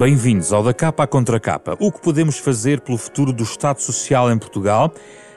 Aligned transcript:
Bem-vindos 0.00 0.50
ao 0.50 0.62
Da 0.62 0.72
Capa 0.72 1.02
à 1.02 1.06
Contra 1.06 1.38
Capa. 1.38 1.76
O 1.78 1.92
que 1.92 2.00
podemos 2.00 2.38
fazer 2.38 2.80
pelo 2.80 2.96
futuro 2.96 3.34
do 3.34 3.42
Estado 3.42 3.82
Social 3.82 4.32
em 4.32 4.38
Portugal? 4.38 4.90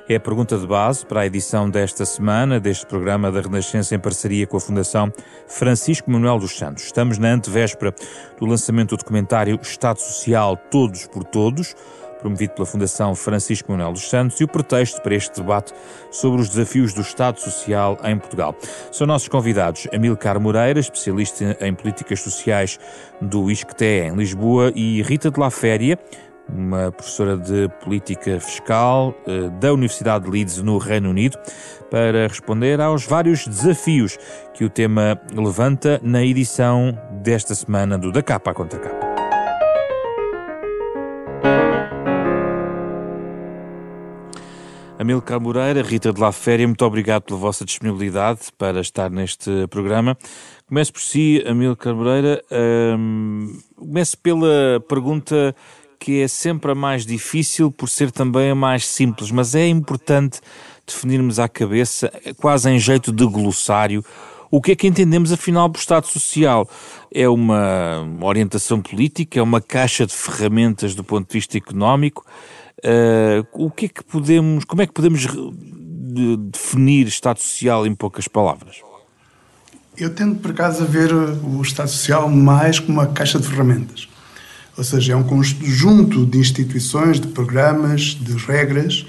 É 0.07 0.15
a 0.15 0.19
pergunta 0.21 0.57
de 0.57 0.65
base 0.65 1.05
para 1.05 1.19
a 1.19 1.25
edição 1.25 1.69
desta 1.69 2.05
semana 2.05 2.61
deste 2.61 2.85
programa 2.85 3.29
da 3.29 3.41
Renascença 3.41 3.93
em 3.93 3.99
parceria 3.99 4.47
com 4.47 4.55
a 4.55 4.61
Fundação 4.61 5.11
Francisco 5.49 6.09
Manuel 6.09 6.39
dos 6.39 6.57
Santos. 6.57 6.85
Estamos 6.85 7.17
na 7.17 7.33
antevéspera 7.33 7.93
do 8.39 8.45
lançamento 8.45 8.91
do 8.91 8.99
documentário 8.99 9.59
Estado 9.61 9.99
Social 9.99 10.55
Todos 10.71 11.07
por 11.07 11.25
Todos, 11.25 11.75
promovido 12.23 12.53
pela 12.53 12.65
Fundação 12.65 13.13
Francisco 13.13 13.71
Manuel 13.71 13.91
dos 13.91 14.09
Santos, 14.09 14.39
e 14.39 14.45
o 14.45 14.47
pretexto 14.47 15.01
para 15.01 15.13
este 15.13 15.39
debate 15.39 15.73
sobre 16.09 16.41
os 16.41 16.49
desafios 16.49 16.93
do 16.93 17.01
Estado 17.01 17.39
Social 17.39 17.97
em 18.03 18.17
Portugal. 18.17 18.55
São 18.91 19.05
nossos 19.05 19.27
convidados 19.27 19.87
Amilcar 19.93 20.39
Moreira, 20.39 20.79
especialista 20.79 21.57
em 21.59 21.73
políticas 21.73 22.21
sociais 22.21 22.79
do 23.21 23.51
ISCTE 23.51 24.07
em 24.07 24.15
Lisboa, 24.15 24.71
e 24.73 25.01
Rita 25.01 25.29
de 25.29 25.39
la 25.39 25.51
Féria, 25.51 25.99
uma 26.49 26.91
professora 26.91 27.37
de 27.37 27.69
política 27.83 28.39
fiscal 28.39 29.15
eh, 29.25 29.49
da 29.59 29.73
Universidade 29.73 30.25
de 30.25 30.31
Leeds, 30.31 30.61
no 30.61 30.77
Reino 30.77 31.09
Unido, 31.09 31.37
para 31.89 32.27
responder 32.27 32.81
aos 32.81 33.05
vários 33.05 33.47
desafios 33.47 34.17
que 34.53 34.65
o 34.65 34.69
tema 34.69 35.19
levanta 35.33 35.99
na 36.03 36.23
edição 36.23 36.97
desta 37.21 37.55
semana 37.55 37.97
do 37.97 38.11
Da 38.11 38.21
Capa 38.21 38.53
Contra 38.53 38.79
Capa. 38.79 39.12
Amilcar 45.03 45.37
Moreira, 45.37 45.81
Rita 45.81 46.13
de 46.13 46.21
La 46.21 46.31
Féria, 46.31 46.65
muito 46.65 46.85
obrigado 46.85 47.23
pela 47.23 47.37
vossa 47.37 47.65
disponibilidade 47.65 48.39
para 48.57 48.79
estar 48.79 49.11
neste 49.11 49.67
programa. 49.67 50.17
Começo 50.65 50.93
por 50.93 51.01
si, 51.01 51.43
Amilcar 51.45 51.93
Moreira. 51.93 52.41
Um, 52.97 53.53
começo 53.75 54.17
pela 54.17 54.81
pergunta 54.87 55.53
que 55.99 56.21
é 56.21 56.27
sempre 56.29 56.71
a 56.71 56.75
mais 56.75 57.05
difícil 57.05 57.69
por 57.69 57.89
ser 57.89 58.11
também 58.11 58.51
a 58.51 58.55
mais 58.55 58.85
simples, 58.85 59.29
mas 59.29 59.53
é 59.55 59.67
importante 59.67 60.39
definirmos 60.87 61.37
à 61.37 61.49
cabeça, 61.49 62.09
quase 62.37 62.69
em 62.69 62.79
jeito 62.79 63.11
de 63.11 63.25
glossário, 63.25 64.05
o 64.49 64.61
que 64.61 64.71
é 64.71 64.75
que 64.75 64.87
entendemos 64.87 65.33
afinal 65.33 65.69
por 65.69 65.79
Estado 65.79 66.07
Social? 66.07 66.69
É 67.13 67.27
uma 67.27 68.07
orientação 68.21 68.81
política? 68.81 69.39
É 69.39 69.41
uma 69.41 69.59
caixa 69.59 70.05
de 70.05 70.13
ferramentas 70.13 70.95
do 70.95 71.03
ponto 71.03 71.27
de 71.27 71.33
vista 71.33 71.57
económico? 71.57 72.23
Uh, 72.83 73.47
o 73.53 73.71
que 73.71 73.85
é 73.85 73.89
que 73.89 74.03
podemos, 74.03 74.65
como 74.65 74.81
é 74.81 74.87
que 74.87 74.93
podemos 74.93 75.25
definir 76.51 77.07
Estado 77.07 77.39
Social 77.39 77.87
em 77.87 77.95
poucas 77.95 78.27
palavras? 78.27 78.81
Eu 79.97 80.09
tendo 80.13 80.35
por 80.35 80.51
acaso 80.51 80.83
a 80.83 80.85
ver 80.85 81.13
o 81.13 81.61
Estado 81.61 81.89
Social 81.89 82.27
mais 82.27 82.79
como 82.79 82.99
uma 82.99 83.07
caixa 83.07 83.39
de 83.39 83.47
ferramentas. 83.47 84.09
Ou 84.75 84.83
seja, 84.83 85.13
é 85.13 85.15
um 85.15 85.23
conjunto 85.23 86.25
de 86.25 86.39
instituições, 86.39 87.19
de 87.19 87.27
programas, 87.27 88.17
de 88.19 88.33
regras 88.33 89.05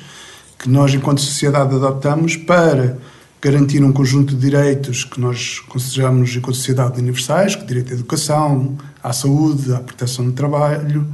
que 0.59 0.69
nós, 0.69 0.95
enquanto 0.95 1.21
sociedade, 1.21 1.75
adotamos 1.75 2.37
para 2.37 2.99
garantir 3.41 3.83
um 3.83 3.93
conjunto 3.93 4.35
de 4.35 4.41
direitos 4.41 5.05
que 5.05 5.21
nós 5.21 5.59
consideramos, 5.61 6.35
enquanto 6.37 6.57
sociedade, 6.57 7.01
universais, 7.01 7.57
que 7.57 7.65
direito 7.65 7.93
à 7.93 7.95
educação, 7.95 8.77
à 9.03 9.13
saúde, 9.13 9.75
à 9.75 9.81
proteção 9.81 10.25
do 10.27 10.33
trabalho 10.33 11.07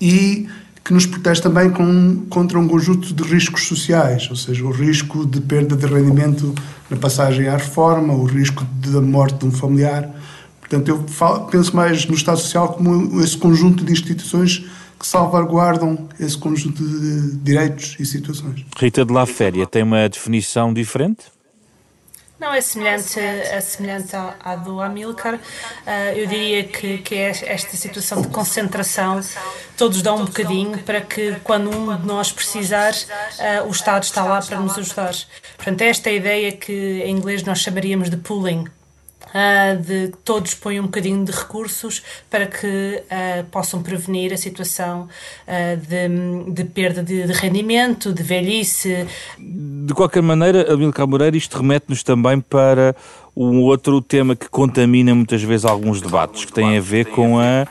e 0.00 0.48
que 0.88 0.94
nos 0.94 1.04
protege 1.04 1.42
também 1.42 1.68
com, 1.68 2.24
contra 2.30 2.58
um 2.58 2.66
conjunto 2.66 3.12
de 3.12 3.22
riscos 3.22 3.68
sociais, 3.68 4.26
ou 4.30 4.34
seja, 4.34 4.64
o 4.64 4.70
risco 4.70 5.26
de 5.26 5.38
perda 5.38 5.76
de 5.76 5.84
rendimento 5.84 6.54
na 6.88 6.96
passagem 6.96 7.46
à 7.46 7.58
reforma, 7.58 8.14
o 8.14 8.24
risco 8.24 8.64
da 8.86 8.98
morte 9.02 9.36
de 9.36 9.44
um 9.44 9.50
familiar. 9.50 10.08
Portanto, 10.58 10.88
eu 10.88 11.06
falo, 11.06 11.46
penso 11.48 11.76
mais 11.76 12.06
no 12.06 12.14
Estado 12.14 12.38
Social 12.38 12.72
como 12.72 13.20
esse 13.20 13.36
conjunto 13.36 13.84
de 13.84 13.92
instituições 13.92 14.64
que 14.98 15.06
salvaguardam 15.06 16.08
esse 16.18 16.38
conjunto 16.38 16.82
de 16.82 17.36
direitos 17.36 17.94
e 18.00 18.06
situações. 18.06 18.64
Rita 18.78 19.04
de 19.04 19.12
La 19.12 19.26
Féria 19.26 19.66
tem 19.66 19.82
uma 19.82 20.08
definição 20.08 20.72
diferente? 20.72 21.24
Não, 22.38 22.54
é 22.54 22.60
semelhante, 22.60 23.18
é 23.18 23.60
semelhante 23.60 24.14
à, 24.14 24.36
à 24.38 24.54
do 24.54 24.80
Amilcar. 24.80 25.34
Uh, 25.34 25.40
eu 26.14 26.26
diria 26.26 26.62
que, 26.62 26.98
que 26.98 27.16
é 27.16 27.30
esta 27.30 27.76
situação 27.76 28.22
de 28.22 28.28
concentração, 28.28 29.20
todos 29.76 30.02
dão 30.02 30.18
um 30.18 30.24
bocadinho 30.24 30.78
para 30.84 31.00
que, 31.00 31.34
quando 31.42 31.68
um 31.68 31.96
de 31.96 32.06
nós 32.06 32.30
precisar, 32.30 32.92
uh, 32.92 33.66
o 33.66 33.70
Estado 33.70 34.04
está 34.04 34.22
lá 34.22 34.40
para 34.40 34.60
nos 34.60 34.78
ajudar. 34.78 35.14
Portanto, 35.56 35.82
esta 35.82 36.10
é 36.10 36.12
a 36.12 36.16
ideia 36.16 36.52
que 36.52 37.02
em 37.04 37.10
inglês 37.10 37.42
nós 37.42 37.58
chamaríamos 37.58 38.08
de 38.08 38.16
pooling. 38.16 38.66
Uh, 39.28 39.82
de 39.82 40.08
todos 40.24 40.54
põem 40.54 40.80
um 40.80 40.84
bocadinho 40.84 41.22
de 41.22 41.30
recursos 41.30 42.02
para 42.30 42.46
que 42.46 42.66
uh, 42.66 43.44
possam 43.50 43.82
prevenir 43.82 44.32
a 44.32 44.38
situação 44.38 45.06
uh, 45.46 45.76
de, 45.76 46.52
de, 46.52 46.64
perda 46.64 47.02
de, 47.02 47.26
de, 47.26 47.32
rendimento, 47.34 48.10
de 48.10 48.22
velhice. 48.22 49.06
De 49.38 49.92
qualquer 49.92 50.22
maneira, 50.22 50.72
Amílcar 50.72 51.06
Moreira, 51.06 51.36
isto 51.36 51.58
remete-nos 51.58 52.02
também 52.02 52.40
para 52.40 52.96
um 53.36 53.60
outro 53.60 54.00
tema 54.00 54.34
que 54.34 54.48
contamina 54.48 55.14
muitas 55.14 55.42
vezes 55.42 55.66
alguns 55.66 56.00
debates, 56.00 56.46
que 56.46 56.52
tem 56.52 56.78
a 56.78 56.80
ver 56.80 57.06
com 57.06 57.38
a, 57.38 57.66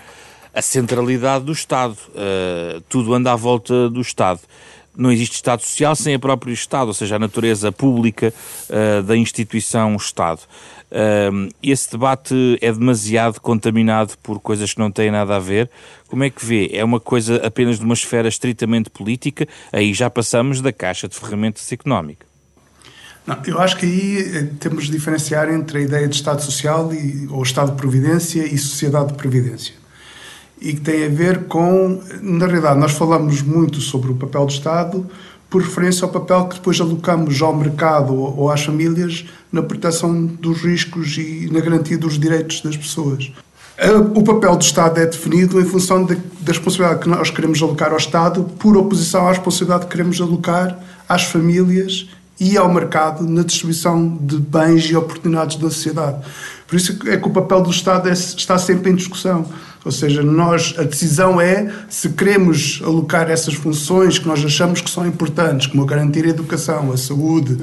a 0.53 0.61
centralidade 0.61 1.43
do 1.43 1.51
Estado. 1.51 1.97
tudo 2.87 3.13
anda 3.15 3.33
à 3.33 3.35
volta 3.35 3.89
do 3.89 3.99
Estado 3.99 4.41
não 4.97 5.11
existe 5.11 5.35
Estado 5.35 5.61
Social 5.61 5.95
sem 5.95 6.15
a 6.15 6.19
própria 6.19 6.51
Estado, 6.51 6.87
ou 6.87 6.93
seja, 6.93 7.17
a 7.17 7.19
natureza 7.19 7.71
pública 7.71 8.33
uh, 8.67 9.03
da 9.03 9.15
instituição 9.15 9.95
Estado. 9.95 10.41
Esse 11.61 11.91
debate 11.91 12.57
é 12.61 12.71
demasiado 12.71 13.41
contaminado 13.41 14.13
por 14.23 14.39
coisas 14.39 14.73
que 14.73 14.79
não 14.79 14.91
têm 14.91 15.11
nada 15.11 15.35
a 15.35 15.39
ver. 15.39 15.69
Como 16.07 16.23
é 16.23 16.29
que 16.29 16.45
vê? 16.45 16.69
É 16.71 16.83
uma 16.83 16.99
coisa 16.99 17.35
apenas 17.45 17.77
de 17.77 17.85
uma 17.85 17.93
esfera 17.93 18.27
estritamente 18.27 18.89
política? 18.89 19.47
Aí 19.71 19.93
já 19.93 20.09
passamos 20.09 20.61
da 20.61 20.71
caixa 20.71 21.07
de 21.07 21.15
ferramentas 21.15 21.71
económica. 21.71 22.25
Não, 23.25 23.37
eu 23.45 23.59
acho 23.59 23.75
que 23.75 23.85
aí 23.85 24.37
eh, 24.37 24.47
temos 24.57 24.85
de 24.85 24.91
diferenciar 24.91 25.49
entre 25.49 25.79
a 25.79 25.81
ideia 25.81 26.07
de 26.07 26.15
Estado 26.15 26.41
Social 26.41 26.93
e, 26.93 27.27
ou 27.29 27.43
Estado 27.43 27.71
de 27.71 27.77
Previdência 27.77 28.45
e 28.45 28.57
Sociedade 28.57 29.09
de 29.09 29.15
Previdência 29.15 29.73
e 30.59 30.73
que 30.73 30.81
tem 30.81 31.05
a 31.05 31.09
ver 31.09 31.45
com, 31.45 32.01
na 32.21 32.45
realidade, 32.45 32.79
nós 32.79 32.91
falamos 32.93 33.41
muito 33.41 33.79
sobre 33.79 34.11
o 34.11 34.15
papel 34.15 34.45
do 34.45 34.51
Estado 34.51 35.05
por 35.49 35.61
referência 35.61 36.03
ao 36.03 36.11
papel 36.11 36.45
que 36.47 36.55
depois 36.55 36.79
alocamos 36.81 37.41
ao 37.41 37.55
mercado 37.55 38.13
ou 38.13 38.51
às 38.51 38.63
famílias 38.63 39.25
na 39.51 39.61
proteção 39.61 40.25
dos 40.25 40.61
riscos 40.61 41.17
e 41.17 41.49
na 41.51 41.59
garantia 41.59 41.97
dos 41.97 42.19
direitos 42.19 42.61
das 42.61 42.75
pessoas. 42.75 43.31
O 44.15 44.23
papel 44.23 44.55
do 44.55 44.63
Estado 44.63 44.99
é 44.99 45.05
definido 45.05 45.61
em 45.61 45.65
função 45.65 46.03
da 46.03 46.15
responsabilidade 46.47 47.01
que 47.01 47.09
nós 47.09 47.29
queremos 47.29 47.61
alocar 47.61 47.91
ao 47.91 47.97
Estado, 47.97 48.43
por 48.57 48.75
oposição 48.75 49.27
à 49.27 49.29
responsabilidade 49.29 49.85
que 49.85 49.91
queremos 49.91 50.19
alocar 50.19 50.79
às 51.07 51.23
famílias 51.23 52.07
e 52.39 52.57
ao 52.57 52.71
mercado 52.71 53.27
na 53.27 53.43
distribuição 53.43 54.17
de 54.21 54.37
bens 54.37 54.85
e 54.85 54.95
oportunidades 54.95 55.57
da 55.57 55.69
sociedade. 55.69 56.23
Por 56.67 56.75
isso 56.75 56.97
é 57.07 57.17
que 57.17 57.27
o 57.27 57.31
papel 57.31 57.61
do 57.61 57.69
Estado 57.69 58.09
é, 58.09 58.13
está 58.13 58.57
sempre 58.57 58.91
em 58.91 58.95
discussão. 58.95 59.45
Ou 59.85 59.91
seja, 59.91 60.21
nós, 60.21 60.75
a 60.77 60.83
decisão 60.83 61.39
é 61.39 61.71
se 61.87 62.09
queremos 62.09 62.81
alocar 62.83 63.29
essas 63.31 63.53
funções 63.53 64.19
que 64.19 64.27
nós 64.27 64.43
achamos 64.43 64.81
que 64.81 64.89
são 64.89 65.07
importantes, 65.07 65.67
como 65.67 65.85
garantir 65.85 66.25
a 66.25 66.29
educação, 66.29 66.91
a 66.91 66.97
saúde, 66.97 67.57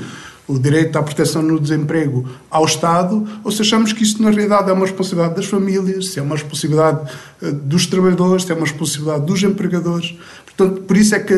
o 0.47 0.59
direito 0.59 0.97
à 0.99 1.03
proteção 1.03 1.43
no 1.43 1.59
desemprego 1.59 2.29
ao 2.51 2.65
Estado, 2.65 3.27
ou 3.43 3.51
se 3.51 3.63
achamos 3.63 3.93
que 3.93 4.03
isso 4.03 4.23
na 4.23 4.31
realidade 4.31 4.69
é 4.69 4.73
uma 4.73 4.85
responsabilidade 4.85 5.37
das 5.37 5.47
famílias, 5.47 6.09
se 6.09 6.19
é 6.19 6.23
uma 6.23 6.35
responsabilidade 6.35 7.11
eh, 7.43 7.51
dos 7.51 7.87
trabalhadores, 7.87 8.45
se 8.45 8.53
é 8.53 8.55
uma 8.55 8.67
responsabilidade 8.67 9.25
dos 9.25 9.43
empregadores. 9.43 10.15
Portanto, 10.45 10.83
por 10.83 10.97
isso 10.97 11.15
é 11.15 11.21
que 11.21 11.35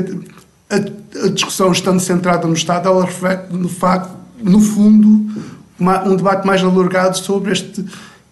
a, 0.68 1.24
a 1.24 1.28
discussão 1.28 1.70
estando 1.70 2.00
centrada 2.00 2.46
no 2.46 2.54
Estado, 2.54 2.88
ela 2.88 3.04
reflete, 3.04 3.52
no 3.52 3.68
facto, 3.68 4.12
no 4.42 4.60
fundo, 4.60 5.30
uma, 5.78 6.02
um 6.04 6.16
debate 6.16 6.46
mais 6.46 6.62
alargado 6.62 7.16
sobre 7.16 7.52
este 7.52 7.84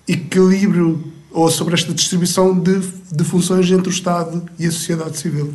equilíbrio 0.09 1.13
ou 1.31 1.51
sobre 1.51 1.75
esta 1.75 1.93
distribuição 1.93 2.57
de, 2.59 2.81
de 3.11 3.25
funções 3.25 3.71
entre 3.71 3.89
o 3.89 3.91
Estado 3.91 4.43
e 4.59 4.67
a 4.67 4.71
sociedade 4.71 5.17
civil. 5.19 5.53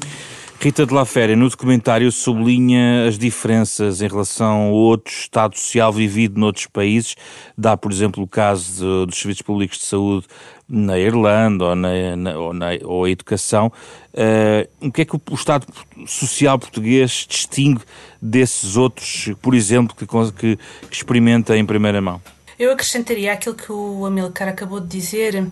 Rita 0.61 0.85
de 0.85 0.93
la 0.93 1.05
Féria, 1.05 1.37
no 1.37 1.49
documentário, 1.49 2.11
sublinha 2.11 3.07
as 3.07 3.17
diferenças 3.17 4.01
em 4.01 4.07
relação 4.09 4.63
a 4.63 4.71
outro 4.71 5.13
Estado 5.13 5.57
social 5.57 5.93
vivido 5.93 6.37
noutros 6.37 6.67
países. 6.67 7.15
Dá, 7.57 7.77
por 7.77 7.93
exemplo, 7.93 8.21
o 8.21 8.27
caso 8.27 8.73
de, 8.73 9.05
dos 9.05 9.17
serviços 9.17 9.41
públicos 9.41 9.77
de 9.77 9.85
saúde 9.85 10.27
na 10.67 10.99
Irlanda 10.99 11.63
ou, 11.63 11.75
na, 11.75 12.15
na, 12.17 12.37
ou, 12.37 12.53
na, 12.53 12.67
ou 12.83 13.05
a 13.05 13.09
educação. 13.09 13.71
Uh, 14.13 14.87
o 14.87 14.91
que 14.91 15.03
é 15.03 15.05
que 15.05 15.15
o, 15.15 15.21
o, 15.31 15.33
Estado 15.33 15.65
social 16.05 16.59
português 16.59 17.25
distingue 17.29 17.81
desses 18.21 18.75
outros, 18.75 19.31
por 19.41 19.55
exemplo, 19.55 19.95
que, 19.95 20.05
que, 20.05 20.57
que 20.57 20.95
experimenta 20.95 21.55
em 21.55 21.65
primeira 21.65 22.01
mão? 22.01 22.21
Eu 22.59 22.73
acrescentaria 22.73 23.31
aquilo 23.31 23.55
que 23.55 23.71
o 23.71 24.05
Amilcar 24.05 24.49
acabou 24.49 24.81
de 24.81 24.87
dizer, 24.87 25.47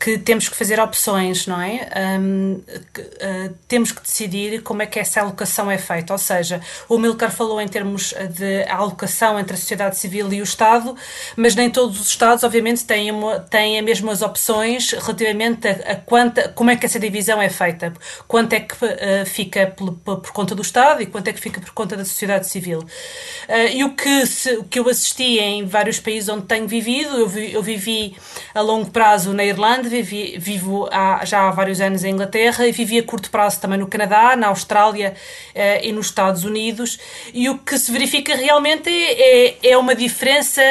que 0.00 0.16
temos 0.16 0.48
que 0.48 0.56
fazer 0.56 0.80
opções, 0.80 1.46
não 1.46 1.60
é? 1.60 1.86
Um, 2.18 2.62
que, 2.94 3.02
uh, 3.02 3.54
temos 3.68 3.92
que 3.92 4.00
decidir 4.00 4.62
como 4.62 4.80
é 4.80 4.86
que 4.86 4.98
essa 4.98 5.20
alocação 5.20 5.70
é 5.70 5.76
feita. 5.76 6.14
Ou 6.14 6.18
seja, 6.18 6.62
o 6.88 6.96
Milcar 6.96 7.30
falou 7.30 7.60
em 7.60 7.68
termos 7.68 8.14
de 8.30 8.64
alocação 8.66 9.38
entre 9.38 9.52
a 9.52 9.56
sociedade 9.58 9.98
civil 9.98 10.32
e 10.32 10.40
o 10.40 10.44
Estado, 10.44 10.96
mas 11.36 11.54
nem 11.54 11.68
todos 11.68 12.00
os 12.00 12.08
Estados, 12.08 12.42
obviamente, 12.44 12.82
têm, 12.86 13.10
uma, 13.10 13.40
têm 13.40 13.78
as 13.78 13.84
mesmas 13.84 14.22
opções 14.22 14.92
relativamente 14.92 15.68
a, 15.68 15.92
a 15.92 15.96
quanta, 15.96 16.48
como 16.48 16.70
é 16.70 16.76
que 16.76 16.86
essa 16.86 16.98
divisão 16.98 17.40
é 17.42 17.50
feita. 17.50 17.92
Quanto 18.26 18.54
é 18.54 18.60
que 18.60 18.74
uh, 18.74 19.26
fica 19.26 19.66
por, 19.66 19.92
por, 19.92 20.32
conta 20.32 20.54
do 20.54 20.62
Estado 20.62 21.02
e 21.02 21.06
quanto 21.06 21.28
é 21.28 21.32
que 21.34 21.40
fica 21.40 21.60
por 21.60 21.72
conta 21.72 21.94
da 21.94 22.06
sociedade 22.06 22.48
civil. 22.48 22.78
Uh, 22.78 23.68
e 23.70 23.84
o 23.84 23.94
que, 23.94 24.24
se, 24.24 24.56
o 24.56 24.64
que 24.64 24.78
eu 24.78 24.88
assisti 24.88 25.38
em 25.40 25.66
vários 25.66 26.00
países 26.00 26.30
onde 26.30 26.46
tenho 26.46 26.66
vivido, 26.66 27.18
eu, 27.18 27.28
vi, 27.28 27.52
eu 27.52 27.62
vivi 27.62 28.16
a 28.54 28.62
longo 28.62 28.90
prazo 28.90 29.34
na 29.34 29.44
Irlanda, 29.44 29.89
vivi, 29.90 30.38
vivo 30.38 30.88
há, 30.90 31.24
já 31.24 31.48
há 31.48 31.50
vários 31.50 31.80
anos 31.80 32.04
em 32.04 32.10
Inglaterra 32.10 32.66
e 32.66 32.72
vivi 32.72 32.98
a 32.98 33.02
curto 33.02 33.30
prazo 33.30 33.60
também 33.60 33.78
no 33.78 33.86
Canadá, 33.86 34.36
na 34.36 34.46
Austrália 34.46 35.14
eh, 35.54 35.86
e 35.86 35.92
nos 35.92 36.06
Estados 36.06 36.44
Unidos. 36.44 36.98
E 37.34 37.48
o 37.48 37.58
que 37.58 37.76
se 37.78 37.90
verifica 37.90 38.34
realmente 38.34 38.88
é, 38.88 39.48
é, 39.48 39.70
é 39.72 39.76
uma 39.76 39.94
diferença 39.94 40.62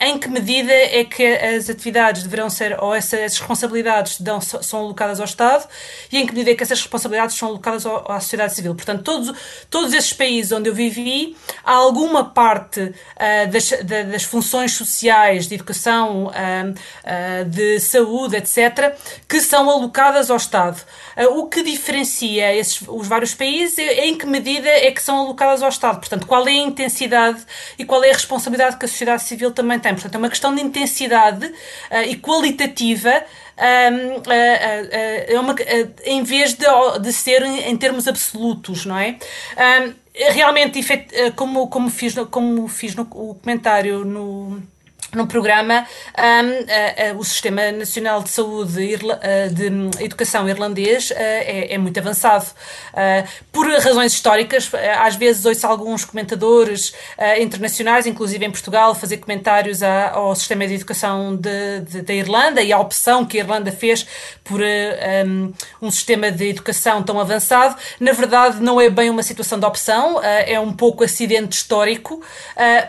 em 0.00 0.18
que 0.18 0.28
medida 0.28 0.72
é 0.72 1.04
que 1.04 1.24
as 1.24 1.70
atividades 1.70 2.22
deverão 2.22 2.50
ser, 2.50 2.76
ou 2.82 2.94
essas 2.94 3.38
responsabilidades 3.38 4.20
dão, 4.20 4.38
são 4.40 4.80
alocadas 4.80 5.20
ao 5.20 5.24
Estado, 5.24 5.66
e 6.12 6.18
em 6.18 6.26
que 6.26 6.32
medida 6.32 6.50
é 6.50 6.54
que 6.54 6.62
essas 6.62 6.80
responsabilidades 6.80 7.36
são 7.36 7.48
alocadas 7.48 7.86
ao, 7.86 8.10
à 8.12 8.20
sociedade 8.20 8.54
civil. 8.54 8.74
Portanto, 8.74 9.02
todos, 9.02 9.32
todos 9.70 9.94
esses 9.94 10.12
países 10.12 10.52
onde 10.52 10.68
eu 10.68 10.74
vivi, 10.74 11.34
há 11.64 11.72
alguma 11.72 12.24
parte 12.26 12.80
uh, 12.80 13.50
das, 13.50 13.70
das, 14.10 14.24
funções 14.24 14.72
sociais, 14.72 15.46
de 15.46 15.54
educação, 15.54 16.26
uh, 16.26 17.44
de 17.46 17.80
saúde, 17.80 18.36
etc., 18.36 18.94
que 19.26 19.40
são 19.40 19.70
alocadas 19.70 20.30
ao 20.30 20.36
Estado. 20.36 20.80
o 21.30 21.46
que 21.46 21.62
diferencia 21.62 22.54
esses, 22.54 22.82
os 22.86 23.08
vários 23.08 23.34
países 23.34 23.78
é 23.78 24.06
em 24.06 24.16
que 24.16 24.26
medida 24.26 24.68
é 24.68 24.90
que 24.90 25.02
são 25.02 25.18
alocadas 25.18 25.62
ao 25.62 25.68
Estado. 25.70 25.98
Portanto, 26.00 26.26
qual 26.26 26.46
é 26.46 26.50
a 26.50 26.54
intensidade 26.54 27.42
e 27.78 27.84
qual 27.84 28.04
é 28.04 28.10
a 28.10 28.14
responsabilidade 28.14 28.76
que 28.76 28.84
a 28.84 28.88
sociedade 28.88 29.22
civil 29.22 29.53
também 29.54 29.78
tem. 29.78 29.92
Portanto, 29.92 30.14
é 30.14 30.18
uma 30.18 30.28
questão 30.28 30.54
de 30.54 30.60
intensidade 30.60 31.46
uh, 31.46 32.02
e 32.06 32.16
qualitativa. 32.16 33.24
Um, 33.56 34.16
uh, 34.16 34.20
uh, 34.20 34.24
é 35.28 35.40
uma, 35.40 35.54
em 36.04 36.22
vez 36.22 36.54
de, 36.54 36.66
de 37.00 37.12
ser 37.12 37.42
em 37.42 37.76
termos 37.76 38.08
absolutos, 38.08 38.84
não 38.84 38.98
é? 38.98 39.16
Um, 39.56 39.94
realmente, 40.32 40.80
como, 41.36 41.68
como 41.68 41.90
fiz, 41.90 42.14
como 42.30 42.68
fiz 42.68 42.94
no 42.94 43.02
o 43.02 43.34
comentário 43.34 44.04
no, 44.04 44.62
no 45.14 45.26
programa 45.26 45.86
um, 46.18 47.12
uh, 47.12 47.16
uh, 47.16 47.18
o 47.18 47.24
Sistema 47.24 47.70
Nacional 47.72 48.22
de 48.22 48.30
Saúde 48.30 48.96
uh, 48.96 49.54
de 49.54 50.04
Educação 50.04 50.48
irlandês 50.48 51.10
é, 51.10 51.74
é, 51.74 51.78
muito 51.78 51.98
avançado. 51.98 52.46
por 53.52 53.66
razões 53.66 54.12
históricas, 54.12 54.70
às 55.00 55.16
vezes 55.16 55.44
ouço 55.44 55.66
alguns 55.66 56.04
comentadores 56.04 56.92
internacionais, 57.40 58.06
inclusive 58.06 58.44
em 58.44 58.50
Portugal, 58.50 58.94
fazer 58.94 59.18
comentários 59.18 59.82
a, 59.82 60.10
ao 60.10 60.34
Sistema 60.34 60.66
de 60.66 60.74
Educação 60.74 61.36
da 61.36 62.14
Irlanda 62.14 62.62
e 62.62 62.72
à 62.72 62.78
opção 62.78 63.24
que 63.24 63.38
a 63.38 63.40
Irlanda 63.40 63.72
fez 63.72 64.06
por 64.42 64.60
um, 64.60 65.52
um, 65.80 65.90
sistema 65.90 66.30
de 66.30 66.48
educação 66.48 67.02
tão 67.02 67.18
avançado. 67.18 67.76
Na 67.98 68.12
verdade, 68.12 68.60
não 68.60 68.80
é 68.80 68.90
bem 68.90 69.10
uma 69.10 69.22
situação 69.22 69.58
de 69.58 69.66
opção, 69.66 70.22
é 70.22 70.58
um 70.58 70.72
pouco 70.72 71.04
acidente 71.04 71.56
histórico, 71.56 72.20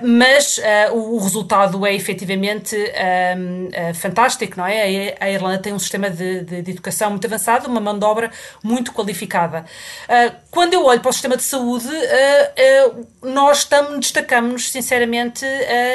mas 0.02 0.60
o, 0.92 1.16
o 1.16 1.20
resultado 1.20 1.86
é 1.86 1.94
efetivo 1.94 2.15
efetivamente 2.16 2.76
um, 2.76 3.66
uh, 3.68 3.94
fantástico, 3.94 4.58
não 4.58 4.66
é? 4.66 5.16
A, 5.20 5.30
Irlanda 5.30 5.60
tem 5.60 5.74
um 5.74 5.80
sistema 5.80 6.10
de, 6.10 6.42
de, 6.42 6.62
de, 6.62 6.72
educação 6.72 7.12
muito 7.12 7.28
avançado, 7.28 7.70
uma 7.70 7.82
mão 7.82 7.98
de 7.98 8.06
obra 8.06 8.32
muito 8.64 8.94
qualificada. 8.94 9.66
Uh, 10.06 10.36
quando 10.50 10.74
eu 10.74 10.86
olho 10.86 11.02
para 11.02 11.10
o 11.10 11.14
sistema 11.14 11.36
de 11.36 11.44
saúde, 11.44 11.88
uh, 11.88 13.08
nós 13.22 13.60
estamos, 13.60 14.00
destacamos 14.00 14.72
sinceramente 14.72 15.46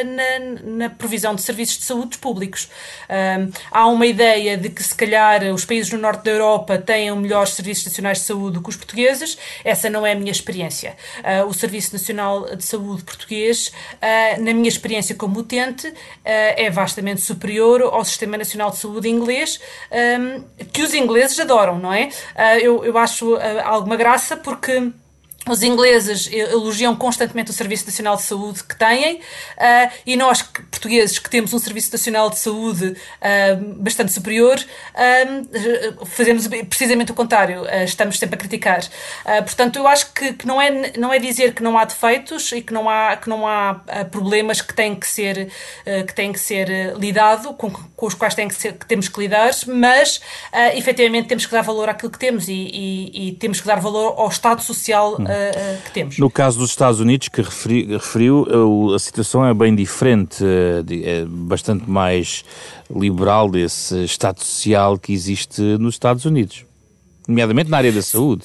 na, 0.04 0.88
na, 0.88 0.90
provisão 0.90 1.34
de 1.34 1.42
serviços 1.42 1.78
de 1.78 1.84
saúde 1.84 2.18
públicos. 2.18 2.68
há 3.70 3.86
uma 3.86 4.06
ideia 4.06 4.56
de 4.56 4.68
que 4.68 4.82
se 4.82 4.94
calhar 4.94 5.42
os 5.54 5.64
países 5.64 5.90
no 5.92 5.98
norte 5.98 6.24
da 6.24 6.32
Europa 6.32 6.78
têm 6.78 7.14
melhores 7.16 7.50
serviços 7.50 7.86
nacionais 7.86 8.18
de 8.18 8.24
saúde 8.24 8.54
do 8.54 8.62
que 8.62 8.68
os 8.68 8.76
portugueses. 8.76 9.38
Essa 9.64 9.88
não 9.88 10.04
é 10.04 10.12
a 10.12 10.14
minha 10.14 10.32
experiência. 10.32 10.96
o 11.46 11.52
Serviço 11.52 11.92
Nacional 11.92 12.54
de 12.56 12.64
Saúde 12.64 13.04
português, 13.04 13.72
na 14.40 14.52
minha 14.52 14.68
experiência 14.68 15.14
como 15.14 15.38
utente, 15.38 15.86
eh, 15.86 15.94
é 16.24 16.70
vastamente 16.70 17.20
superior 17.20 17.82
ao 17.82 18.04
Sistema 18.04 18.36
Nacional 18.36 18.70
de 18.70 18.78
Saúde 18.78 19.08
inglês, 19.08 19.60
ehm, 19.90 20.42
que 20.72 20.82
os 20.82 20.94
ingleses 20.94 21.38
adoram, 21.38 21.78
não 21.78 21.92
é? 21.92 22.08
Eh, 22.34 22.60
eu, 22.60 22.84
eu 22.84 22.96
acho 22.98 23.36
eh, 23.36 23.62
alguma 23.62 23.96
graça 23.96 24.36
porque 24.36 24.92
os 25.50 25.62
ingleses 25.62 26.28
elogiam 26.32 26.94
constantemente 26.94 27.50
o 27.50 27.54
Serviço 27.54 27.86
Nacional 27.86 28.16
de 28.16 28.22
Saúde 28.22 28.62
que 28.62 28.76
têm 28.76 29.16
uh, 29.16 29.90
e 30.06 30.16
nós, 30.16 30.42
portugueses, 30.42 31.18
que 31.18 31.28
temos 31.28 31.52
um 31.52 31.58
Serviço 31.58 31.90
Nacional 31.92 32.30
de 32.30 32.38
Saúde 32.38 32.86
uh, 32.86 33.74
bastante 33.82 34.12
superior, 34.12 34.58
uh, 34.58 36.06
fazemos 36.06 36.46
precisamente 36.68 37.10
o 37.12 37.14
contrário, 37.14 37.64
estamos 37.84 38.18
sempre 38.18 38.36
a 38.36 38.38
criticar. 38.38 38.80
portanto, 39.44 39.76
eu 39.76 39.86
acho 39.86 40.12
que, 40.12 40.32
que, 40.34 40.46
não, 40.46 40.60
é, 40.60 40.92
não 40.96 41.12
é 41.12 41.18
dizer 41.18 41.54
que 41.54 41.62
não 41.62 41.76
há 41.76 41.84
defeitos 41.84 42.52
e 42.52 42.62
que 42.62 42.72
não 42.72 42.88
há, 42.88 43.16
que 43.16 43.28
não 43.28 43.46
há 43.46 43.82
problemas 44.10 44.60
que 44.60 44.72
têm 44.72 44.94
que 44.94 45.06
ser, 45.06 45.50
que 46.06 46.14
têm 46.14 46.32
que 46.32 46.38
ser 46.38 46.96
lidado, 46.96 47.54
com, 47.54 47.70
com 47.70 48.06
os 48.06 48.14
quais 48.14 48.34
têm 48.34 48.48
que, 48.48 48.54
ser, 48.54 48.74
que 48.74 48.86
temos 48.86 49.08
que 49.08 49.20
lidar, 49.20 49.50
mas 49.66 50.18
uh, 50.52 50.76
efetivamente 50.76 51.28
temos 51.28 51.46
que 51.46 51.52
dar 51.52 51.62
valor 51.62 51.88
àquilo 51.88 52.10
que 52.10 52.18
temos 52.18 52.48
e, 52.48 52.52
e, 52.52 53.28
e 53.28 53.32
temos 53.32 53.60
que 53.60 53.66
dar 53.66 53.80
valor 53.80 54.14
ao 54.16 54.28
Estado 54.28 54.62
Social. 54.62 55.16
Hum 55.20 55.39
que 55.84 55.90
temos. 55.92 56.18
No 56.18 56.30
caso 56.30 56.58
dos 56.58 56.70
Estados 56.70 57.00
Unidos, 57.00 57.28
que 57.28 57.42
referi, 57.42 57.86
referiu, 57.86 58.46
a 58.94 58.98
situação 58.98 59.44
é 59.44 59.54
bem 59.54 59.74
diferente, 59.74 60.44
é 60.44 61.24
bastante 61.26 61.88
mais 61.88 62.44
liberal 62.94 63.50
desse 63.50 64.04
Estado 64.04 64.40
social 64.40 64.98
que 64.98 65.12
existe 65.12 65.60
nos 65.78 65.94
Estados 65.94 66.24
Unidos, 66.24 66.64
nomeadamente 67.26 67.70
na 67.70 67.76
área 67.76 67.92
da 67.92 68.02
saúde. 68.02 68.44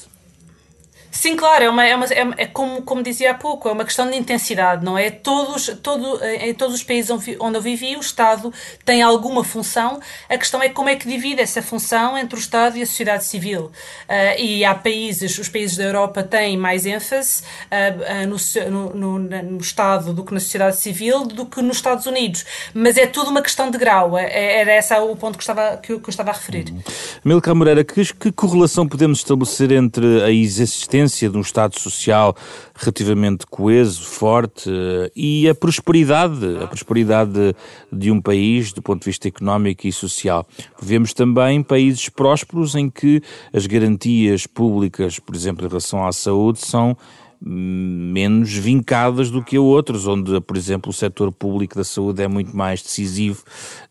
Sim, 1.15 1.38
claro, 1.38 1.63
é, 1.63 1.69
uma, 1.69 1.85
é, 1.88 1.95
uma, 1.95 2.06
é, 2.06 2.44
é, 2.44 2.45
como, 2.45 2.81
como 2.81 3.01
dizia 3.01 3.31
há 3.31 3.33
pouco, 3.33 3.69
é 3.69 3.71
uma 3.71 3.85
questão 3.85 4.09
de 4.09 4.17
intensidade, 4.17 4.83
não 4.83 4.97
é? 4.97 5.09
Todos, 5.09 5.67
todo, 5.81 6.19
em 6.23 6.53
todos 6.53 6.75
os 6.75 6.83
países 6.83 7.09
onde 7.39 7.57
eu 7.57 7.62
vivi, 7.62 7.95
o 7.95 8.01
Estado 8.01 8.53
tem 8.83 9.01
alguma 9.01 9.41
função, 9.41 9.97
a 10.29 10.38
questão 10.38 10.62
é 10.62 10.67
como 10.67 10.89
é 10.89 10.95
que 10.97 11.07
divide 11.07 11.41
essa 11.41 11.62
função 11.62 12.17
entre 12.17 12.38
o 12.38 12.39
Estado 12.39 12.77
e 12.77 12.81
a 12.81 12.86
sociedade 12.86 13.24
civil. 13.24 13.72
Uh, 14.10 14.39
e 14.39 14.65
há 14.65 14.75
países, 14.75 15.39
os 15.39 15.48
países 15.48 15.77
da 15.77 15.86
Europa 15.86 16.22
têm 16.22 16.57
mais 16.57 16.86
ênfase 16.86 17.43
uh, 17.72 18.25
uh, 18.25 18.69
no, 18.69 18.93
no, 18.93 19.19
no, 19.19 19.57
Estado 19.57 20.13
do 20.13 20.24
que 20.24 20.34
na 20.34 20.39
sociedade 20.41 20.75
civil 20.75 21.25
do 21.25 21.45
que 21.45 21.62
nos 21.62 21.77
Estados 21.77 22.05
Unidos, 22.05 22.45
mas 22.74 22.98
é 22.98 23.07
tudo 23.07 23.29
uma 23.29 23.41
questão 23.41 23.72
de 23.72 23.77
grau, 23.77 24.17
é, 24.17 24.25
é, 24.25 24.60
era 24.60 24.77
esse 24.77 24.93
o 24.93 25.15
ponto 25.15 25.38
que, 25.38 25.43
estava, 25.43 25.77
que, 25.77 25.93
eu, 25.93 26.00
que 26.01 26.10
eu 26.10 26.12
estava 26.12 26.31
a 26.31 26.34
referir. 26.34 26.69
Uhum. 26.69 26.81
Milka 27.24 27.55
Moreira, 27.55 27.86
que, 27.86 28.13
que 28.13 28.31
correlação 28.34 28.86
podemos 28.86 29.19
estabelecer 29.19 29.72
entre 29.72 30.22
a 30.22 30.29
existência 30.29 31.04
existência 31.05 31.29
de 31.29 31.38
um 31.38 31.41
Estado 31.41 31.79
social 31.79 32.35
relativamente 32.75 33.45
coeso, 33.47 34.03
forte 34.03 34.69
eh, 34.69 35.12
e 35.15 35.50
a 35.50 35.55
prosperidade, 35.55 36.57
a 36.62 36.67
prosperidade 36.67 37.55
de 37.91 38.12
um 38.12 38.21
país 38.21 38.74
do 38.74 38.81
ponto 38.81 39.01
de 39.01 39.05
vista 39.05 39.27
económico 39.27 39.88
e 39.88 39.91
social. 39.91 40.45
Vemos 40.81 41.13
também 41.13 41.63
países 41.63 42.09
prósperos 42.09 42.75
em 42.75 42.89
que 42.89 43.21
as 43.53 43.65
garantias 43.65 44.45
públicas, 44.45 45.19
por 45.19 45.35
exemplo, 45.35 45.65
em 45.65 45.69
relação 45.69 46.05
à 46.05 46.12
saúde, 46.12 46.59
são 46.59 46.97
hum, 47.45 48.12
menos 48.13 48.53
vincadas 48.53 49.31
do 49.31 49.43
que 49.43 49.55
a 49.55 49.62
outros, 49.62 50.07
onde, 50.07 50.39
por 50.41 50.57
exemplo, 50.57 50.89
o 50.89 50.93
setor 50.93 51.31
público 51.31 51.75
da 51.75 51.83
saúde 51.83 52.21
é 52.21 52.27
muito 52.27 52.55
mais 52.55 52.81
decisivo 52.81 53.43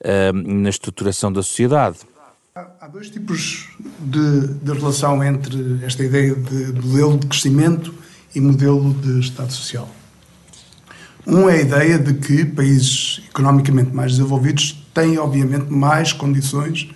uh, 0.02 0.32
na 0.32 0.68
estruturação 0.68 1.32
da 1.32 1.42
sociedade. 1.42 1.98
Há 2.56 2.86
dois 2.86 3.10
tipos 3.10 3.68
de, 3.98 4.46
de, 4.62 4.72
relação 4.74 5.24
entre 5.24 5.84
esta 5.84 6.04
ideia 6.04 6.36
de 6.36 6.72
modelo 6.80 7.18
de 7.18 7.26
crescimento 7.26 7.92
e 8.32 8.40
modelo 8.40 8.94
de 8.94 9.18
Estado 9.18 9.52
Social. 9.52 9.90
Um 11.26 11.48
é 11.48 11.54
a 11.54 11.60
ideia 11.60 11.98
de 11.98 12.14
que 12.14 12.44
países 12.44 13.22
economicamente 13.28 13.92
mais 13.92 14.12
desenvolvidos 14.12 14.86
têm, 14.94 15.18
obviamente, 15.18 15.68
mais 15.68 16.12
condições 16.12 16.88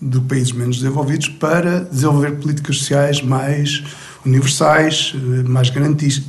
do 0.00 0.22
que 0.22 0.28
países 0.28 0.52
menos 0.52 0.78
desenvolvidos 0.78 1.28
para 1.28 1.80
desenvolver 1.80 2.36
políticas 2.36 2.78
sociais 2.78 3.20
mais 3.20 3.84
universais, 4.24 5.12
mais 5.46 5.68
garantis, 5.68 6.22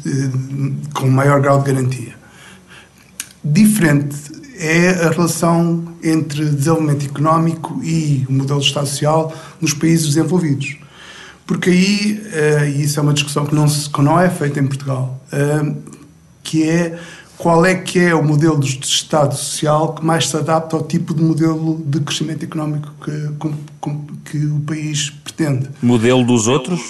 com 0.93 1.07
maior 1.07 1.39
grau 1.39 1.63
de 1.63 1.71
garantia. 1.71 2.13
Diferente 3.41 4.38
é 4.59 4.89
a 5.05 5.09
relação 5.09 5.95
entre 6.03 6.43
desenvolvimento 6.45 7.05
económico 7.05 7.79
e 7.81 8.25
o 8.27 8.33
modelo 8.33 8.59
de 8.59 8.65
Estado 8.65 8.87
Social 8.87 9.33
nos 9.61 9.73
países 9.73 10.07
desenvolvidos. 10.07 10.77
Porque 11.47 11.69
aí, 11.69 12.21
uh, 12.25 12.65
e 12.65 12.83
isso 12.83 12.99
é 12.99 13.01
uma 13.01 13.13
discussão 13.13 13.45
que 13.45 13.55
não, 13.55 13.67
se, 13.67 13.89
que 13.89 14.01
não 14.01 14.19
é 14.19 14.29
feita 14.29 14.59
em 14.59 14.67
Portugal, 14.67 15.19
uh, 15.33 15.75
que 16.43 16.69
é 16.69 16.99
qual 17.39 17.65
é 17.65 17.73
que 17.73 17.97
é 17.97 18.13
o 18.13 18.21
modelo 18.21 18.59
de 18.59 18.67
Estado 18.85 19.33
Social 19.33 19.93
que 19.93 20.05
mais 20.05 20.27
se 20.27 20.35
adapta 20.35 20.75
ao 20.75 20.83
tipo 20.83 21.13
de 21.13 21.23
modelo 21.23 21.81
de 21.85 22.01
crescimento 22.01 22.43
económico 22.43 22.93
que, 23.01 24.29
que 24.29 24.45
o 24.45 24.59
país 24.59 25.09
pretende. 25.09 25.69
Modelo 25.81 26.25
dos 26.25 26.47
outros? 26.47 26.81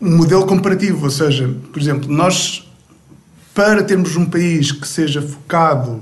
Um 0.00 0.16
modelo 0.16 0.46
comparativo, 0.46 1.06
ou 1.06 1.10
seja, 1.10 1.52
por 1.72 1.82
exemplo, 1.82 2.08
nós, 2.08 2.67
para 3.58 3.82
termos 3.82 4.14
um 4.14 4.24
país 4.24 4.70
que 4.70 4.86
seja 4.86 5.20
focado 5.20 6.00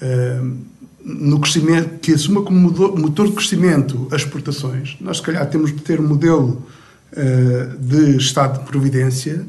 uh, 0.00 0.56
no 1.04 1.38
crescimento, 1.38 1.98
que 1.98 2.14
assuma 2.14 2.40
como 2.40 2.58
motor 2.96 3.26
de 3.26 3.34
crescimento 3.34 4.08
as 4.10 4.22
exportações, 4.22 4.96
nós 4.98 5.18
se 5.18 5.22
calhar 5.22 5.46
temos 5.50 5.74
de 5.76 5.82
ter 5.82 6.00
um 6.00 6.08
modelo 6.08 6.66
uh, 7.12 7.78
de 7.78 8.16
Estado 8.16 8.60
de 8.60 8.64
Providência 8.64 9.44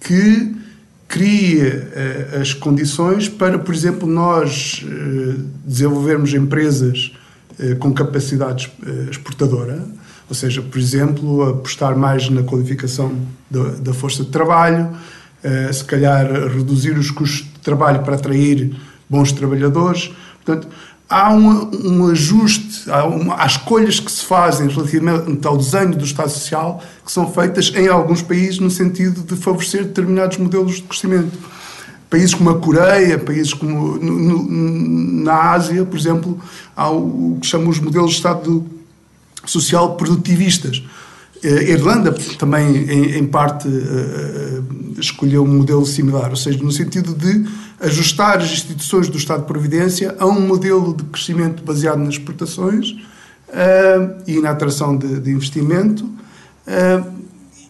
que 0.00 0.52
cria 1.06 1.92
uh, 2.34 2.40
as 2.40 2.54
condições 2.54 3.28
para, 3.28 3.56
por 3.56 3.72
exemplo, 3.72 4.08
nós 4.08 4.84
desenvolvermos 5.64 6.34
empresas 6.34 7.12
com 7.78 7.92
capacidade 7.92 8.72
exportadora, 9.08 9.86
ou 10.28 10.34
seja, 10.34 10.60
por 10.60 10.78
exemplo, 10.78 11.50
apostar 11.50 11.96
mais 11.96 12.28
na 12.30 12.42
qualificação 12.42 13.14
da, 13.48 13.62
da 13.74 13.94
força 13.94 14.24
de 14.24 14.30
trabalho, 14.30 14.88
se 15.72 15.84
calhar 15.84 16.26
reduzir 16.48 16.98
os 16.98 17.10
custos 17.10 17.46
de 17.52 17.60
trabalho 17.60 18.00
para 18.02 18.16
atrair 18.16 18.76
bons 19.08 19.32
trabalhadores. 19.32 20.12
Portanto, 20.44 20.68
há 21.10 21.32
um, 21.32 21.70
um 21.84 22.06
ajuste, 22.06 22.88
há, 22.88 23.04
uma, 23.04 23.42
há, 23.42 23.46
escolhas 23.46 23.98
que 23.98 24.10
se 24.10 24.24
fazem 24.24 24.68
relativamente 24.68 25.44
ao 25.46 25.56
desenho 25.56 25.96
do 25.96 26.04
Estado 26.04 26.30
Social 26.30 26.80
que 27.04 27.10
são 27.10 27.30
feitas 27.30 27.72
em 27.74 27.88
alguns 27.88 28.22
países 28.22 28.60
no 28.60 28.70
sentido 28.70 29.22
de 29.22 29.34
favorecer 29.34 29.84
determinados 29.84 30.38
modelos 30.38 30.76
de 30.76 30.82
crescimento. 30.82 31.36
Países 32.08 32.34
como 32.34 32.50
a 32.50 32.58
Coreia, 32.58 33.18
países 33.18 33.52
como 33.52 33.96
no, 33.96 34.18
no, 34.18 35.24
na 35.24 35.52
Ásia, 35.52 35.84
por 35.84 35.98
exemplo, 35.98 36.40
há 36.76 36.90
o, 36.90 37.34
o 37.34 37.38
que 37.40 37.46
chamam 37.46 37.68
os 37.68 37.80
modelos 37.80 38.12
de 38.12 38.16
Estado 38.16 38.64
Social 39.46 39.96
produtivistas. 39.96 40.82
A 41.42 41.48
Irlanda 41.48 42.12
também, 42.38 42.76
em, 42.76 43.18
em 43.18 43.26
parte, 43.26 43.66
uh, 43.66 44.64
escolheu 44.98 45.42
um 45.42 45.58
modelo 45.58 45.86
similar, 45.86 46.30
ou 46.30 46.36
seja, 46.36 46.62
no 46.62 46.70
sentido 46.70 47.14
de 47.14 47.46
ajustar 47.80 48.38
as 48.38 48.50
instituições 48.50 49.08
do 49.08 49.16
Estado 49.16 49.40
de 49.40 49.46
Providência 49.46 50.14
a 50.18 50.26
um 50.26 50.40
modelo 50.40 50.94
de 50.94 51.02
crescimento 51.04 51.62
baseado 51.62 51.98
nas 51.98 52.10
exportações 52.10 52.90
uh, 52.90 54.22
e 54.26 54.38
na 54.40 54.50
atração 54.50 54.96
de, 54.96 55.18
de 55.20 55.30
investimento. 55.30 56.04
Uh, 56.04 57.20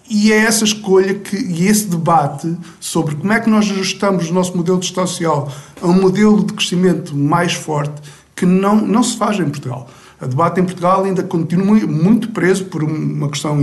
e 0.08 0.32
é 0.32 0.38
essa 0.38 0.64
escolha 0.64 1.14
que, 1.14 1.36
e 1.36 1.68
esse 1.68 1.86
debate 1.86 2.56
sobre 2.80 3.14
como 3.14 3.32
é 3.32 3.38
que 3.38 3.48
nós 3.48 3.70
ajustamos 3.70 4.28
o 4.28 4.34
nosso 4.34 4.56
modelo 4.56 4.80
de 4.80 4.86
Estado 4.86 5.06
Social 5.06 5.52
a 5.80 5.86
um 5.86 6.00
modelo 6.00 6.44
de 6.44 6.52
crescimento 6.52 7.16
mais 7.16 7.52
forte 7.52 8.02
que 8.34 8.44
não, 8.44 8.74
não 8.84 9.04
se 9.04 9.16
faz 9.16 9.38
em 9.38 9.44
Portugal. 9.44 9.88
O 10.20 10.26
debate 10.26 10.60
em 10.60 10.64
Portugal 10.64 11.04
ainda 11.04 11.22
continua 11.22 11.80
muito 11.86 12.28
preso 12.30 12.66
por 12.66 12.82
uma 12.82 13.28
questão 13.28 13.58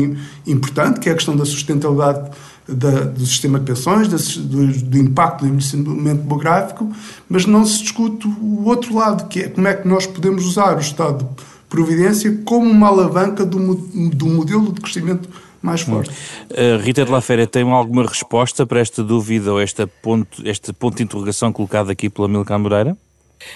importante, 0.46 1.00
que 1.00 1.10
é 1.10 1.12
a 1.12 1.16
questão 1.16 1.36
da 1.36 1.46
sustentabilidade 1.46 2.32
da, 2.68 3.06
do 3.06 3.26
sistema 3.26 3.60
de 3.60 3.66
pensões, 3.66 4.08
do, 4.08 4.68
do, 4.68 4.98
impacto 4.98 5.42
do 5.42 5.48
envelhecimento 5.48 6.22
demográfico, 6.22 6.92
mas 7.30 7.46
não 7.46 7.66
se 7.66 7.82
discute 7.84 8.28
o 8.28 8.66
outro 8.66 8.96
lado, 8.96 9.28
que 9.28 9.44
é 9.44 9.50
como 9.50 9.68
é 9.68 9.74
que 9.74 9.88
nós 9.88 10.06
podemos 10.06 10.46
usar 10.46 10.76
o 10.76 10.80
Estado 10.80 11.24
de 11.24 11.46
Providência 11.70 12.42
como 12.46 12.70
uma 12.70 12.88
alavanca 12.88 13.46
do, 13.46 13.76
do 13.76 14.26
modelo 14.26 14.72
de 14.72 14.82
crescimento 14.82 15.30
mais 15.62 15.82
forte. 15.82 16.12
Uh, 16.52 16.82
Rita 16.82 17.04
de 17.04 17.12
la 17.12 17.20
Féria, 17.20 17.48
tem 17.48 17.70
alguma 17.70 18.04
resposta 18.04 18.66
para 18.66 18.80
esta 18.80 19.04
dúvida 19.04 19.52
ou 19.52 19.62
este 19.62 19.86
ponto, 19.86 20.42
este 20.48 20.72
ponto 20.72 20.98
de 20.98 21.04
interrogação 21.04 21.52
colocado 21.52 21.90
aqui 21.90 22.10
pela 22.10 22.28
Milka 22.28 22.58
Moreira? 22.58 22.98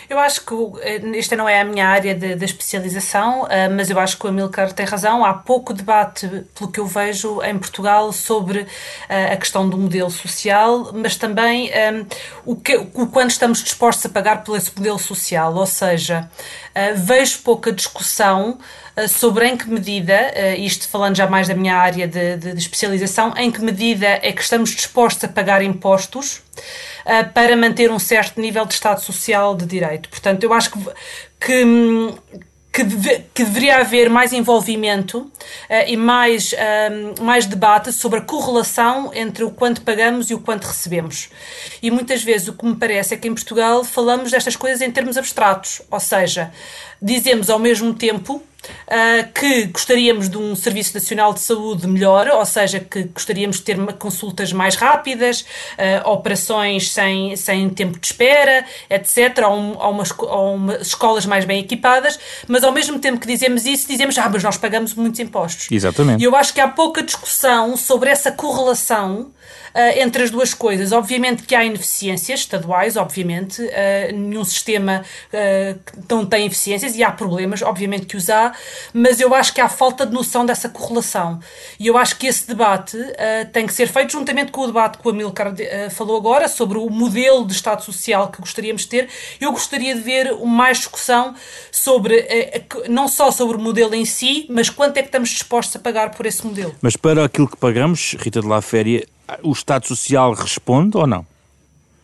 Eu 0.10 0.20
acho 0.20 0.46
que 0.46 0.54
eh, 0.82 1.02
esta 1.18 1.36
não 1.36 1.48
é 1.48 1.62
a 1.62 1.66
minha 1.66 1.88
área 1.88 2.14
de, 2.14 2.36
de, 2.36 2.46
especialização, 2.46 3.48
eh, 3.50 3.70
mas 3.70 3.90
eu 3.90 4.00
acho 4.00 4.18
que 4.18 4.26
o 4.26 4.30
Amilcar 4.30 4.72
tem 4.74 4.86
razão. 4.86 5.24
Há 5.24 5.34
pouco 5.34 5.74
debate, 5.74 6.28
pelo 6.54 6.72
que 6.72 6.80
eu 6.80 6.86
vejo, 6.86 7.42
em 7.44 7.58
Portugal 7.58 8.12
sobre 8.12 8.68
eh, 9.10 9.34
a 9.34 9.38
questão 9.38 9.70
do 9.70 9.78
modelo 9.78 10.10
social, 10.10 10.92
mas 10.94 11.16
também 11.16 11.72
um, 12.46 12.52
o, 12.54 12.56
que, 12.56 12.76
o 12.76 13.08
quanto 13.08 13.32
estamos 13.32 13.64
dispostos 13.64 14.06
a 14.06 14.10
pagar 14.10 14.44
por 14.44 14.58
esse 14.58 14.72
modelo 14.76 15.00
social. 15.00 15.54
Ou 15.56 15.66
seja, 15.66 16.30
vejo 16.96 17.40
pouca 17.40 17.72
discussão 17.72 18.58
sobre 19.08 19.48
em 19.48 19.58
que 19.58 19.70
medida, 19.70 20.34
isto 20.58 20.88
falando 20.88 21.16
já 21.16 21.28
mais 21.28 21.48
da 21.48 21.54
minha 21.54 21.76
área 21.76 22.08
de, 22.08 22.38
de, 22.38 22.54
de 22.54 22.60
especialização, 22.60 23.34
em 23.38 23.52
que 23.52 23.62
medida 23.62 24.08
é 24.08 24.32
que 24.32 24.42
estamos 24.42 24.72
dispostos 24.72 25.24
a 25.24 25.28
pagar 25.28 25.62
impostos 25.62 26.42
uh, 27.06 27.30
para 27.34 27.56
manter 27.56 27.92
um 27.92 28.00
certo 28.00 28.40
nível 28.40 28.66
de 28.66 28.74
Estado 28.74 29.02
Social 29.02 29.56
de 29.56 29.66
Direito. 29.66 30.10
Portanto, 30.10 30.44
eu 30.44 30.54
acho 30.54 30.72
que, 30.72 30.80
que 31.40 31.66
que, 32.74 32.86
deve, 32.86 33.26
que, 33.34 33.44
deveria 33.44 33.80
haver 33.80 34.10
mais 34.10 34.32
envolvimento 34.32 35.20
uh, 35.20 35.30
e 35.88 35.98
mais, 35.98 36.54
uh, 36.54 37.22
mais 37.22 37.46
debate 37.46 37.92
sobre 37.92 38.20
a 38.20 38.22
correlação 38.22 39.12
entre 39.14 39.44
o 39.44 39.52
quanto 39.52 39.82
pagamos 39.82 40.30
e 40.30 40.34
o 40.34 40.40
quanto 40.40 40.68
recebemos. 40.68 41.30
E 41.82 41.92
muitas 41.92 42.24
vezes 42.24 42.48
o 42.48 42.54
que 42.54 42.66
me 42.66 42.76
parece 42.76 43.14
é 43.14 43.18
que 43.18 43.28
em 43.28 43.34
Portugal 43.34 43.84
falamos 43.84 44.32
destas 44.32 44.56
coisas 44.56 44.80
em 44.80 44.90
termos 44.90 45.18
abstratos, 45.18 45.82
ou 45.92 46.00
seja, 46.00 46.50
dizemos 47.02 47.50
ao 47.50 47.60
mesmo 47.60 47.94
tempo 47.94 48.42
Uh, 48.62 49.32
que 49.34 49.66
gostaríamos 49.66 50.30
de 50.30 50.38
um 50.38 50.56
Serviço 50.56 50.94
Nacional 50.94 51.34
de 51.34 51.40
Saúde 51.40 51.88
melhor, 51.88 52.28
ou 52.28 52.46
seja, 52.46 52.80
que 52.80 53.04
gostaríamos 53.06 53.58
de 53.58 53.64
ter 53.64 53.78
consultas 53.94 54.54
mais 54.54 54.76
rápidas, 54.76 55.42
uh, 55.42 56.10
operações 56.10 56.92
sem, 56.92 57.36
sem 57.36 57.70
tempo 57.70 58.00
de 58.00 58.06
espera, 58.06 58.66
etc., 58.90 59.46
ou, 59.48 59.54
um, 59.54 59.78
ou, 59.78 59.92
umas, 59.92 60.14
ou 60.18 60.56
umas 60.56 60.88
escolas 60.88 61.26
mais 61.26 61.46
bem 61.46 61.60
equipadas, 61.60 62.20
mas 62.48 62.64
ao 62.64 62.72
mesmo 62.72 63.00
tempo 63.00 63.20
que 63.20 63.28
dizemos 63.28 63.66
isso, 63.66 63.88
dizemos, 63.88 64.18
ah, 64.18 64.30
mas 64.32 64.44
nós 64.44 64.58
pagamos 64.58 64.94
muitos 64.94 65.20
impostos. 65.20 65.68
Exatamente. 65.72 66.22
E 66.22 66.26
eu 66.26 66.36
acho 66.36 66.54
que 66.54 66.62
há 66.62 66.68
pouca 66.68 67.02
discussão 67.02 67.76
sobre 67.76 68.10
essa 68.10 68.32
correlação 68.32 69.32
uh, 69.76 70.00
entre 70.00 70.24
as 70.24 70.32
duas 70.32 70.54
coisas. 70.54 70.92
Obviamente 70.92 71.44
que 71.44 71.56
há 71.56 71.64
ineficiências 71.64 72.42
estaduais, 72.42 72.98
obviamente, 72.98 73.62
uh, 73.62 74.14
nenhum 74.14 74.44
sistema 74.44 75.04
uh, 75.34 75.80
não 76.10 76.26
tem 76.26 76.46
eficiências 76.46 76.96
e 76.96 77.04
há 77.04 77.12
problemas, 77.12 77.62
obviamente 77.62 78.06
que 78.06 78.18
os 78.18 78.30
há, 78.30 78.54
mas 78.94 79.20
eu 79.20 79.34
acho 79.34 79.54
que 79.54 79.62
há 79.62 79.70
falta 79.70 80.06
de 80.06 80.14
noção 80.14 80.46
dessa 80.46 80.70
correlação. 80.70 81.40
E 81.80 81.88
eu 81.88 81.98
acho 81.98 82.18
que 82.18 82.28
esse 82.28 82.48
debate 82.48 82.98
tem 83.52 83.66
que 83.66 83.74
ser 83.74 83.88
feito 83.88 84.12
juntamente 84.12 84.52
com 84.52 84.62
o 84.62 84.68
debate 84.68 84.98
que 84.98 85.08
o 85.08 85.12
Amilcar 85.12 85.54
falou 85.92 86.18
agora 86.18 86.48
sobre 86.48 86.78
o 86.78 86.90
modelo 86.90 87.46
de 87.46 87.54
Estado 87.54 87.84
Social 87.84 88.30
que 88.30 88.40
gostaríamos 88.40 88.84
de 88.84 88.88
ter. 88.88 89.10
Eu 89.40 89.52
gostaria 89.52 89.96
de 89.96 90.02
ver 90.02 90.34
mais 90.46 90.80
discussão 90.80 91.34
sobre, 91.72 92.26
não 92.90 93.08
só 93.08 93.32
sobre 93.32 93.58
o 93.58 93.60
modelo 93.60 93.96
em 93.96 94.06
si, 94.06 94.46
mas 94.50 94.70
quanto 94.70 94.98
é 94.98 95.02
que 95.02 95.08
estamos 95.08 95.30
dispostos 95.30 95.76
a 95.76 95.80
pagar 95.80 96.12
por 96.12 96.26
esse 96.26 96.46
modelo. 96.46 96.76
Mas 96.82 96.96
para 96.96 97.26
aquilo 97.26 97.48
que 97.48 97.58
pagamos, 97.58 98.16
Rita 98.20 98.42
de 98.42 98.48
La 98.48 98.62
Féria, 98.62 99.06
o 99.44 99.52
Estado 99.52 99.88
Social 99.88 100.34
responde 100.34 100.98
ou 100.98 101.08
não? 101.08 101.26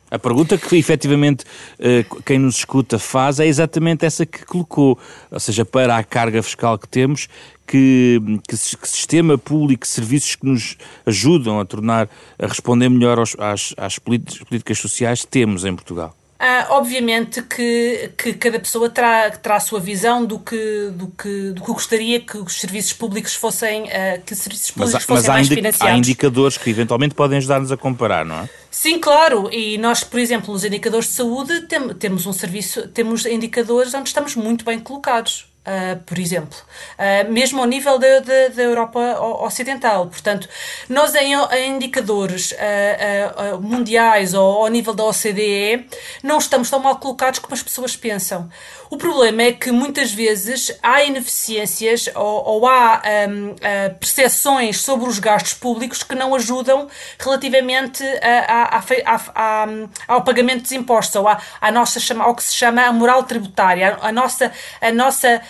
A 0.09 0.17
pergunta 0.17 0.57
que 0.57 0.77
efetivamente 0.77 1.43
eh, 1.77 2.05
quem 2.25 2.39
nos 2.39 2.59
escuta 2.59 2.97
faz 2.97 3.41
é 3.41 3.45
exatamente 3.45 4.05
essa 4.05 4.25
que 4.25 4.45
colocou, 4.45 4.97
ou 5.29 5.39
seja, 5.39 5.65
para 5.65 5.97
a 5.97 6.03
carga 6.03 6.41
fiscal 6.41 6.79
que 6.79 6.87
temos, 6.87 7.27
que, 7.67 8.21
que, 8.47 8.55
que 8.55 8.87
sistema 8.87 9.37
público, 9.37 9.85
serviços 9.85 10.35
que 10.35 10.45
nos 10.45 10.77
ajudam 11.05 11.59
a 11.59 11.65
tornar, 11.65 12.09
a 12.39 12.47
responder 12.47 12.87
melhor 12.87 13.19
aos, 13.19 13.35
às, 13.37 13.73
às 13.75 13.99
políticas 13.99 14.79
sociais 14.79 15.25
temos 15.25 15.65
em 15.65 15.75
Portugal. 15.75 16.16
Ah, 16.39 16.67
obviamente 16.69 17.41
que, 17.41 18.11
que 18.15 18.33
cada 18.33 18.59
pessoa 18.59 18.89
terá, 18.89 19.31
terá 19.31 19.55
a 19.55 19.59
sua 19.59 19.79
visão 19.79 20.23
do 20.23 20.37
que, 20.37 20.91
do, 20.93 21.07
que, 21.07 21.51
do 21.51 21.63
que 21.63 21.71
gostaria 21.71 22.19
que 22.19 22.37
os 22.37 22.59
serviços 22.59 22.93
públicos 22.93 23.33
fossem, 23.33 23.85
uh, 23.85 24.21
que 24.23 24.33
os 24.33 24.39
serviços 24.39 24.69
públicos 24.69 24.93
mas, 24.93 25.03
fossem 25.03 25.29
mas 25.29 25.35
mais 25.35 25.47
financiados. 25.47 25.95
Há 25.95 25.97
indicadores 25.97 26.57
que 26.57 26.69
eventualmente 26.69 27.15
podem 27.15 27.39
ajudar-nos 27.39 27.71
a 27.71 27.77
comparar, 27.77 28.23
não 28.23 28.41
é? 28.41 28.49
Sim, 28.69 28.99
claro. 28.99 29.49
E 29.51 29.79
nós, 29.79 30.03
por 30.03 30.19
exemplo, 30.19 30.53
nos 30.53 30.63
indicadores 30.63 31.07
de 31.07 31.13
saúde, 31.13 31.61
tem, 31.61 31.89
temos 31.95 32.27
um 32.27 32.33
serviço, 32.33 32.87
temos 32.89 33.25
indicadores 33.25 33.91
onde 33.95 34.09
estamos 34.09 34.35
muito 34.35 34.63
bem 34.63 34.79
colocados. 34.79 35.46
Uh, 35.67 36.01
por 36.05 36.17
exemplo, 36.17 36.57
uh, 36.97 37.29
mesmo 37.29 37.59
ao 37.59 37.67
nível 37.67 37.99
da, 37.99 38.21
da, 38.21 38.47
da, 38.55 38.63
Europa 38.63 39.19
Ocidental. 39.41 40.07
Portanto, 40.07 40.47
nós 40.87 41.13
em, 41.13 41.33
em 41.33 41.75
indicadores 41.75 42.53
uh, 42.53 43.61
mundiais 43.61 44.33
ou 44.33 44.63
ao 44.63 44.67
nível 44.69 44.93
da 44.93 45.03
OCDE 45.03 45.85
não 46.23 46.37
estamos 46.37 46.69
tão 46.69 46.79
mal 46.79 46.95
colocados 46.95 47.39
como 47.39 47.53
as 47.53 47.61
pessoas 47.61 47.97
pensam. 47.97 48.49
O 48.89 48.97
problema 48.97 49.43
é 49.43 49.51
que 49.51 49.71
muitas 49.71 50.11
vezes 50.11 50.77
há 50.81 51.03
ineficiências 51.03 52.09
ou, 52.15 52.45
ou 52.45 52.67
há 52.67 53.01
um, 53.29 53.55
percepções 53.99 54.81
sobre 54.81 55.09
os 55.09 55.19
gastos 55.19 55.53
públicos 55.53 56.03
que 56.03 56.15
não 56.15 56.33
ajudam 56.35 56.87
relativamente 57.19 58.03
a, 58.21 58.77
a, 58.77 59.23
a, 59.35 59.67
ao 60.07 60.23
pagamento 60.23 60.61
dos 60.61 60.71
impostos 60.71 61.15
ou 61.15 61.27
à, 61.27 61.71
nossa, 61.71 61.99
ao 62.21 62.35
que 62.35 62.43
se 62.43 62.53
chama 62.53 62.83
a 62.83 62.91
moral 62.93 63.23
tributária, 63.23 63.97
a, 64.01 64.11
nossa, 64.11 64.51
a 64.81 64.91
nossa 64.91 65.41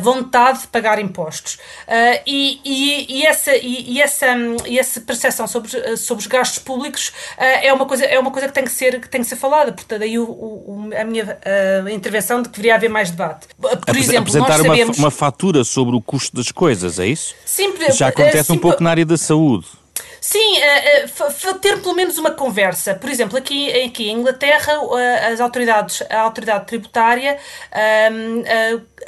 vontade 0.00 0.62
de 0.62 0.66
pagar 0.66 0.98
impostos. 0.98 1.54
Uh, 1.86 2.20
e, 2.26 2.60
e, 2.64 3.18
e, 3.18 3.26
essa, 3.26 3.54
e, 3.56 3.92
e, 3.92 4.02
essa, 4.02 4.26
e 4.66 4.78
essa 4.78 5.00
percepção 5.00 5.46
sobre, 5.46 5.96
sobre 5.96 6.22
os 6.22 6.26
gastos 6.26 6.58
públicos 6.58 7.08
uh, 7.38 7.42
é, 7.62 7.72
uma 7.72 7.86
coisa, 7.86 8.04
é 8.04 8.18
uma 8.18 8.30
coisa 8.30 8.48
que 8.48 8.54
tem 8.54 8.64
que 8.64 8.70
ser, 8.70 9.00
que 9.00 9.08
tem 9.08 9.20
que 9.20 9.26
ser 9.26 9.36
falada. 9.36 9.72
Portanto, 9.72 10.00
daí 10.00 10.18
o, 10.18 10.24
o, 10.24 10.90
a 10.98 11.04
minha 11.04 11.38
intervenção 11.92 12.42
de 12.42 12.48
que 12.48 12.60
deveria 12.72 12.76
haver 12.76 12.88
mais 12.88 13.10
debate. 13.10 13.48
Por 13.58 13.96
exemplo, 13.96 14.20
apresentar 14.20 14.58
sabemos... 14.58 14.98
uma, 14.98 15.06
uma 15.06 15.10
fatura 15.10 15.64
sobre 15.64 15.96
o 15.96 16.00
custo 16.00 16.36
das 16.36 16.50
coisas, 16.50 16.98
é 16.98 17.06
isso? 17.06 17.34
Sim, 17.44 17.72
Já 17.90 18.08
acontece 18.08 18.52
um 18.52 18.58
pouco 18.58 18.82
na 18.82 18.90
área 18.90 19.04
da 19.04 19.16
saúde. 19.16 19.66
Sim, 20.24 20.38
uh, 20.38 21.50
uh, 21.50 21.58
ter 21.58 21.82
pelo 21.82 21.96
menos 21.96 22.16
uma 22.16 22.30
conversa. 22.30 22.94
Por 22.94 23.10
exemplo, 23.10 23.36
aqui, 23.36 23.72
aqui 23.82 24.08
em 24.08 24.20
Inglaterra, 24.20 24.80
uh, 24.80 24.94
as 25.32 25.40
autoridades, 25.40 26.00
a 26.08 26.20
autoridade 26.20 26.64
tributária 26.68 27.36
ehm, 27.72 28.44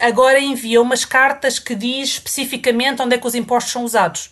agora 0.01 0.41
envia 0.41 0.81
umas 0.81 1.05
cartas 1.05 1.59
que 1.59 1.75
diz 1.75 2.11
especificamente 2.11 3.01
onde 3.01 3.15
é 3.15 3.19
que 3.19 3.27
os 3.27 3.35
impostos 3.35 3.73
são 3.73 3.85
usados. 3.85 4.31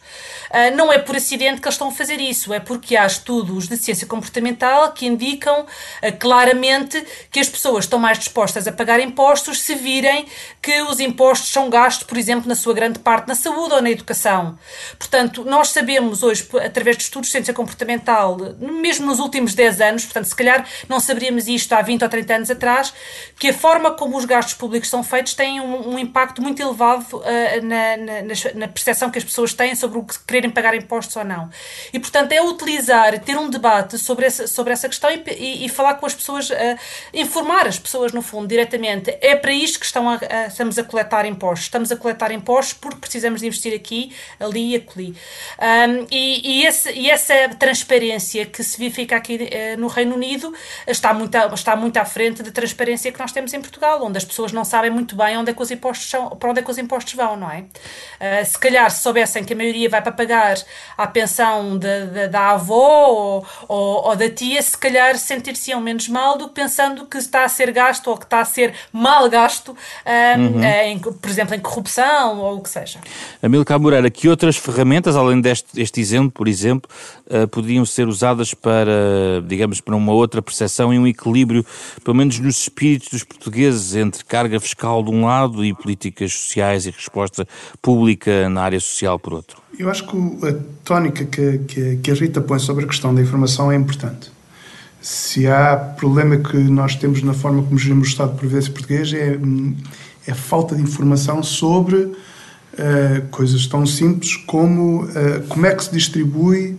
Uh, 0.51 0.77
não 0.77 0.93
é 0.93 0.99
por 0.99 1.17
acidente 1.17 1.61
que 1.61 1.67
eles 1.67 1.75
estão 1.75 1.89
a 1.89 1.93
fazer 1.93 2.21
isso, 2.21 2.53
é 2.53 2.61
porque 2.61 2.97
há 2.97 3.07
estudos 3.07 3.69
de 3.69 3.77
ciência 3.77 4.07
comportamental 4.07 4.93
que 4.93 5.07
indicam 5.07 5.63
uh, 5.63 6.19
claramente 6.19 7.03
que 7.31 7.41
as 7.41 7.49
pessoas 7.49 7.85
estão 7.85 7.99
mais 7.99 8.19
dispostas 8.19 8.67
a 8.69 8.73
pagar 8.73 9.01
impostos 9.01 9.61
se 9.61 9.75
virem 9.75 10.27
que 10.61 10.83
os 10.83 11.01
impostos 11.01 11.51
são 11.51 11.71
gastos, 11.71 12.07
por 12.07 12.19
exemplo, 12.19 12.49
na 12.49 12.55
sua 12.55 12.75
grande 12.75 12.99
parte 12.99 13.29
na 13.29 13.35
saúde 13.35 13.75
ou 13.75 13.83
na 13.83 13.91
educação. 13.91 14.59
Portanto, 14.99 15.45
nós 15.45 15.69
sabemos 15.69 16.23
hoje, 16.23 16.47
através 16.73 16.97
de 16.97 17.05
estudos 17.05 17.29
de 17.29 17.33
ciência 17.33 17.55
comportamental, 17.55 18.37
mesmo 18.59 19.07
nos 19.07 19.19
últimos 19.19 19.55
10 19.55 19.81
anos, 19.81 20.05
portanto, 20.05 20.25
se 20.25 20.35
calhar 20.35 20.67
não 20.89 20.99
saberíamos 20.99 21.47
isto 21.47 21.73
há 21.75 21.83
20 21.83 22.03
ou 22.03 22.09
30 22.09 22.35
anos 22.35 22.51
atrás, 22.51 22.93
que 23.39 23.49
a 23.49 23.55
forma 23.55 23.93
como 23.93 24.17
os 24.17 24.25
gastos 24.25 24.55
públicos 24.55 24.89
são 24.89 25.05
feitos 25.05 25.35
tem 25.35 25.61
um, 25.61 25.91
um 25.91 25.99
impacto 25.99 26.43
muito 26.43 26.61
elevado 26.61 27.05
uh, 27.17 27.23
na, 27.63 27.97
na, 27.97 28.55
na, 28.55 28.69
percepção 28.69 29.11
que 29.11 29.19
as 29.19 29.25
pessoas 29.25 29.53
têm 29.53 29.75
sobre 29.75 29.99
o 29.99 30.05
que 30.05 30.19
quererem 30.21 30.51
pagar 30.51 30.75
impostos 30.75 31.15
ou 31.17 31.25
não. 31.25 31.51
E, 31.93 31.99
portanto, 31.99 32.33
é 32.33 32.43
utilizar, 32.43 33.19
ter 33.21 33.37
um 33.37 33.51
debate 33.51 33.99
sobre 33.99 34.27
essa, 34.27 34.47
sobre 34.47 34.73
essa 34.73 34.89
questão 34.89 35.11
e, 35.11 35.23
e, 35.37 35.67
e 35.67 35.69
falar 35.69 35.95
com 35.95 36.07
as 36.07 36.15
pessoas, 36.15 36.51
uh, 36.51 36.55
informar 37.13 37.67
as 37.67 37.79
pessoas, 37.79 38.13
no 38.13 38.23
fundo, 38.23 38.49
diretamente. 38.49 39.17
É 39.21 39.37
para 39.37 39.53
isto 39.53 39.79
que 39.79 39.87
estão 39.87 40.09
a, 40.09 40.15
a, 40.15 40.47
estamos 40.47 40.79
a 40.79 40.85
coletar 40.85 41.27
impostos. 41.27 41.67
Estamos 41.67 41.93
a 41.93 41.97
coletar 41.97 42.33
impostos 42.33 42.73
porque 42.75 42.99
precisamos 42.99 43.41
de 43.41 43.47
investir 43.47 43.75
aqui, 43.75 44.13
ali 44.41 44.73
e 44.73 44.77
acolhi. 44.77 45.15
Um, 45.59 46.07
e, 46.11 46.62
e, 46.62 46.62
esse, 46.65 46.91
e 46.93 47.11
essa 47.11 47.35
transparência 47.59 48.47
que 48.47 48.63
se 48.63 48.79
verifica 48.79 49.17
aqui 49.17 49.37
uh, 49.37 49.81
no 49.81 49.87
Reino 49.89 50.15
Unido 50.15 50.53
está 50.87 51.13
muito, 51.13 51.37
está 51.55 51.77
muito 51.77 51.97
à 51.97 52.05
frente 52.05 52.43
da 52.43 52.51
transparência 52.51 53.13
que 53.13 53.19
nós 53.19 53.33
temos 53.33 53.53
em 53.53 53.61
Portugal, 53.61 54.05
onde 54.05 54.19
as 54.19 54.25
pessoas 54.25 54.53
não 54.53 54.65
sabem 54.65 54.91
muito 54.91 55.15
bem 55.17 55.37
onde 55.37 55.51
é 55.51 55.55
que 55.55 55.63
os 55.63 55.71
impostos 55.71 56.09
são, 56.09 56.31
para 56.31 56.51
onde 56.51 56.61
é 56.61 56.63
que 56.63 56.71
os 56.71 56.79
impostos 56.79 57.15
vão, 57.15 57.37
não 57.37 57.51
é? 57.51 57.61
Uh, 57.61 58.45
se 58.45 58.59
calhar, 58.59 58.91
se 58.91 59.03
soubessem 59.03 59.45
que 59.45 59.53
a 59.53 59.57
maioria 59.57 59.89
vai 59.89 60.01
para 60.01 60.13
pagar 60.13 60.57
à 60.97 61.07
pensão 61.07 61.79
de, 61.79 62.07
de, 62.07 62.29
da 62.29 62.51
avó 62.51 63.09
ou, 63.09 63.47
ou, 63.69 64.09
ou, 64.09 64.17
da 64.17 64.29
tia, 64.31 64.63
se 64.63 64.77
calhar 64.77 65.17
sentir-se-iam 65.19 65.81
menos 65.81 66.09
mal 66.09 66.39
do 66.39 66.49
que 66.49 66.55
pensando 66.55 67.07
que 67.07 67.19
está 67.19 67.45
a 67.45 67.49
ser 67.49 67.71
gasto 67.73 68.09
ou 68.09 68.17
que 68.17 68.25
está 68.25 68.41
a 68.41 68.45
ser 68.45 68.75
mal 68.93 69.29
gasto, 69.29 69.69
uh, 69.71 69.77
uhum. 70.39 70.65
em, 70.65 70.99
por 70.99 71.29
exemplo, 71.29 71.55
em 71.55 71.61
corrupção 71.61 72.39
ou 72.39 72.57
o 72.57 72.61
que 72.61 72.71
seja. 72.71 72.99
Amílcar 73.43 73.79
Moreira, 73.79 74.11
que 74.11 74.29
outras 74.29 74.57
ferramentas, 74.57 75.17
além 75.17 75.41
deste 75.41 75.81
este 75.81 76.01
exemplo, 76.01 76.31
por 76.31 76.49
exemplo, 76.49 76.52
uh, 76.61 77.49
poderiam 77.49 77.85
ser 77.85 78.09
usadas 78.09 78.55
para, 78.55 79.43
digamos, 79.47 79.81
para 79.81 79.97
uma 79.97 80.13
outra 80.13 80.43
percepção 80.43 80.93
e 80.93 80.99
um 80.99 81.07
equilíbrio, 81.07 81.65
pelo 82.05 82.17
menos 82.17 82.39
nos 82.39 82.63
espíritos 82.63 83.09
dos 83.11 83.25
portugueses, 83.25 83.95
entre 83.95 84.25
carga 84.25 84.59
fiscal 84.61 85.03
de 85.03 85.11
um 85.11 85.25
lado 85.25 85.65
e 85.65 85.75
políticas 85.75 86.33
sociais 86.33 86.87
e 86.87 86.91
resposta 86.91 87.47
pública 87.81 88.49
na 88.49 88.63
área 88.63 88.81
social 88.81 89.19
por 89.19 89.35
outro? 89.35 89.63
Eu 89.79 89.91
acho 89.91 90.07
que 90.07 90.17
a 90.47 90.55
tónica 90.85 91.25
que, 91.25 91.59
que, 91.67 91.97
que 91.97 92.11
a 92.11 92.15
Rita 92.15 92.41
põe 92.41 92.59
sobre 92.59 92.85
a 92.85 92.87
questão 92.87 93.15
da 93.15 93.23
informação 93.23 93.73
é 93.73 93.77
importante. 93.77 94.31
Se 95.01 95.49
há 95.49 95.77
problema 95.77 96.37
que 96.37 96.57
nós 96.57 96.95
temos 96.95 97.23
na 97.23 97.35
forma 97.35 97.63
como 97.63 97.77
gerimos 97.79 98.09
o 98.09 98.11
Estado 98.11 98.33
de 98.33 98.39
Providência 98.39 98.73
português 98.73 99.13
é, 99.13 99.37
é 100.27 100.35
falta 100.35 100.77
de 100.77 100.83
informação 100.83 101.43
sobre 101.43 102.13
uh, 102.75 103.27
coisas 103.29 103.67
tão 103.67 103.85
simples 103.87 104.37
como 104.37 105.05
uh, 105.05 105.43
como 105.49 105.67
é 105.67 105.75
que 105.75 105.85
se 105.85 105.93
distribui 105.93 106.79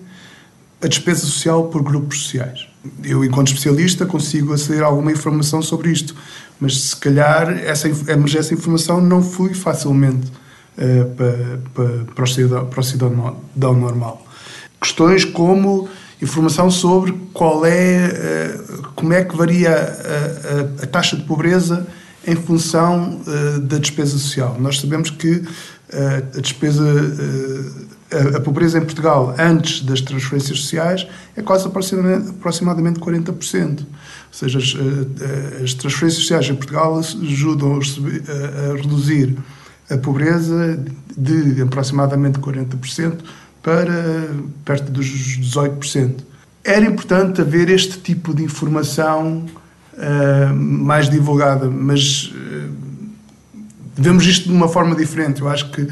a 0.82 0.88
despesa 0.88 1.22
social 1.22 1.66
por 1.66 1.82
grupos 1.82 2.24
sociais. 2.24 2.68
Eu, 3.04 3.24
enquanto 3.24 3.48
especialista, 3.48 4.06
consigo 4.06 4.54
aceder 4.54 4.84
a 4.84 4.88
alguma 4.88 5.12
informação 5.12 5.62
sobre 5.62 5.92
isto, 5.92 6.14
mas 6.60 6.78
se 6.78 6.96
calhar 6.96 7.50
essa, 7.50 7.88
mas 8.20 8.36
essa 8.36 8.54
informação 8.54 9.00
não 9.00 9.24
flui 9.24 9.54
facilmente 9.54 10.32
uh, 10.78 11.06
para, 11.16 11.60
para, 11.74 12.06
para, 12.14 12.24
o 12.24 12.28
cidadão, 12.28 12.66
para 12.66 12.80
o 12.80 12.84
cidadão 12.84 13.74
normal. 13.74 14.26
Questões 14.82 15.24
como 15.24 15.88
informação 16.22 16.70
sobre 16.70 17.14
qual 17.34 17.66
é, 17.66 18.58
como 18.96 19.14
é 19.14 19.24
que 19.24 19.36
varia 19.36 19.72
a, 19.72 20.82
a, 20.82 20.84
a, 20.84 20.88
taxa 20.88 21.18
de 21.18 21.24
pobreza 21.24 21.88
em 22.26 22.36
função 22.36 23.22
uh, 23.28 23.60
da 23.60 23.78
despesa 23.78 24.18
social. 24.18 24.56
Nós 24.60 24.80
sabemos 24.80 25.10
que 25.10 25.44
a 26.38 26.40
despesa 26.40 26.84
a, 28.36 28.40
pobreza 28.40 28.78
em 28.78 28.82
Portugal 28.82 29.36
antes 29.38 29.82
das 29.82 30.02
transferências 30.02 30.60
sociais 30.60 31.08
é 31.36 31.42
quase 31.42 31.68
aproximadamente, 31.68 32.30
aproximadamente 32.30 33.00
40% 33.00 33.86
seja, 34.34 34.58
as, 34.58 34.76
eh, 34.76 35.64
as 35.64 35.74
transferências 35.76 36.22
sociais 36.24 36.50
em 36.50 36.56
Portugal 36.56 36.98
ajudam 36.98 37.80
a, 37.80 38.76
reduzir 38.76 39.38
a 39.90 39.98
pobreza 39.98 40.80
de 41.16 41.62
aproximadamente 41.62 42.40
40% 42.40 43.20
para 43.62 44.30
perto 44.66 44.92
dos 44.92 45.06
18%. 45.06 46.16
Era 46.64 46.86
importante 46.86 47.42
haver 47.42 47.70
este 47.70 48.00
tipo 48.00 48.34
de 48.34 48.44
informação 48.44 49.46
uh, 49.94 50.54
mais 50.56 51.10
divulgada, 51.10 51.70
mas 51.70 52.34
uh, 52.34 52.83
vemos 53.96 54.26
isto 54.26 54.50
de 54.50 54.56
uma 54.56 54.68
forma 54.68 54.96
diferente. 54.96 55.42
Eu 55.42 55.50
acho 55.50 55.70
que, 55.72 55.88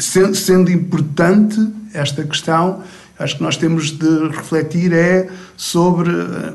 sendo, 0.00 0.34
sendo 0.34 0.70
importante 0.70 1.58
esta 1.92 2.22
questão, 2.24 2.82
acho 3.18 3.36
que 3.36 3.42
nós 3.42 3.56
temos 3.56 3.90
de 3.90 4.28
refletir 4.28 4.92
é 4.92 5.28
sobre 5.56 6.10
uh, 6.10 6.54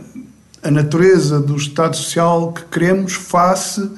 a 0.63 0.71
natureza 0.71 1.39
do 1.39 1.55
Estado 1.55 1.95
Social 1.95 2.53
que 2.53 2.63
queremos 2.65 3.13
face 3.13 3.89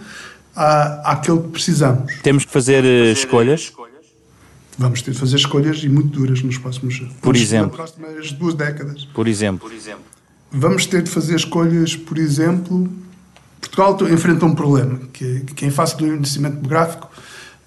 à, 0.56 1.12
àquilo 1.12 1.44
que 1.44 1.50
precisamos. 1.50 2.14
Temos 2.22 2.46
que 2.46 2.52
fazer 2.52 2.84
uh, 2.84 3.12
escolhas? 3.12 3.72
Vamos 4.80 5.02
ter 5.02 5.12
de 5.12 5.18
fazer 5.18 5.38
escolhas 5.38 5.84
e 5.84 5.90
muito 5.90 6.10
duras 6.10 6.44
nos 6.44 6.58
próximos 6.60 7.02
Por 7.20 7.36
exemplo? 7.36 7.76
Nas 7.78 7.92
próximas 7.92 8.32
duas 8.34 8.54
décadas. 8.54 9.06
Por 9.06 9.28
exemplo? 9.28 9.68
Por 9.68 9.76
exemplo? 9.76 10.04
Vamos 10.52 10.86
ter 10.86 11.02
de 11.02 11.10
fazer 11.10 11.36
escolhas, 11.36 11.96
por 11.96 12.18
exemplo, 12.18 12.88
Portugal 13.60 13.98
enfrenta 14.12 14.46
um 14.46 14.56
problema, 14.56 15.00
que, 15.12 15.42
que 15.42 15.66
em 15.66 15.72
face 15.72 15.98
do 15.98 16.06
envelhecimento 16.06 16.56
demográfico, 16.56 17.10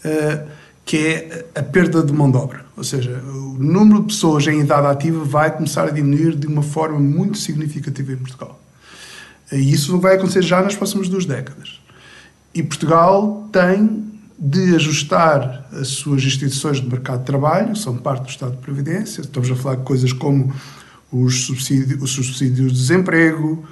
uh, 0.04 0.48
que 0.84 0.96
é 0.96 1.46
a 1.54 1.62
perda 1.62 2.02
de 2.02 2.12
mão 2.12 2.30
de 2.30 2.36
obra. 2.36 2.64
Ou 2.76 2.84
seja, 2.84 3.22
o 3.22 3.56
número 3.58 4.00
de 4.00 4.06
pessoas 4.06 4.46
em 4.46 4.60
idade 4.60 4.86
ativa 4.86 5.24
vai 5.24 5.54
começar 5.54 5.84
a 5.84 5.90
diminuir 5.90 6.34
de 6.34 6.46
uma 6.46 6.62
forma 6.62 6.98
muito 6.98 7.38
significativa 7.38 8.12
em 8.12 8.16
Portugal. 8.16 8.60
E 9.52 9.72
isso 9.72 9.98
vai 9.98 10.16
acontecer 10.16 10.42
já 10.42 10.62
nas 10.62 10.74
próximas 10.74 11.08
duas 11.08 11.26
décadas. 11.26 11.80
E 12.54 12.62
Portugal 12.62 13.48
tem 13.52 14.10
de 14.38 14.74
ajustar 14.74 15.68
as 15.72 15.88
suas 15.88 16.24
instituições 16.24 16.80
de 16.80 16.88
mercado 16.88 17.20
de 17.20 17.26
trabalho, 17.26 17.76
são 17.76 17.96
parte 17.96 18.22
do 18.22 18.28
Estado 18.30 18.52
de 18.52 18.58
Previdência, 18.58 19.20
estamos 19.20 19.50
a 19.50 19.54
falar 19.54 19.76
de 19.76 19.82
coisas 19.82 20.12
como 20.14 20.52
os 21.12 21.44
subsídios, 21.44 22.02
os 22.02 22.10
subsídios 22.10 22.72
de 22.72 22.78
desemprego, 22.78 23.64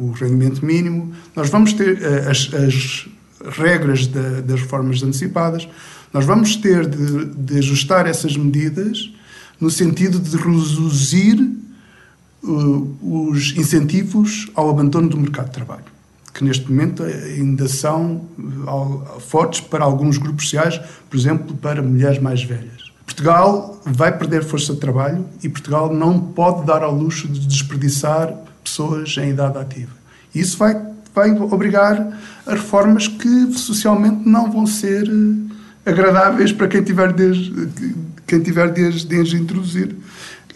o 0.00 0.12
rendimento 0.12 0.64
mínimo. 0.64 1.12
Nós 1.34 1.50
vamos 1.50 1.72
ter 1.72 1.98
uh, 1.98 2.30
as, 2.30 2.50
as, 2.54 3.08
regras 3.56 4.06
da, 4.06 4.40
das 4.40 4.60
reformas 4.60 5.02
antecipadas, 5.02 5.68
nós 6.12 6.24
vamos 6.24 6.56
ter 6.56 6.86
de, 6.86 7.26
de 7.26 7.58
ajustar 7.58 8.06
essas 8.06 8.36
medidas 8.36 9.12
no 9.60 9.70
sentido 9.70 10.18
de 10.18 10.36
reduzir 10.36 11.40
uh, 12.42 13.30
os 13.30 13.56
incentivos 13.56 14.50
ao 14.54 14.70
abandono 14.70 15.08
do 15.08 15.16
mercado 15.16 15.46
de 15.46 15.52
trabalho, 15.52 15.84
que 16.32 16.44
neste 16.44 16.70
momento 16.70 17.02
ainda 17.02 17.68
são 17.68 18.22
uh, 18.38 19.20
fortes 19.20 19.60
para 19.60 19.84
alguns 19.84 20.18
grupos 20.18 20.44
sociais, 20.44 20.80
por 21.08 21.16
exemplo, 21.16 21.56
para 21.56 21.82
mulheres 21.82 22.20
mais 22.20 22.42
velhas. 22.42 22.88
Portugal 23.04 23.80
vai 23.84 24.16
perder 24.16 24.44
força 24.44 24.74
de 24.74 24.80
trabalho 24.80 25.24
e 25.42 25.48
Portugal 25.48 25.92
não 25.92 26.20
pode 26.20 26.64
dar 26.64 26.82
ao 26.82 26.94
luxo 26.94 27.26
de 27.26 27.46
desperdiçar 27.46 28.32
pessoas 28.68 29.16
em 29.16 29.30
idade 29.30 29.58
ativa. 29.58 29.92
Isso 30.34 30.58
vai, 30.58 30.80
vai 31.14 31.30
obrigar 31.30 32.18
a 32.46 32.52
reformas 32.52 33.08
que 33.08 33.52
socialmente 33.54 34.28
não 34.28 34.50
vão 34.50 34.66
ser 34.66 35.08
uh, 35.08 35.50
agradáveis 35.84 36.52
para 36.52 36.68
quem 36.68 36.82
tiver 36.82 37.12
desde, 37.12 37.68
quem 38.26 38.40
tiver 38.40 38.70
desde, 38.70 39.06
desde 39.06 39.36
introduzir. 39.36 39.96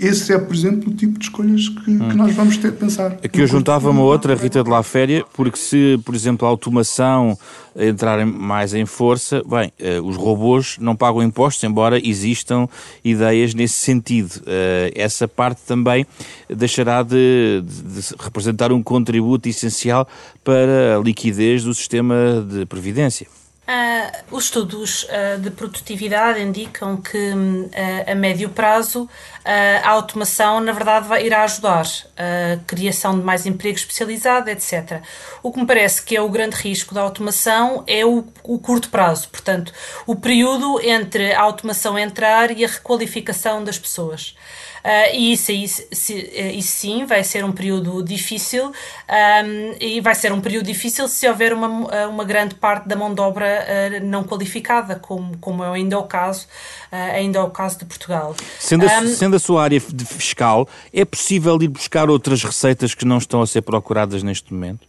Esse 0.03 0.33
é, 0.33 0.39
por 0.39 0.55
exemplo, 0.55 0.91
o 0.91 0.95
tipo 0.95 1.19
de 1.19 1.27
escolhas 1.27 1.69
que, 1.69 1.91
hum. 1.93 2.09
que 2.09 2.17
nós 2.17 2.35
vamos 2.35 2.57
ter 2.57 2.73
de 2.73 2.77
pensar. 2.77 3.13
Aqui 3.23 3.41
eu 3.41 3.47
juntava 3.47 3.89
uma 3.89 4.03
outra, 4.03 4.35
Rita 4.35 4.63
de 4.63 4.69
La 4.69 4.83
Féria, 4.83 5.25
porque 5.33 5.57
se, 5.57 5.99
por 6.05 6.15
exemplo, 6.15 6.47
a 6.47 6.51
automação 6.51 7.39
entrar 7.77 8.27
mais 8.27 8.75
em 8.75 8.85
força, 8.85 9.43
bem, 9.47 9.73
uh, 9.81 10.03
os 10.03 10.17
robôs 10.17 10.77
não 10.81 10.97
pagam 10.97 11.23
impostos, 11.23 11.63
embora 11.63 12.05
existam 12.05 12.69
ideias 13.05 13.55
nesse 13.55 13.75
sentido. 13.75 14.33
Uh, 14.39 14.93
essa 14.95 15.29
parte 15.29 15.63
também 15.67 16.05
deixará 16.49 17.03
de, 17.03 17.63
de, 17.65 18.01
de, 18.01 18.15
representar 18.19 18.73
um 18.73 18.83
contributo 18.83 19.49
essencial 19.49 20.07
para 20.43 20.99
a 20.99 21.01
liquidez 21.01 21.65
do 21.65 21.73
sistema 21.73 22.45
de 22.47 22.67
previdência. 22.67 23.27
Uh, 23.63 24.37
os 24.37 24.45
estudos 24.47 25.05
uh, 25.05 25.39
de 25.41 25.49
produtividade 25.49 26.43
indicam 26.43 26.97
que 27.01 27.31
uh, 27.31 28.11
a 28.11 28.15
médio 28.15 28.51
prazo 28.51 29.09
a 29.45 29.91
automação, 29.91 30.61
na 30.61 30.71
verdade, 30.71 31.09
vai, 31.09 31.27
irá 31.27 31.43
ajudar 31.43 31.85
a 32.17 32.65
criação 32.65 33.19
de 33.19 33.25
mais 33.25 33.45
emprego 33.45 33.77
especializado, 33.77 34.49
etc. 34.49 35.03
O 35.43 35.51
que 35.51 35.59
me 35.59 35.67
parece 35.67 36.01
que 36.01 36.17
é 36.17 36.21
o 36.21 36.29
grande 36.29 36.55
risco 36.55 36.95
da 36.95 37.01
automação 37.01 37.83
é 37.89 38.07
o, 38.07 38.25
o 38.45 38.59
curto 38.61 38.89
prazo, 38.89 39.29
portanto, 39.31 39.73
o 40.07 40.15
período 40.15 40.81
entre 40.81 41.33
a 41.33 41.41
automação 41.41 41.99
entrar 41.99 42.57
e 42.57 42.65
a 42.65 42.69
requalificação 42.69 43.65
das 43.65 43.81
pessoas. 43.81 44.37
Uh, 44.85 45.15
e 45.15 45.33
isso, 45.33 45.53
isso, 45.53 45.83
isso, 45.93 46.69
sim 46.69 47.05
vai 47.07 47.23
ser 47.23 47.45
um 47.45 47.53
período 47.53 48.03
difícil 48.03 48.67
um, 48.67 49.77
e 49.81 50.01
vai 50.01 50.13
ser 50.13 50.33
um 50.33 50.41
período 50.41 50.67
difícil 50.67 51.07
se 51.07 51.29
houver 51.29 51.53
uma, 51.53 51.69
uma 52.09 52.25
grande 52.25 52.57
parte 52.57 52.89
da 52.89 52.97
mão 52.97 53.15
de 53.15 53.21
obra 53.21 53.47
uh, 53.47 54.05
não 54.05 54.25
qualificada, 54.25 54.97
como, 54.97 55.39
como 55.39 55.63
é 55.63 55.71
ainda 55.73 55.97
o 55.97 56.03
caso, 56.03 56.49
uh, 56.91 56.97
ainda 57.15 57.39
é 57.39 57.43
o 57.43 57.51
caso 57.51 57.79
de 57.79 57.85
Portugal. 57.85 58.35
Sendo 58.59 58.89
a, 58.89 58.99
um, 58.99 59.07
sendo 59.07 59.37
a 59.37 59.39
sua 59.39 59.63
área 59.63 59.79
de 59.79 60.05
fiscal, 60.05 60.69
é 60.93 61.05
possível 61.05 61.57
ir 61.63 61.69
buscar 61.69 62.11
outras 62.11 62.43
receitas 62.43 62.93
que 62.93 63.05
não 63.05 63.19
estão 63.19 63.41
a 63.41 63.47
ser 63.47 63.63
procuradas 63.63 64.25
neste 64.25 64.53
momento 64.53 64.89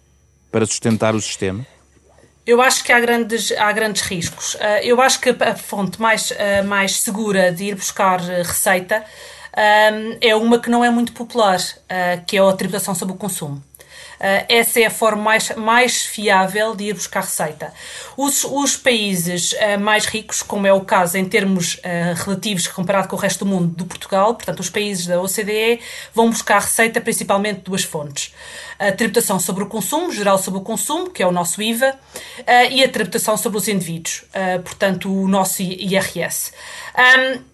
para 0.51 0.65
sustentar 0.65 1.13
o 1.13 1.21
sistema? 1.21 1.63
Eu 2.47 2.63
acho 2.63 2.84
que 2.84 2.91
há 2.91 2.99
grandes, 2.99 3.51
há 3.51 3.71
grandes 3.71 4.01
riscos. 4.01 4.58
eu 4.82 4.99
acho 4.99 5.21
que 5.21 5.29
a 5.29 5.56
fonte 5.56 6.01
mais, 6.01 6.34
mais 6.65 6.99
segura 6.99 7.53
de 7.53 7.65
ir 7.65 7.75
buscar 7.75 8.19
receita 8.19 9.06
um, 9.55 10.17
é 10.21 10.35
uma 10.35 10.59
que 10.59 10.69
não 10.69 10.83
é 10.83 10.89
muito 10.89 11.13
popular, 11.13 11.59
uh, 11.59 12.25
que 12.25 12.37
é 12.37 12.41
a 12.41 12.53
tributação 12.53 12.95
sobre 12.95 13.13
o 13.13 13.17
consumo. 13.17 13.61
Uh, 14.23 14.45
essa 14.47 14.79
é 14.79 14.85
a 14.85 14.89
forma 14.89 15.21
mais, 15.21 15.53
mais 15.57 16.05
fiável 16.05 16.73
de 16.73 16.85
ir 16.85 16.93
buscar 16.93 17.19
receita. 17.19 17.73
Os, 18.15 18.45
os 18.45 18.77
países 18.77 19.51
uh, 19.51 19.77
mais 19.77 20.05
ricos, 20.05 20.41
como 20.41 20.65
é 20.65 20.71
o 20.71 20.79
caso 20.79 21.17
em 21.17 21.25
termos 21.25 21.75
uh, 21.75 22.23
relativos 22.23 22.65
comparado 22.67 23.09
com 23.09 23.17
o 23.17 23.19
resto 23.19 23.43
do 23.43 23.51
mundo 23.51 23.67
do 23.75 23.85
Portugal, 23.85 24.33
portanto, 24.35 24.61
os 24.61 24.69
países 24.69 25.07
da 25.07 25.21
OCDE, 25.21 25.81
vão 26.13 26.29
buscar 26.29 26.61
receita 26.61 27.01
principalmente 27.01 27.57
de 27.57 27.63
duas 27.63 27.83
fontes. 27.83 28.33
A 28.79 28.93
tributação 28.93 29.39
sobre 29.41 29.65
o 29.65 29.67
consumo, 29.67 30.09
geral 30.09 30.37
sobre 30.37 30.61
o 30.61 30.63
consumo, 30.63 31.09
que 31.09 31.21
é 31.21 31.27
o 31.27 31.31
nosso 31.31 31.61
IVA, 31.61 31.93
e 32.71 32.83
a 32.83 32.89
tributação 32.89 33.37
sobre 33.37 33.57
os 33.57 33.67
indivíduos, 33.67 34.25
portanto, 34.63 35.13
o 35.13 35.27
nosso 35.27 35.61
IRS. 35.61 36.51
Um, 36.97 37.52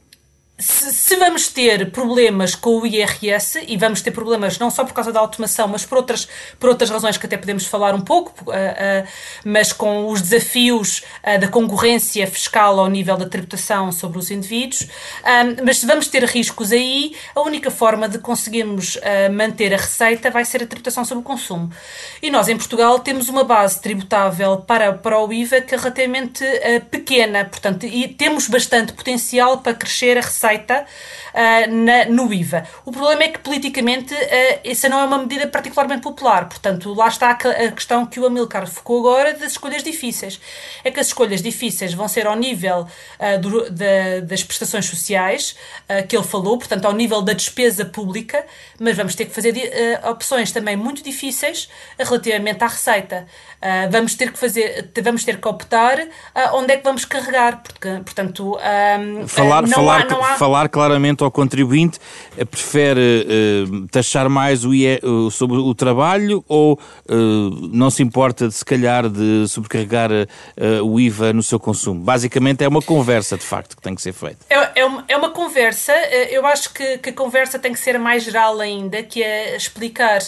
se, 0.60 1.16
vamos 1.16 1.48
ter 1.48 1.90
problemas 1.90 2.54
com 2.54 2.82
o 2.82 2.86
IRS, 2.86 3.64
e 3.66 3.78
vamos 3.78 4.02
ter 4.02 4.12
problemas 4.12 4.60
não 4.60 4.70
só 4.70 4.84
por 4.84 4.94
causa 4.94 5.12
da 5.12 5.20
automação, 5.20 5.70
mas 5.70 5.86
por 5.86 6.00
outras, 6.00 6.28
por 6.60 6.70
outras 6.70 6.90
razões 6.90 7.18
que 7.18 7.26
até 7.26 7.38
podemos 7.38 7.66
falar 7.66 7.96
um 7.96 8.02
pouco, 8.02 8.34
uh, 8.50 8.54
uh, 8.54 9.08
mas 9.46 9.72
com 9.72 10.10
os 10.10 10.22
desafios 10.22 11.02
uh, 11.24 11.40
da 11.40 11.48
concorrência 11.48 12.28
fiscal 12.28 12.78
ao 12.78 12.90
nível 12.90 13.16
da 13.16 13.26
tributação 13.26 13.92
sobre 13.92 14.20
os 14.20 14.30
indivíduos, 14.30 14.88
mas 15.64 15.78
se 15.78 15.86
vamos 15.86 16.08
ter 16.08 16.24
riscos 16.26 16.72
aí, 16.72 17.16
a 17.34 17.42
única 17.42 17.72
forma 17.72 18.10
de 18.10 18.20
conseguirmos 18.20 18.98
manter 19.32 19.74
a 19.74 19.78
receita 19.78 20.30
vai 20.30 20.44
ser 20.44 20.64
a 20.64 20.68
tributação 20.68 21.06
sobre 21.06 21.22
o 21.22 21.26
consumo. 21.26 21.72
E 22.22 22.30
nós, 22.30 22.50
em 22.50 22.58
Portugal, 22.58 23.00
temos 23.00 23.30
uma 23.30 23.44
base 23.44 23.82
tributável 23.82 24.58
para, 24.58 24.94
para 24.94 25.20
o 25.20 25.32
IVA 25.32 25.62
que 25.62 25.76
é 25.76 25.78
relativamente 25.78 26.44
pequena, 26.90 27.46
portanto, 27.46 27.86
e 27.86 28.08
temos 28.08 28.48
bastante 28.48 28.94
potencial 28.94 29.60
para 29.60 29.74
crescer 29.74 30.18
a 30.18 30.22
receita 30.22 30.49
receita 30.50 30.86
uh, 31.34 31.74
na, 31.74 32.06
no 32.06 32.34
IVA. 32.34 32.66
O 32.86 32.92
problema 32.92 33.24
é 33.24 33.28
que 33.30 33.40
politicamente 33.40 34.14
uh, 34.14 34.60
essa 34.64 34.90
não 34.90 35.00
é 35.00 35.04
uma 35.06 35.20
medida 35.20 35.48
particularmente 35.48 36.02
popular, 36.02 36.48
portanto, 36.48 36.94
lá 36.94 37.08
está 37.08 37.30
a, 37.30 37.32
a 37.32 37.72
questão 37.72 38.06
que 38.06 38.20
o 38.20 38.26
Amilcar 38.26 38.68
focou 38.68 39.00
agora 39.00 39.34
das 39.34 39.52
escolhas 39.54 39.84
difíceis. 39.84 40.40
É 40.84 40.92
que 40.92 41.00
as 41.00 41.08
escolhas 41.08 41.42
difíceis 41.42 41.94
vão 41.94 42.08
ser 42.08 42.28
ao 42.28 42.36
nível 42.36 42.88
uh, 43.20 43.40
do, 43.40 43.70
da, 43.70 44.20
das 44.24 44.44
prestações 44.44 44.86
sociais 44.86 45.56
que 46.08 46.16
ele 46.16 46.26
falou, 46.26 46.58
portanto, 46.58 46.86
ao 46.86 46.94
nível 46.94 47.22
da 47.22 47.34
despesa 47.34 47.86
pública, 47.86 48.46
mas 48.80 48.96
vamos 48.96 49.16
ter 49.16 49.26
que 49.26 49.34
fazer 49.34 49.54
opções 50.10 50.52
também 50.52 50.76
muito 50.76 51.04
difíceis 51.04 51.70
relativamente 51.98 52.64
à 52.64 52.68
receita. 52.68 53.28
Vamos 53.92 54.16
ter 54.16 54.32
que 54.32 54.40
fazer, 54.40 54.90
vamos 55.04 55.24
ter 55.24 55.40
que 55.40 55.48
optar 55.48 55.98
onde 56.54 56.74
é 56.74 56.78
que 56.78 56.84
vamos 56.84 57.06
carregar, 57.06 57.62
porque, 57.62 57.90
portanto, 58.06 58.58
falar, 59.28 59.64
não, 59.64 59.70
falar, 59.70 60.02
há, 60.02 60.06
não 60.06 60.24
há 60.24 60.38
falar 60.38 60.70
claramente 60.70 61.24
ao 61.24 61.32
contribuinte, 61.32 62.00
eh, 62.38 62.46
prefere 62.46 63.28
uh, 63.28 63.88
taxar 63.88 64.30
mais 64.30 64.66
o 64.66 64.74
IE, 64.74 65.00
uh, 65.04 65.30
sobre 65.30 65.58
o 65.58 65.74
trabalho 65.76 66.44
ou 66.48 66.74
uh, 66.74 67.70
não 67.72 67.90
se 67.90 68.02
importa 68.02 68.48
de 68.48 68.54
se 68.54 68.64
calhar 68.64 69.10
de 69.10 69.48
sobrecarregar 69.48 70.10
o 70.84 71.00
IVA 71.00 71.34
no 71.34 71.44
seu 71.44 71.60
consumo? 71.60 72.02
Basicamente 72.02 72.64
é 72.64 72.68
uma 72.68 72.82
conversa 72.82 73.38
de 73.38 73.44
facto 73.44 73.76
que 73.76 73.82
tem 73.82 73.96
que 73.96 74.02
ser 74.02 74.14
feita. 74.14 74.38
É, 74.50 74.82
é, 74.82 74.86
uma, 74.86 75.04
é 75.08 75.18
uma 75.18 75.30
conversa, 75.32 75.94
eu 76.30 76.46
acho 76.46 76.74
que, 76.74 76.98
que 77.00 77.10
a 77.10 77.14
conversa 77.14 77.60
tem 77.60 77.74
que 77.74 77.80
ser 77.80 77.98
mais 78.00 78.24
geral 78.24 78.60
ainda, 78.60 79.04
que 79.04 79.22
é 79.22 79.56
explicar 79.56 80.20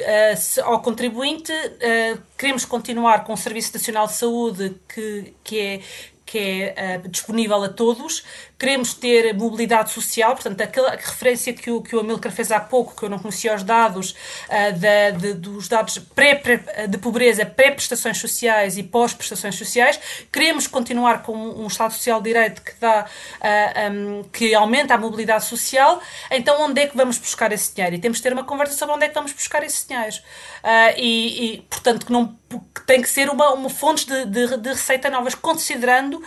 Uh, 0.00 0.62
ao 0.64 0.82
contribuinte, 0.82 1.52
uh, 1.52 2.20
queremos 2.36 2.64
continuar 2.64 3.24
com 3.24 3.32
o 3.32 3.36
Serviço 3.36 3.74
Nacional 3.74 4.06
de 4.06 4.14
Saúde, 4.14 4.76
que, 4.92 5.34
que, 5.44 5.60
é, 5.60 5.80
que 6.26 6.38
é 6.38 7.00
uh, 7.04 7.08
disponível 7.08 7.62
a 7.62 7.68
todos, 7.68 8.24
queremos 8.58 8.94
ter 8.94 9.34
mobilidade 9.34 9.90
social, 9.90 10.32
portanto, 10.34 10.60
aquela 10.60 10.90
referência 10.90 11.52
que 11.52 11.70
o, 11.70 11.82
que 11.82 11.94
o 11.94 12.00
Amilcar 12.00 12.32
fez 12.32 12.52
há 12.52 12.60
pouco, 12.60 12.94
que 12.94 13.02
eu 13.02 13.08
não 13.08 13.18
conhecia 13.18 13.54
os 13.54 13.62
dados, 13.62 14.12
uh, 14.12 14.78
da, 14.78 15.10
de, 15.10 15.34
dos 15.34 15.68
dados 15.68 15.98
pré, 15.98 16.34
pré, 16.36 16.86
de 16.86 16.98
pobreza, 16.98 17.44
pré-prestações 17.44 18.18
sociais 18.18 18.78
e 18.78 18.82
pós-prestações 18.82 19.56
sociais, 19.56 19.98
queremos 20.32 20.66
continuar 20.66 21.22
com 21.22 21.36
um 21.36 21.66
Estado 21.66 21.92
Social 21.92 22.20
de 22.20 22.30
Direito 22.30 22.62
que, 22.62 22.72
dá, 22.80 23.04
uh, 23.04 23.38
ah, 23.40 23.90
um, 23.90 24.24
que 24.24 24.54
aumenta 24.54 24.94
a 24.94 24.98
mobilidade 24.98 25.44
social, 25.44 26.00
então 26.30 26.62
onde 26.62 26.80
é 26.80 26.86
que 26.86 26.96
vamos 26.96 27.18
buscar 27.18 27.52
esse 27.52 27.74
dinheiro? 27.74 27.96
E 27.96 27.98
temos 27.98 28.18
de 28.18 28.22
ter 28.22 28.32
uma 28.32 28.44
conversa 28.44 28.76
sobre 28.76 28.94
onde 28.94 29.04
é 29.04 29.08
que 29.08 29.14
vamos 29.14 29.32
buscar 29.32 29.62
esse 29.62 29.86
dinheiro. 29.86 30.16
Uh, 30.62 30.94
e, 30.96 31.44
e, 31.44 31.62
portanto, 31.62 32.06
que, 32.06 32.12
não, 32.12 32.36
que 32.74 32.86
tem 32.86 33.02
que 33.02 33.08
ser 33.08 33.28
uma, 33.28 33.52
uma 33.52 33.68
fonte 33.68 34.06
de, 34.06 34.24
de, 34.26 34.56
de 34.56 34.68
receita 34.70 35.10
novas, 35.10 35.34
considerando 35.34 36.22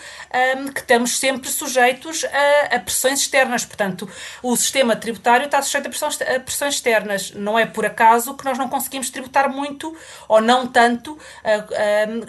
um, 0.57 0.67
que 0.67 0.81
estamos 0.81 1.17
sempre 1.17 1.49
sujeitos 1.49 2.16
a, 2.23 2.75
a, 2.75 2.79
pressões 2.79 3.21
externas. 3.21 3.65
Portanto, 3.65 4.09
o 4.41 4.55
sistema 4.55 4.95
tributário 4.95 5.45
está 5.45 5.61
sujeito 5.61 5.87
a 5.87 5.89
pressões, 5.89 6.21
a 6.21 6.39
pressões, 6.39 6.75
externas. 6.75 7.31
Não 7.31 7.57
é 7.57 7.65
por 7.65 7.85
acaso 7.85 8.33
que 8.35 8.45
nós 8.45 8.57
não 8.57 8.69
conseguimos 8.69 9.09
tributar 9.09 9.49
muito 9.49 9.95
ou 10.27 10.41
não 10.41 10.67
tanto 10.67 11.17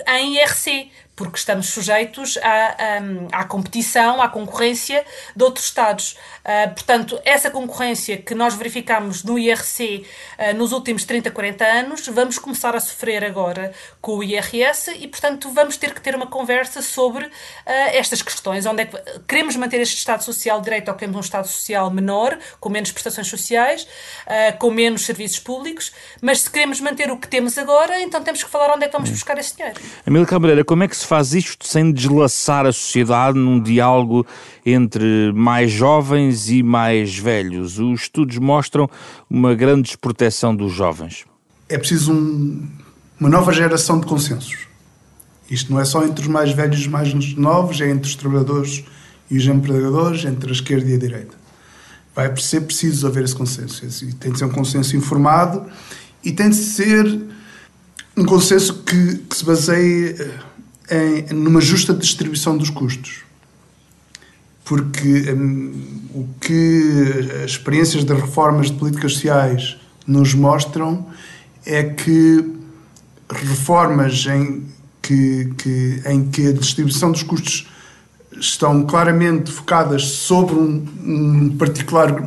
em 0.06 0.36
IRC 0.36 0.90
porque 1.18 1.36
estamos 1.36 1.70
sujeitos 1.70 2.38
à, 2.38 3.40
à, 3.40 3.44
competição, 3.44 4.22
à 4.22 4.28
concorrência 4.28 5.04
de 5.34 5.42
outros 5.42 5.64
Estados. 5.64 6.16
Uh, 6.48 6.72
portanto, 6.72 7.20
essa 7.26 7.50
concorrência 7.50 8.16
que 8.16 8.34
nós 8.34 8.54
verificamos 8.54 9.22
no 9.22 9.38
IRC 9.38 10.06
uh, 10.38 10.56
nos 10.56 10.72
últimos 10.72 11.04
30, 11.04 11.30
40 11.30 11.62
anos, 11.62 12.08
vamos 12.08 12.38
começar 12.38 12.74
a 12.74 12.80
sofrer 12.80 13.22
agora 13.22 13.70
com 14.00 14.16
o 14.16 14.24
IRS 14.24 14.96
e, 14.98 15.06
portanto, 15.06 15.50
vamos 15.52 15.76
ter 15.76 15.92
que 15.92 16.00
ter 16.00 16.14
uma 16.14 16.26
conversa 16.26 16.80
sobre 16.80 17.26
uh, 17.26 17.30
estas 17.66 18.22
questões. 18.22 18.64
Onde 18.64 18.84
é 18.84 18.86
que 18.86 18.96
queremos 19.28 19.56
manter 19.56 19.78
este 19.82 19.98
Estado 19.98 20.24
Social 20.24 20.62
Direito 20.62 20.88
ou 20.88 20.94
queremos 20.94 21.18
um 21.18 21.20
Estado 21.20 21.46
Social 21.46 21.90
menor, 21.90 22.38
com 22.58 22.70
menos 22.70 22.92
prestações 22.92 23.26
sociais, 23.26 23.86
com 24.58 24.70
menos 24.70 25.04
serviços 25.04 25.38
públicos, 25.38 25.92
mas 26.22 26.40
se 26.40 26.50
queremos 26.50 26.80
manter 26.80 27.10
o 27.10 27.16
que 27.18 27.28
temos 27.28 27.58
agora, 27.58 28.00
então 28.00 28.22
temos 28.22 28.42
que 28.42 28.48
falar 28.48 28.74
onde 28.74 28.84
é 28.84 28.86
que 28.86 28.92
vamos 28.92 29.10
buscar 29.10 29.36
esse 29.38 29.54
dinheiro. 29.56 29.78
Amília 30.06 30.26
Cabreira, 30.26 30.64
como 30.64 30.82
é 30.84 30.88
que 30.88 30.96
se 30.96 31.06
faz 31.06 31.34
isto 31.34 31.66
sem 31.66 31.92
deslaçar 31.92 32.64
a 32.66 32.72
sociedade 32.72 33.38
num 33.38 33.60
diálogo 33.60 34.26
entre 34.72 35.32
mais 35.32 35.70
jovens 35.70 36.50
e 36.50 36.62
mais 36.62 37.16
velhos? 37.16 37.78
Os 37.78 38.02
estudos 38.02 38.38
mostram 38.38 38.88
uma 39.28 39.54
grande 39.54 39.82
desproteção 39.82 40.54
dos 40.54 40.72
jovens. 40.72 41.24
É 41.68 41.76
preciso 41.78 42.12
um, 42.12 42.66
uma 43.18 43.28
nova 43.28 43.52
geração 43.52 44.00
de 44.00 44.06
consensos. 44.06 44.68
Isto 45.50 45.72
não 45.72 45.80
é 45.80 45.84
só 45.84 46.04
entre 46.04 46.22
os 46.22 46.28
mais 46.28 46.52
velhos 46.52 46.78
e 46.78 46.80
os 46.82 46.86
mais 46.86 47.34
novos, 47.36 47.80
é 47.80 47.90
entre 47.90 48.08
os 48.08 48.14
trabalhadores 48.14 48.84
e 49.30 49.36
os 49.36 49.46
empregadores, 49.46 50.24
entre 50.24 50.50
a 50.50 50.52
esquerda 50.52 50.88
e 50.88 50.94
a 50.94 50.98
direita. 50.98 51.36
Vai 52.14 52.34
ser 52.36 52.62
preciso 52.62 53.06
haver 53.06 53.24
esse 53.24 53.34
consenso. 53.34 53.84
E 54.04 54.12
tem 54.12 54.32
de 54.32 54.38
ser 54.38 54.44
um 54.44 54.50
consenso 54.50 54.96
informado 54.96 55.64
e 56.24 56.32
tem 56.32 56.50
de 56.50 56.56
ser 56.56 57.20
um 58.16 58.24
consenso 58.24 58.82
que, 58.82 59.18
que 59.18 59.36
se 59.36 59.44
baseie 59.44 60.16
em, 60.90 61.34
numa 61.34 61.60
justa 61.60 61.94
distribuição 61.94 62.56
dos 62.56 62.70
custos. 62.70 63.27
Porque 64.68 65.32
um, 65.32 65.72
o 66.14 66.28
que 66.38 66.82
as 67.42 67.52
experiências 67.52 68.04
das 68.04 68.20
reformas 68.20 68.70
de 68.70 68.74
políticas 68.74 69.14
sociais 69.14 69.78
nos 70.06 70.34
mostram 70.34 71.06
é 71.64 71.82
que 71.82 72.52
reformas 73.30 74.26
em 74.26 74.64
que, 75.00 75.54
que, 75.56 76.02
em 76.04 76.28
que 76.28 76.48
a 76.48 76.52
distribuição 76.52 77.10
dos 77.10 77.22
custos 77.22 77.66
estão 78.38 78.84
claramente 78.84 79.50
focadas 79.50 80.02
sobre 80.02 80.54
um, 80.54 80.86
um, 81.02 81.56
particular, 81.56 82.22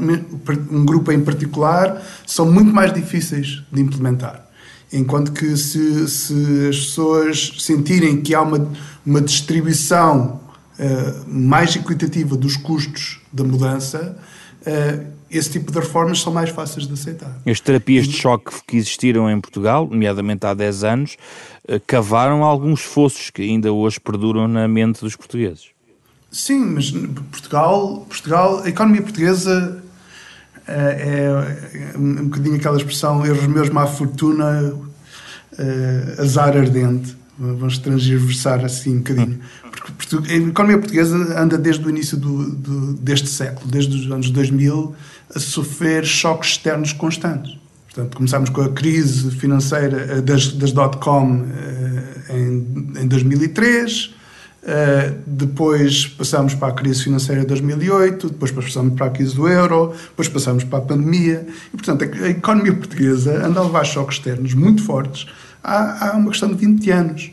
um 0.71 0.84
grupo 0.84 1.12
em 1.12 1.21
particular 1.21 2.01
são 2.25 2.51
muito 2.51 2.73
mais 2.73 2.91
difíceis 2.91 3.63
de 3.71 3.82
implementar. 3.82 4.47
Enquanto 4.91 5.32
que 5.32 5.56
se, 5.56 6.08
se 6.08 6.67
as 6.69 6.77
pessoas 6.77 7.54
sentirem 7.60 8.19
que 8.19 8.34
há 8.34 8.41
uma, 8.41 8.67
uma 9.06 9.21
distribuição 9.21 10.41
uh, 10.82 11.24
mais 11.28 11.76
equitativa 11.76 12.36
dos 12.36 12.58
custos 12.58 13.22
da 13.32 13.44
mudança, 13.44 14.17
uh, 14.62 15.12
esse 15.30 15.52
tipo 15.52 15.72
de 15.72 15.80
reformas 15.80 16.20
são 16.20 16.34
mais 16.34 16.50
fáceis 16.50 16.88
de 16.88 16.94
aceitar. 16.94 17.39
As 17.46 17.60
terapias 17.60 18.08
de 18.08 18.17
choque 18.17 18.52
que 18.67 18.76
existiram 18.76 19.30
em 19.30 19.39
Portugal, 19.39 19.88
nomeadamente 19.89 20.46
há 20.46 20.54
10 20.54 20.84
anos, 20.84 21.17
uh, 21.70 21.80
cavaram 21.86 22.44
alguns 22.44 22.82
fossos 22.82 23.30
que 23.30 23.41
ainda 23.44 23.72
hoje 23.72 24.00
perduram 24.00 24.48
na 24.48 24.67
mente 24.67 25.02
dos 25.02 25.15
portugueses. 25.15 25.67
Sim, 26.32 26.65
mas 26.65 26.91
Portugal, 26.91 28.06
Portugal 28.08 28.62
a 28.63 28.70
economia 28.70 29.02
portuguesa 29.02 29.84
é, 30.65 31.91
é 31.94 31.98
um 31.98 32.30
bocadinho 32.30 32.56
aquela 32.56 32.78
expressão 32.78 33.26
erros 33.26 33.46
meus, 33.48 33.70
má 33.70 33.86
fortuna, 33.86 34.74
azar 36.17 36.56
ardente. 36.56 37.17
Vamos 37.38 37.80
transversar 37.80 38.63
assim 38.63 38.96
um 38.96 38.98
bocadinho. 39.00 39.41
Porque 39.71 40.34
a 40.34 40.36
economia 40.36 40.77
portuguesa 40.77 41.15
anda 41.39 41.57
desde 41.57 41.86
o 41.86 41.89
início 41.89 42.17
do, 42.17 42.51
do, 42.51 42.93
deste 42.93 43.29
século, 43.29 43.69
desde 43.69 43.95
os 43.95 44.12
anos 44.12 44.29
2000, 44.29 44.95
a 45.36 45.39
sofrer 45.39 46.05
choques 46.05 46.51
externos 46.51 46.93
constantes. 46.93 47.57
Portanto, 47.86 48.15
começámos 48.15 48.49
com 48.49 48.62
a 48.62 48.69
crise 48.69 49.31
financeira 49.31 50.21
das, 50.21 50.53
das 50.53 50.71
dot-com 50.71 51.41
uh, 51.41 52.34
em, 52.34 53.03
em 53.03 53.07
2003, 53.07 54.21
Uh, 54.62 55.17
depois 55.25 56.05
passamos 56.05 56.53
para 56.53 56.67
a 56.67 56.71
crise 56.71 57.03
financeira 57.03 57.41
de 57.41 57.47
2008, 57.47 58.29
depois 58.29 58.51
passamos 58.51 58.93
para 58.93 59.07
a 59.07 59.10
crise 59.10 59.36
do 59.36 59.47
euro, 59.47 59.91
depois 60.10 60.29
passamos 60.29 60.63
para 60.63 60.77
a 60.77 60.81
pandemia. 60.84 61.47
E, 61.73 61.77
portanto, 61.77 62.03
a, 62.03 62.25
a 62.25 62.29
economia 62.29 62.75
portuguesa 62.75 63.43
anda 63.43 63.60
a 63.60 63.63
levar 63.63 63.84
choques 63.84 64.17
externos 64.17 64.53
muito 64.53 64.84
fortes 64.84 65.25
há, 65.63 66.10
há 66.10 66.17
uma 66.17 66.29
questão 66.29 66.49
de 66.49 66.63
20 66.63 66.91
anos. 66.91 67.31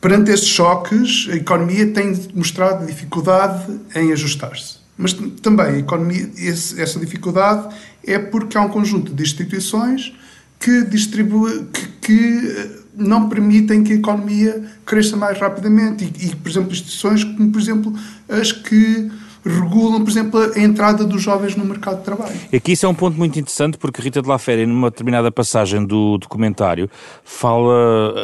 Perante 0.00 0.30
estes 0.30 0.48
choques, 0.48 1.28
a 1.30 1.36
economia 1.36 1.86
tem 1.88 2.18
mostrado 2.34 2.86
dificuldade 2.86 3.78
em 3.94 4.12
ajustar-se. 4.12 4.78
Mas 4.96 5.12
também 5.42 5.78
economia, 5.78 6.30
esse, 6.36 6.80
essa 6.80 6.98
dificuldade 6.98 7.74
é 8.06 8.18
porque 8.18 8.56
há 8.56 8.62
um 8.62 8.68
conjunto 8.68 9.14
de 9.14 9.22
instituições 9.22 10.12
que 10.58 10.84
distribui, 10.84 11.66
que, 11.72 11.86
que 12.00 12.80
não 12.94 13.28
permitem 13.28 13.82
que 13.82 13.92
a 13.92 13.96
economia 13.96 14.62
cresça 14.84 15.16
mais 15.16 15.38
rapidamente. 15.38 16.04
E, 16.04 16.26
e, 16.26 16.36
por 16.36 16.50
exemplo, 16.50 16.72
instituições 16.72 17.24
como, 17.24 17.50
por 17.50 17.60
exemplo, 17.60 17.94
as 18.28 18.52
que 18.52 19.10
regulam, 19.44 20.02
por 20.02 20.10
exemplo, 20.10 20.40
a 20.40 20.60
entrada 20.60 21.04
dos 21.04 21.22
jovens 21.22 21.56
no 21.56 21.64
mercado 21.64 21.98
de 21.98 22.04
trabalho. 22.04 22.34
Aqui 22.54 22.72
isso 22.72 22.86
é 22.86 22.88
um 22.88 22.94
ponto 22.94 23.16
muito 23.16 23.38
interessante 23.38 23.78
porque 23.78 24.02
Rita 24.02 24.20
de 24.22 24.28
la 24.28 24.38
Féria, 24.38 24.66
numa 24.66 24.90
determinada 24.90 25.30
passagem 25.30 25.84
do 25.84 26.18
documentário, 26.18 26.90
fala, 27.24 28.14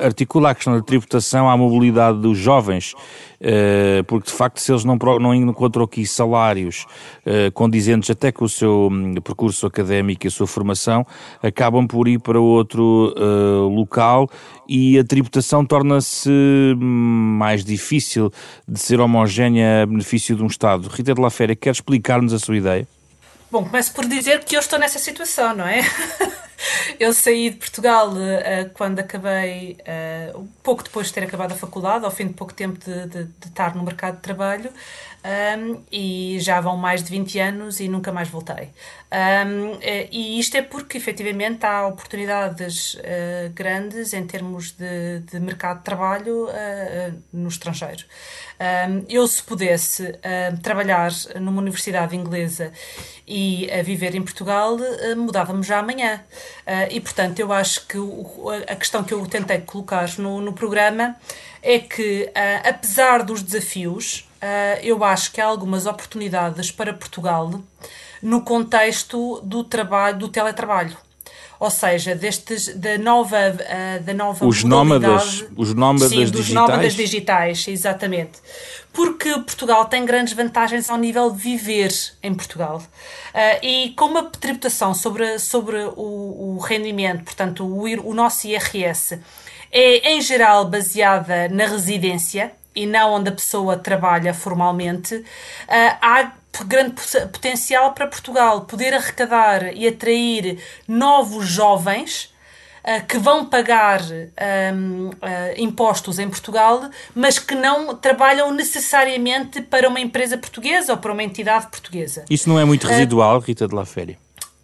eh, 0.00 0.06
articula 0.06 0.50
a 0.50 0.54
questão 0.54 0.74
da 0.74 0.82
tributação 0.82 1.48
à 1.48 1.56
mobilidade 1.56 2.18
dos 2.18 2.38
jovens 2.38 2.94
porque 4.06 4.30
de 4.30 4.36
facto 4.36 4.60
se 4.60 4.70
eles 4.70 4.84
não, 4.84 4.96
não 5.18 5.34
encontram 5.34 5.84
aqui 5.84 6.06
salários 6.06 6.86
uh, 7.26 7.50
condizentes 7.52 8.10
até 8.10 8.30
com 8.30 8.44
o 8.44 8.48
seu 8.48 8.88
um, 8.90 9.14
percurso 9.14 9.66
académico 9.66 10.26
e 10.26 10.28
a 10.28 10.30
sua 10.30 10.46
formação, 10.46 11.06
acabam 11.42 11.86
por 11.86 12.06
ir 12.06 12.18
para 12.18 12.38
outro 12.38 13.14
uh, 13.16 13.68
local 13.68 14.28
e 14.68 14.98
a 14.98 15.04
tributação 15.04 15.64
torna-se 15.64 16.30
hum, 16.30 17.36
mais 17.38 17.64
difícil 17.64 18.30
de 18.68 18.78
ser 18.78 19.00
homogénea 19.00 19.82
a 19.82 19.86
benefício 19.86 20.36
de 20.36 20.42
um 20.42 20.46
Estado. 20.46 20.88
Rita 20.88 21.14
de 21.14 21.20
la 21.20 21.30
Féria, 21.30 21.56
quer 21.56 21.70
explicar-nos 21.70 22.32
a 22.32 22.38
sua 22.38 22.56
ideia? 22.56 22.86
Bom, 23.50 23.64
começo 23.64 23.92
por 23.92 24.06
dizer 24.06 24.44
que 24.44 24.56
eu 24.56 24.60
estou 24.60 24.78
nessa 24.78 24.98
situação, 24.98 25.56
não 25.56 25.66
é? 25.66 25.80
Eu 26.98 27.12
saí 27.12 27.50
de 27.50 27.56
Portugal 27.56 28.10
uh, 28.10 28.70
quando 28.74 28.98
acabei, 28.98 29.76
uh, 30.34 30.48
pouco 30.62 30.82
depois 30.82 31.08
de 31.08 31.14
ter 31.14 31.24
acabado 31.24 31.52
a 31.52 31.56
faculdade, 31.56 32.04
ao 32.04 32.10
fim 32.10 32.26
de 32.26 32.34
pouco 32.34 32.52
tempo 32.52 32.78
de, 32.78 33.06
de, 33.06 33.24
de 33.24 33.46
estar 33.46 33.74
no 33.74 33.82
mercado 33.82 34.16
de 34.16 34.22
trabalho, 34.22 34.70
um, 35.22 35.82
e 35.92 36.38
já 36.40 36.60
vão 36.62 36.78
mais 36.78 37.02
de 37.02 37.10
20 37.10 37.38
anos 37.38 37.80
e 37.80 37.88
nunca 37.88 38.10
mais 38.10 38.28
voltei. 38.28 38.70
Um, 39.12 39.78
eh, 39.82 40.08
e 40.10 40.38
isto 40.38 40.56
é 40.56 40.62
porque, 40.62 40.96
efetivamente, 40.96 41.66
há 41.66 41.86
oportunidades 41.86 42.94
uh, 42.94 43.50
grandes 43.54 44.14
em 44.14 44.26
termos 44.26 44.72
de, 44.72 45.20
de 45.30 45.38
mercado 45.38 45.78
de 45.78 45.84
trabalho 45.84 46.48
no 47.32 47.48
estrangeiro. 47.48 48.04
Um, 48.58 49.04
eu, 49.10 49.26
se 49.26 49.42
pudesse 49.42 50.14
trabalhar 50.62 51.10
numa 51.38 51.60
universidade 51.60 52.16
inglesa 52.16 52.72
e 53.26 53.68
viver 53.84 54.14
em 54.14 54.22
Portugal, 54.22 54.78
mudávamos 55.16 55.66
já 55.66 55.78
amanhã. 55.78 56.22
E, 56.90 57.00
portanto, 57.00 57.40
eu 57.40 57.52
acho 57.52 57.86
que 57.86 57.98
o, 57.98 58.48
a 58.68 58.76
questão 58.76 59.02
que 59.02 59.12
eu 59.12 59.26
tentei 59.26 59.58
colocar 59.60 60.08
no, 60.18 60.40
no 60.40 60.52
programa 60.52 61.16
é 61.62 61.78
que, 61.78 62.30
apesar 62.64 63.22
dos 63.22 63.42
desafios, 63.42 64.28
uh, 64.40 64.80
eu 64.82 65.04
acho 65.04 65.32
que 65.32 65.40
há 65.40 65.46
algumas 65.46 65.86
oportunidades 65.86 66.70
para 66.70 66.92
Portugal 66.92 67.60
no 68.22 68.42
contexto 68.42 69.40
do 69.42 69.64
trabalho, 69.64 70.18
do 70.18 70.28
teletrabalho. 70.28 70.96
Ou 71.60 71.70
seja, 71.70 72.14
destes, 72.14 72.74
da 72.74 72.96
nova, 72.96 73.36
uh, 73.36 74.02
da 74.02 74.14
nova 74.14 74.46
os 74.46 74.64
nómadas, 74.64 75.44
os 75.54 75.74
nómadas 75.74 76.08
sim, 76.08 76.20
dos 76.20 76.30
digitais. 76.30 76.54
nómadas 76.54 76.94
digitais, 76.94 77.68
exatamente. 77.68 78.38
Porque 78.94 79.28
Portugal 79.34 79.84
tem 79.84 80.06
grandes 80.06 80.32
vantagens 80.32 80.88
ao 80.88 80.96
nível 80.96 81.30
de 81.30 81.36
viver 81.36 81.92
em 82.22 82.34
Portugal. 82.34 82.78
Uh, 82.78 83.62
e 83.62 83.90
com 83.90 84.06
uma 84.06 84.24
tributação 84.24 84.94
sobre, 84.94 85.38
sobre 85.38 85.76
o, 85.96 86.56
o 86.56 86.58
rendimento, 86.58 87.24
portanto, 87.24 87.62
o, 87.62 87.84
o 88.08 88.14
nosso 88.14 88.46
IRS, 88.46 89.20
é 89.70 90.12
em 90.14 90.20
geral 90.22 90.64
baseada 90.64 91.46
na 91.50 91.66
residência, 91.66 92.52
e 92.74 92.86
não 92.86 93.12
onde 93.12 93.28
a 93.28 93.32
pessoa 93.32 93.76
trabalha 93.76 94.32
formalmente, 94.32 95.14
uh, 95.14 95.24
há 96.00 96.32
grande 96.64 96.94
potencial 97.32 97.92
para 97.92 98.06
Portugal 98.06 98.62
poder 98.62 98.94
arrecadar 98.94 99.74
e 99.74 99.86
atrair 99.86 100.58
novos 100.86 101.46
jovens 101.46 102.32
uh, 102.84 103.06
que 103.06 103.18
vão 103.18 103.46
pagar 103.46 104.00
um, 104.02 105.08
uh, 105.08 105.12
impostos 105.56 106.18
em 106.18 106.28
Portugal, 106.28 106.90
mas 107.14 107.38
que 107.38 107.54
não 107.54 107.94
trabalham 107.96 108.52
necessariamente 108.52 109.62
para 109.62 109.88
uma 109.88 110.00
empresa 110.00 110.36
portuguesa 110.36 110.92
ou 110.92 110.98
para 110.98 111.12
uma 111.12 111.22
entidade 111.22 111.68
portuguesa. 111.68 112.24
Isso 112.28 112.48
não 112.48 112.58
é 112.58 112.64
muito 112.64 112.86
residual, 112.86 113.38
Rita 113.38 113.66
de 113.66 113.74
la 113.74 113.86
Féria? 113.86 114.18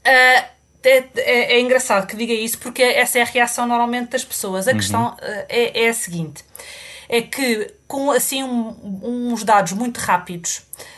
É, 0.04 0.44
é, 0.84 1.04
é, 1.16 1.60
engraçado 1.60 2.06
que 2.06 2.16
diga 2.16 2.32
isso 2.32 2.58
porque 2.58 2.82
essa 2.82 3.18
é 3.18 3.22
a 3.22 3.24
reação 3.24 3.66
normalmente 3.66 4.10
das 4.10 4.24
pessoas. 4.24 4.68
A 4.68 4.70
uhum. 4.70 4.76
questão 4.76 5.16
é, 5.20 5.84
é 5.84 5.88
a 5.88 5.94
seguinte: 5.94 6.44
é 7.08 7.22
que 7.22 7.74
com 7.86 8.10
assim 8.10 8.42
um, 8.42 9.30
uns 9.32 9.44
dados 9.44 9.72
muito 9.72 9.98
rápidos, 9.98 10.58
uh, 10.58 10.95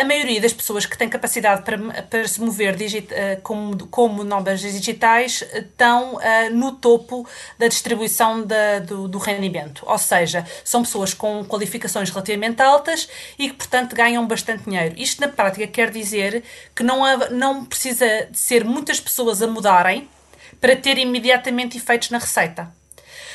a 0.00 0.04
maioria 0.04 0.40
das 0.40 0.52
pessoas 0.52 0.86
que 0.86 0.96
têm 0.96 1.08
capacidade 1.08 1.62
para, 1.62 1.78
para 2.04 2.28
se 2.28 2.40
mover 2.40 2.76
digit, 2.76 3.12
uh, 3.12 3.40
como, 3.42 3.86
como 3.88 4.24
digitais 4.60 5.44
estão 5.52 6.14
uh, 6.14 6.20
no 6.52 6.72
topo 6.72 7.26
da 7.58 7.66
distribuição 7.66 8.44
da, 8.44 8.78
do, 8.78 9.08
do, 9.08 9.18
rendimento. 9.18 9.84
Ou 9.86 9.98
seja, 9.98 10.46
são 10.64 10.82
pessoas 10.82 11.12
com 11.12 11.44
qualificações 11.44 12.10
relativamente 12.10 12.62
altas 12.62 13.08
e 13.38 13.48
que, 13.48 13.56
portanto, 13.56 13.96
ganham 13.96 14.26
bastante 14.26 14.64
dinheiro. 14.64 14.94
Isto, 14.96 15.20
na 15.20 15.28
prática, 15.28 15.66
quer 15.66 15.90
dizer 15.90 16.44
que 16.74 16.82
não, 16.82 17.04
há, 17.04 17.30
não 17.30 17.64
precisa 17.64 18.28
de 18.30 18.38
ser 18.38 18.64
muitas 18.64 19.00
pessoas 19.00 19.42
a 19.42 19.46
mudarem 19.46 20.08
para 20.60 20.76
ter 20.76 20.98
imediatamente 20.98 21.76
efeitos 21.76 22.10
na 22.10 22.18
receita. 22.18 22.77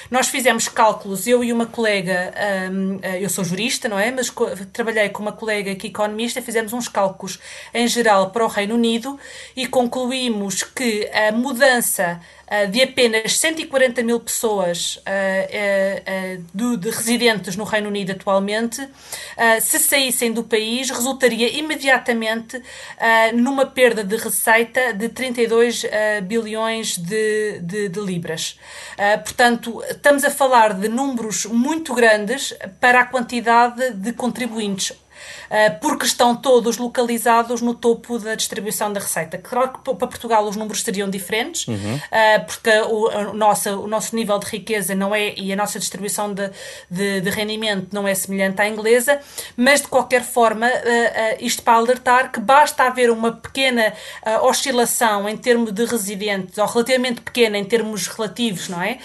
Nós 0.09 0.27
fizemos 0.27 0.67
cálculos, 0.67 1.27
eu 1.27 1.43
e 1.43 1.51
uma 1.51 1.65
colega, 1.65 2.33
um, 2.71 2.99
eh, 3.01 3.23
eu 3.23 3.29
sou 3.29 3.43
jurista, 3.43 3.87
não 3.87 3.99
é? 3.99 4.11
Mas 4.11 4.31
trabalhei 4.71 5.09
com 5.09 5.21
uma 5.21 5.31
colega 5.31 5.75
que 5.75 5.87
economista, 5.87 6.41
fizemos 6.41 6.73
uns 6.73 6.87
cálculos 6.87 7.39
em 7.73 7.87
geral 7.87 8.31
para 8.31 8.43
o 8.45 8.47
Reino 8.47 8.75
Unido 8.75 9.19
e 9.55 9.67
concluímos 9.67 10.63
que 10.63 11.09
a 11.11 11.31
mudança 11.31 12.19
de 12.71 12.81
apenas 12.81 13.37
140 13.37 14.03
mil 14.03 14.19
pessoas 14.19 14.97
uh, 14.97 16.43
de, 16.53 16.77
de, 16.77 16.89
residentes 16.89 17.55
no 17.55 17.63
Reino 17.63 17.87
Unido 17.87 18.11
atualmente, 18.11 18.87
se 19.61 19.79
saíssem 19.79 20.31
do 20.31 20.43
país, 20.43 20.89
resultaria 20.89 21.49
imediatamente 21.57 22.61
numa 23.33 23.65
perda 23.65 24.03
de 24.03 24.15
receita 24.17 24.93
de 24.93 25.09
32 25.09 25.85
bilhões 26.23 26.97
de, 26.97 27.59
de, 27.59 27.89
de 27.89 27.99
libras. 27.99 28.59
portanto, 29.23 29.83
estamos 29.89 30.23
a 30.23 30.29
falar 30.29 30.73
de 30.73 30.87
números 30.87 31.45
muito 31.45 31.93
grandes 31.93 32.53
para 32.79 33.01
a 33.01 33.05
quantidade 33.05 33.91
de 33.91 34.13
contribuintes. 34.13 34.93
Porque 35.81 36.05
estão 36.05 36.35
todos 36.35 36.77
localizados 36.77 37.61
no 37.61 37.73
topo 37.73 38.17
da 38.19 38.35
distribuição 38.35 38.91
da 38.91 38.99
receita. 38.99 39.37
Claro 39.37 39.73
que 39.73 39.79
para 39.95 40.07
Portugal 40.07 40.45
os 40.45 40.55
números 40.55 40.81
seriam 40.81 41.09
diferentes, 41.09 41.67
uhum. 41.67 41.99
porque 42.45 42.69
o, 42.89 43.33
nossa, 43.33 43.75
o 43.75 43.87
nosso 43.87 44.15
nível 44.15 44.37
de 44.39 44.47
riqueza 44.47 44.95
não 44.95 45.13
é, 45.13 45.33
e 45.35 45.51
a 45.53 45.55
nossa 45.55 45.79
distribuição 45.79 46.33
de, 46.33 46.49
de, 46.89 47.21
de 47.21 47.29
rendimento 47.29 47.93
não 47.93 48.07
é 48.07 48.15
semelhante 48.15 48.61
à 48.61 48.67
inglesa, 48.67 49.19
mas 49.55 49.81
de 49.81 49.87
qualquer 49.87 50.23
forma, 50.23 50.69
isto 51.39 51.61
para 51.61 51.77
alertar 51.77 52.31
que 52.31 52.39
basta 52.39 52.83
haver 52.83 53.09
uma 53.09 53.31
pequena 53.31 53.93
oscilação 54.41 55.27
em 55.27 55.37
termos 55.37 55.71
de 55.71 55.85
residentes, 55.85 56.57
ou 56.57 56.65
relativamente 56.65 57.21
pequena 57.21 57.57
em 57.57 57.65
termos 57.65 58.07
relativos, 58.07 58.69
não 58.69 58.81
é? 58.81 58.97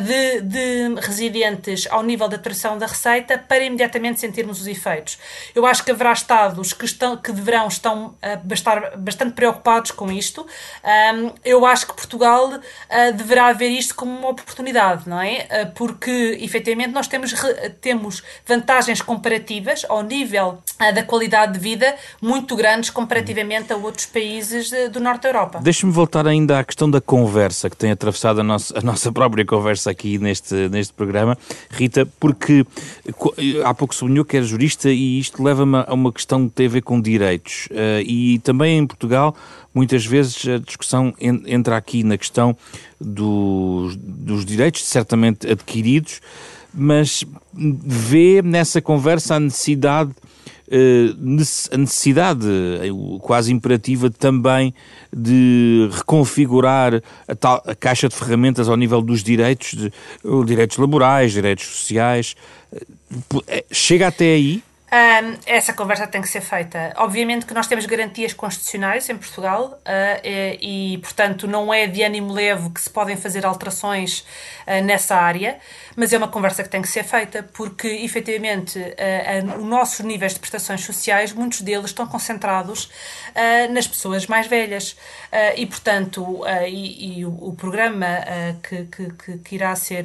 de, 0.00 0.40
de 0.40 1.00
residentes 1.00 1.86
ao 1.90 2.02
nível 2.02 2.28
da 2.28 2.36
atração 2.36 2.78
da 2.78 2.86
receita 2.86 3.38
para 3.38 3.64
imediatamente 3.64 4.20
sentirmos 4.20 4.60
os 4.60 4.66
efeitos. 4.66 5.18
Eu 5.54 5.66
acho 5.66 5.83
que 5.84 5.90
haverá 5.90 6.12
Estados 6.12 6.72
que, 6.72 6.84
estão, 6.84 7.16
que 7.16 7.32
deverão 7.32 7.68
estão 7.68 8.06
uh, 8.06 8.52
estar 8.52 8.96
bastante 8.96 9.32
preocupados 9.32 9.90
com 9.90 10.10
isto. 10.10 10.46
Um, 10.84 11.30
eu 11.44 11.66
acho 11.66 11.86
que 11.86 11.94
Portugal 11.94 12.48
uh, 12.48 13.12
deverá 13.14 13.52
ver 13.52 13.68
isto 13.68 13.94
como 13.94 14.16
uma 14.16 14.28
oportunidade, 14.28 15.08
não 15.08 15.20
é? 15.20 15.46
Uh, 15.50 15.72
porque, 15.74 16.38
efetivamente, 16.40 16.92
nós 16.92 17.06
temos, 17.08 17.34
temos 17.80 18.22
vantagens 18.46 19.02
comparativas 19.02 19.84
ao 19.88 20.02
nível 20.02 20.58
da 20.94 21.02
qualidade 21.02 21.52
de 21.52 21.58
vida 21.58 21.94
muito 22.20 22.56
grandes 22.56 22.90
comparativamente 22.90 23.72
a 23.72 23.76
outros 23.76 24.06
países 24.06 24.70
de, 24.70 24.88
do 24.88 25.00
Norte 25.00 25.22
da 25.22 25.28
Europa. 25.28 25.60
Deixe-me 25.62 25.92
voltar 25.92 26.26
ainda 26.26 26.58
à 26.58 26.64
questão 26.64 26.90
da 26.90 27.00
conversa 27.00 27.70
que 27.70 27.76
tem 27.76 27.90
atravessado 27.90 28.40
a 28.40 28.42
nossa, 28.42 28.78
a 28.78 28.82
nossa 28.82 29.12
própria 29.12 29.44
conversa 29.44 29.90
aqui 29.90 30.18
neste, 30.18 30.68
neste 30.68 30.92
programa, 30.92 31.38
Rita, 31.70 32.06
porque 32.18 32.66
há 33.64 33.72
pouco 33.72 33.94
sublinhou 33.94 34.24
que 34.24 34.36
era 34.36 34.44
jurista 34.44 34.90
e 34.90 35.18
isto 35.18 35.42
leva-me 35.42 35.73
a 35.76 35.92
uma 35.92 36.12
questão 36.12 36.48
que 36.48 36.54
tem 36.54 36.66
a 36.66 36.70
ver 36.70 36.82
com 36.82 37.00
direitos. 37.00 37.66
Uh, 37.70 38.00
e 38.04 38.38
também 38.40 38.78
em 38.78 38.86
Portugal, 38.86 39.34
muitas 39.74 40.06
vezes 40.06 40.46
a 40.48 40.58
discussão 40.58 41.12
entra 41.20 41.76
aqui 41.76 42.02
na 42.02 42.16
questão 42.16 42.56
dos, 43.00 43.96
dos 43.96 44.44
direitos 44.44 44.84
certamente 44.84 45.50
adquiridos, 45.50 46.20
mas 46.72 47.24
vê 47.52 48.42
nessa 48.42 48.80
conversa 48.80 49.36
a 49.36 49.40
necessidade 49.40 50.12
eh, 50.70 51.14
a 51.72 51.76
necessidade 51.76 52.46
eh, 52.48 52.88
quase 53.20 53.52
imperativa 53.52 54.10
também 54.10 54.74
de 55.14 55.90
reconfigurar 55.92 57.02
a, 57.28 57.34
tal, 57.34 57.62
a 57.66 57.74
caixa 57.74 58.08
de 58.08 58.14
ferramentas 58.14 58.68
ao 58.68 58.76
nível 58.76 59.02
dos 59.02 59.22
direitos, 59.22 59.74
de, 59.74 59.92
direitos 60.46 60.78
laborais, 60.78 61.32
direitos 61.32 61.66
sociais. 61.66 62.34
Eh, 63.46 63.64
chega 63.70 64.08
até 64.08 64.24
aí? 64.24 64.62
Um, 64.94 65.36
essa 65.44 65.72
conversa 65.72 66.06
tem 66.06 66.20
que 66.20 66.28
ser 66.28 66.40
feita. 66.40 66.94
Obviamente 66.98 67.46
que 67.46 67.52
nós 67.52 67.66
temos 67.66 67.84
garantias 67.84 68.32
constitucionais 68.32 69.08
em 69.08 69.16
Portugal 69.16 69.80
uh, 69.80 70.20
e, 70.22 70.94
e, 70.94 70.98
portanto, 70.98 71.48
não 71.48 71.74
é 71.74 71.88
de 71.88 72.00
ânimo 72.04 72.32
leve 72.32 72.70
que 72.70 72.80
se 72.80 72.88
podem 72.88 73.16
fazer 73.16 73.44
alterações 73.44 74.20
uh, 74.20 74.84
nessa 74.84 75.16
área, 75.16 75.58
mas 75.96 76.12
é 76.12 76.16
uma 76.16 76.28
conversa 76.28 76.62
que 76.62 76.68
tem 76.68 76.80
que 76.80 76.88
ser 76.88 77.02
feita 77.02 77.42
porque, 77.42 77.88
efetivamente, 77.88 78.78
uh, 78.78 79.58
os 79.58 79.64
nossos 79.64 79.98
níveis 80.06 80.34
de 80.34 80.38
prestações 80.38 80.82
sociais, 80.82 81.32
muitos 81.32 81.60
deles 81.60 81.86
estão 81.86 82.06
concentrados 82.06 82.88
nas 83.70 83.88
pessoas 83.88 84.26
mais 84.26 84.46
velhas 84.46 84.96
e, 85.56 85.66
portanto, 85.66 86.42
e, 86.68 87.18
e 87.18 87.24
o, 87.24 87.48
o, 87.48 87.54
programa 87.54 88.06
que, 88.62 88.84
que, 88.84 89.38
que, 89.38 89.54
irá 89.54 89.74
ser 89.74 90.04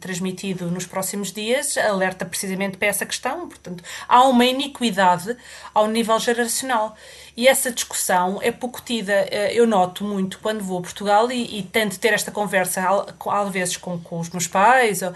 transmitido 0.00 0.70
nos 0.70 0.86
próximos 0.86 1.30
dias 1.32 1.76
alerta 1.76 2.24
precisamente 2.24 2.78
para 2.78 2.88
essa 2.88 3.04
questão. 3.04 3.48
Portanto, 3.48 3.84
há 4.14 4.22
uma 4.28 4.46
iniquidade 4.46 5.36
ao 5.74 5.88
nível 5.88 6.20
geracional. 6.20 6.96
E 7.36 7.48
essa 7.48 7.70
discussão 7.72 8.38
é 8.40 8.52
pouco 8.52 8.80
tida. 8.80 9.12
Eh, 9.12 9.54
eu 9.54 9.66
noto 9.66 10.04
muito 10.04 10.38
quando 10.38 10.62
vou 10.62 10.78
a 10.78 10.82
Portugal 10.82 11.30
e, 11.32 11.58
e 11.58 11.62
tento 11.64 11.98
ter 11.98 12.12
esta 12.12 12.30
conversa, 12.30 12.80
às 13.28 13.50
vezes, 13.50 13.76
com, 13.76 13.98
com 13.98 14.20
os 14.20 14.30
meus 14.30 14.46
pais, 14.46 15.02
ou, 15.02 15.10
uh, 15.10 15.14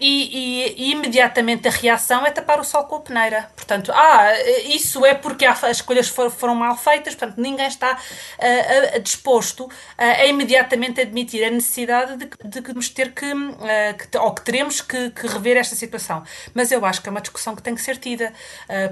e, 0.00 0.64
e, 0.66 0.88
e, 0.88 0.90
imediatamente 0.90 1.68
a 1.68 1.70
reação 1.70 2.26
é 2.26 2.30
tapar 2.30 2.58
o 2.58 2.64
sol 2.64 2.84
com 2.84 2.96
a 2.96 3.00
peneira. 3.00 3.48
Portanto, 3.54 3.92
ah, 3.94 4.32
isso 4.64 5.06
é 5.06 5.14
porque 5.14 5.46
as 5.46 5.62
escolhas 5.62 6.08
foram, 6.08 6.30
foram 6.30 6.54
mal 6.56 6.76
feitas, 6.76 7.14
portanto, 7.14 7.40
ninguém 7.40 7.68
está 7.68 7.96
uh, 7.96 9.00
disposto 9.00 9.64
uh, 9.64 9.70
a 9.96 10.26
imediatamente 10.26 11.00
admitir 11.00 11.44
a 11.44 11.50
necessidade 11.50 12.16
de, 12.16 12.26
ter 12.92 13.12
que, 13.12 13.32
que, 14.10 14.18
ou 14.18 14.34
que 14.34 14.42
teremos 14.42 14.80
que, 14.80 15.10
que, 15.10 15.26
rever 15.28 15.56
esta 15.56 15.76
situação. 15.76 16.24
Mas 16.52 16.72
eu 16.72 16.84
acho 16.84 17.00
que 17.00 17.08
é 17.08 17.10
uma 17.10 17.20
discussão 17.20 17.54
que 17.54 17.62
tem 17.62 17.74
que 17.74 17.80
ser 17.80 17.96
tida, 17.96 18.32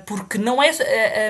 porque 0.06 0.38
não 0.38 0.62
é. 0.62 0.70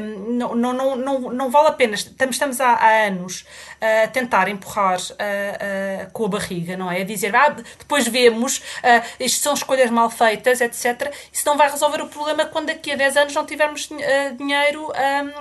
não, 0.00 0.54
não 0.54 0.89
não, 0.96 1.20
não, 1.20 1.32
não 1.32 1.50
vale 1.50 1.68
a 1.68 1.72
pena. 1.72 1.94
Estamos, 1.94 2.36
estamos 2.36 2.60
há, 2.60 2.74
há 2.74 3.06
anos 3.06 3.44
a 3.80 4.08
tentar 4.08 4.48
empurrar 4.48 4.98
uh, 4.98 5.02
uh, 5.02 6.10
com 6.12 6.26
a 6.26 6.28
barriga, 6.28 6.76
não 6.76 6.90
é? 6.90 7.00
A 7.00 7.04
dizer, 7.04 7.34
ah, 7.34 7.56
depois 7.78 8.06
vemos, 8.06 8.58
uh, 8.58 9.02
isto 9.18 9.42
são 9.42 9.54
escolhas 9.54 9.90
mal 9.90 10.10
feitas, 10.10 10.60
etc. 10.60 11.12
Isso 11.32 11.44
não 11.46 11.56
vai 11.56 11.70
resolver 11.70 12.02
o 12.02 12.06
problema 12.06 12.44
quando 12.44 12.66
daqui 12.66 12.92
a 12.92 12.96
10 12.96 13.16
anos 13.16 13.34
não 13.34 13.46
tivermos 13.46 13.88
dinheiro 14.36 14.88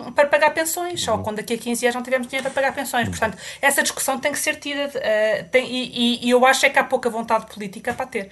um, 0.05 0.11
para 0.13 0.27
pagar 0.27 0.51
pensões, 0.51 1.05
ou 1.07 1.19
quando 1.19 1.37
daqui 1.37 1.53
a 1.53 1.57
15 1.57 1.85
anos 1.87 1.95
não 1.95 2.03
tivermos 2.03 2.27
dinheiro 2.27 2.49
para 2.49 2.61
pagar 2.61 2.73
pensões. 2.73 3.09
Portanto, 3.09 3.37
essa 3.61 3.83
discussão 3.83 4.17
tem 4.17 4.31
que 4.31 4.39
ser 4.39 4.55
tida 4.55 4.89
tem, 5.51 5.67
e, 5.69 6.25
e, 6.25 6.29
eu 6.29 6.45
acho 6.45 6.65
é 6.65 6.69
que 6.69 6.79
há 6.79 6.83
pouca 6.83 7.09
vontade 7.09 7.45
política 7.53 7.93
para 7.93 8.05
ter. 8.05 8.29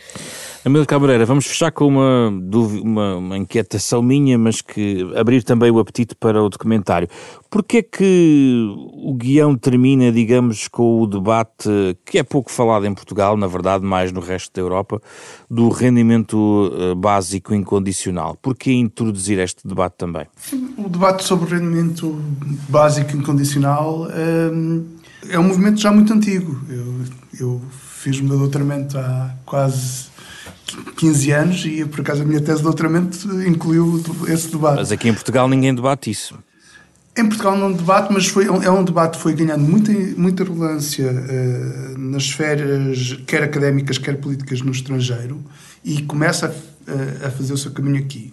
Amílio 0.65 0.85
Cabreira, 0.85 1.25
vamos 1.25 1.45
fechar 1.45 1.71
com 1.71 1.87
uma, 1.87 2.29
uma, 2.29 3.15
uma 3.17 3.37
inquietação 3.37 4.01
minha, 4.01 4.37
mas 4.37 4.61
que 4.61 5.05
abrir 5.15 5.43
também 5.43 5.71
o 5.71 5.79
apetite 5.79 6.15
para 6.15 6.41
o 6.41 6.49
documentário. 6.49 7.06
Porquê 7.49 7.77
é 7.77 7.81
que 7.81 8.65
o 8.93 9.13
guião 9.13 9.55
termina, 9.55 10.11
digamos, 10.11 10.67
com 10.67 11.01
o 11.01 11.07
debate 11.07 11.69
que 12.05 12.17
é 12.17 12.23
pouco 12.23 12.51
falado 12.51 12.85
em 12.85 12.93
Portugal, 12.93 13.37
na 13.37 13.47
verdade, 13.47 13.85
mais 13.85 14.11
no 14.11 14.19
resto 14.19 14.53
da 14.53 14.61
Europa, 14.61 15.01
do 15.49 15.69
rendimento 15.69 16.71
eh, 16.73 16.95
básico 16.95 17.53
incondicional? 17.53 18.37
Porquê 18.41 18.73
introduzir 18.73 19.39
este 19.39 19.67
debate 19.67 19.95
também? 19.97 20.27
O 20.77 20.89
debate 20.89 21.23
sobre 21.23 21.45
o 21.45 21.57
rendimento 21.57 22.21
básico 22.67 23.15
incondicional 23.15 24.07
hum, 24.53 24.85
é 25.29 25.39
um 25.39 25.43
movimento 25.43 25.79
já 25.79 25.91
muito 25.91 26.13
antigo. 26.13 26.59
Eu, 26.69 26.95
eu 27.39 27.61
fiz 27.71 28.19
o 28.19 28.23
meu 28.23 28.37
doutoramento 28.37 28.97
há 28.97 29.33
quase 29.45 30.07
15 30.97 31.31
anos 31.31 31.65
e, 31.65 31.85
por 31.85 32.01
acaso, 32.01 32.23
a 32.23 32.25
minha 32.25 32.41
tese 32.41 32.57
de 32.57 32.63
doutoramento 32.63 33.27
incluiu 33.43 34.01
esse 34.27 34.49
debate. 34.49 34.77
Mas 34.77 34.91
aqui 34.91 35.09
em 35.09 35.13
Portugal 35.13 35.47
ninguém 35.47 35.73
debate 35.73 36.11
isso. 36.11 36.37
Em 37.17 37.25
Portugal 37.25 37.57
não 37.57 37.73
debate, 37.73 38.13
mas 38.13 38.27
foi, 38.27 38.45
é 38.45 38.69
um 38.69 38.83
debate 38.83 39.17
que 39.17 39.23
foi 39.23 39.33
ganhando 39.33 39.63
muita, 39.63 39.91
muita 39.91 40.43
relevância 40.43 41.11
uh, 41.11 41.97
nas 41.97 42.23
esferas, 42.23 43.17
quer 43.25 43.41
académicas, 43.41 43.97
quer 43.97 44.17
políticas 44.17 44.61
no 44.61 44.71
estrangeiro, 44.71 45.43
e 45.83 46.03
começa 46.03 46.45
a, 46.45 46.49
uh, 46.49 47.25
a, 47.25 47.31
fazer 47.31 47.53
o 47.53 47.57
seu 47.57 47.71
caminho 47.71 47.97
aqui. 47.97 48.31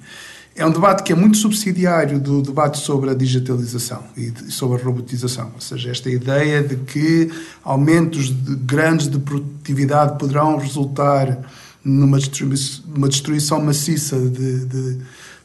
É 0.54 0.66
um 0.66 0.70
debate 0.70 1.02
que 1.02 1.12
é 1.12 1.16
muito 1.16 1.38
subsidiário 1.38 2.20
do 2.20 2.42
debate 2.42 2.76
sobre 2.76 3.08
a 3.08 3.14
digitalização 3.14 4.04
e 4.14 4.30
de, 4.30 4.52
sobre 4.52 4.82
a 4.82 4.84
robotização, 4.84 5.50
ou 5.54 5.60
seja, 5.62 5.90
esta 5.90 6.10
ideia 6.10 6.62
de 6.62 6.76
que 6.76 7.30
aumentos 7.64 8.26
de, 8.26 8.54
grandes 8.54 9.08
de 9.08 9.18
produtividade 9.18 10.18
poderão 10.18 10.58
resultar 10.58 11.38
numa 11.82 12.18
destruição, 12.18 12.84
destruição 13.08 13.62
maciça 13.62 14.18
de, 14.18 14.66
de 14.66 14.98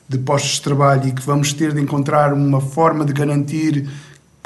de 0.10 0.18
postos 0.18 0.54
de 0.54 0.62
trabalho 0.64 1.08
e 1.08 1.12
que 1.12 1.22
vamos 1.22 1.54
ter 1.54 1.72
de 1.72 1.80
encontrar 1.80 2.34
uma 2.34 2.60
forma 2.60 3.06
de 3.06 3.14
garantir 3.14 3.88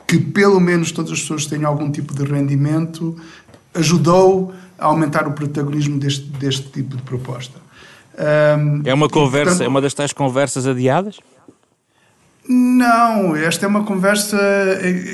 que 0.06 0.20
pelo 0.20 0.60
menos 0.60 0.92
todas 0.92 1.14
as 1.14 1.22
pessoas 1.22 1.46
tenham 1.46 1.72
algum 1.72 1.90
tipo 1.90 2.14
de 2.14 2.24
rendimento, 2.24 3.16
ajudou 3.74 4.54
a 4.78 4.86
aumentar 4.88 5.26
o 5.26 5.32
protagonismo 5.32 5.98
deste, 5.98 6.26
deste 6.26 6.70
tipo 6.70 6.98
de 6.98 7.02
proposta. 7.04 7.64
Um, 8.60 8.82
é 8.86 8.94
uma 8.94 9.10
conversa, 9.10 9.52
portanto, 9.52 9.66
é 9.66 9.68
uma 9.68 9.82
das 9.82 9.94
tais 9.94 10.12
conversas 10.12 10.68
adiadas? 10.68 11.20
Não, 12.48 13.36
esta 13.36 13.66
é 13.66 13.70
uma 13.70 13.86
conversa. 13.86 14.38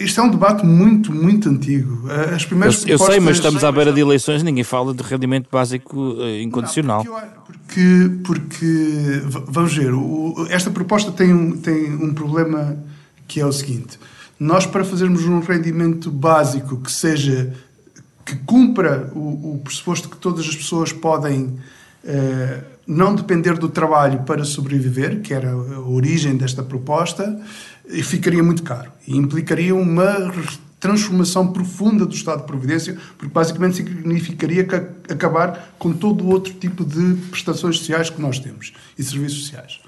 Isto 0.02 0.20
é 0.20 0.24
um 0.24 0.30
debate 0.30 0.66
muito, 0.66 1.12
muito 1.12 1.48
antigo. 1.48 2.10
As 2.34 2.44
primeiras 2.44 2.84
eu, 2.84 2.90
eu 2.90 2.98
sei, 2.98 3.20
mas 3.20 3.38
estamos 3.38 3.64
à 3.64 3.72
beira 3.72 3.94
de 3.94 4.02
eleições 4.02 4.42
ninguém 4.42 4.64
fala 4.64 4.94
de 4.96 5.04
rendimento 5.04 5.48
básico 5.52 6.16
eh, 6.20 6.42
incondicional. 6.42 7.04
Não, 7.04 7.22
porque, 7.46 8.12
porque, 8.24 9.22
vamos 9.48 9.76
ver, 9.76 9.92
esta 10.50 10.72
proposta 10.72 11.12
tem 11.12 11.32
um, 11.32 11.56
tem 11.56 11.94
um 11.94 12.14
problema 12.16 12.78
que 13.28 13.40
é 13.40 13.46
o 13.46 13.52
seguinte: 13.52 14.00
nós, 14.40 14.66
para 14.66 14.84
fazermos 14.84 15.24
um 15.26 15.40
rendimento 15.40 16.10
básico 16.10 16.78
que 16.78 16.92
seja. 16.92 17.54
que 18.26 18.36
cumpra 18.38 19.12
o, 19.14 19.54
o 19.54 19.62
pressuposto 19.64 20.10
que 20.10 20.18
todas 20.18 20.48
as 20.48 20.56
pessoas 20.56 20.92
podem. 20.92 21.60
Uh, 22.04 22.79
não 22.90 23.14
depender 23.14 23.54
do 23.54 23.70
trabalho 23.70 24.24
para 24.24 24.44
sobreviver, 24.44 25.22
que 25.22 25.32
era 25.32 25.52
a 25.52 25.80
origem 25.80 26.36
desta 26.36 26.64
proposta, 26.64 27.40
ficaria 28.04 28.42
muito 28.42 28.64
caro. 28.64 28.92
E 29.08 29.16
implicaria 29.16 29.76
uma 29.76 30.34
transformação 30.80 31.54
profunda 31.54 32.04
do 32.04 32.16
Estado 32.16 32.40
de 32.40 32.48
Providência, 32.48 32.98
porque 33.16 33.32
basicamente 33.32 33.76
significaria 33.78 34.68
acabar 35.08 35.76
com 35.78 35.94
todo 35.94 36.24
o 36.24 36.30
outro 36.30 36.52
tipo 36.54 36.84
de 36.84 37.16
prestações 37.30 37.78
sociais 37.78 38.10
que 38.10 38.20
nós 38.20 38.40
temos 38.40 38.74
e 38.98 39.04
serviços 39.04 39.44
sociais. 39.44 39.80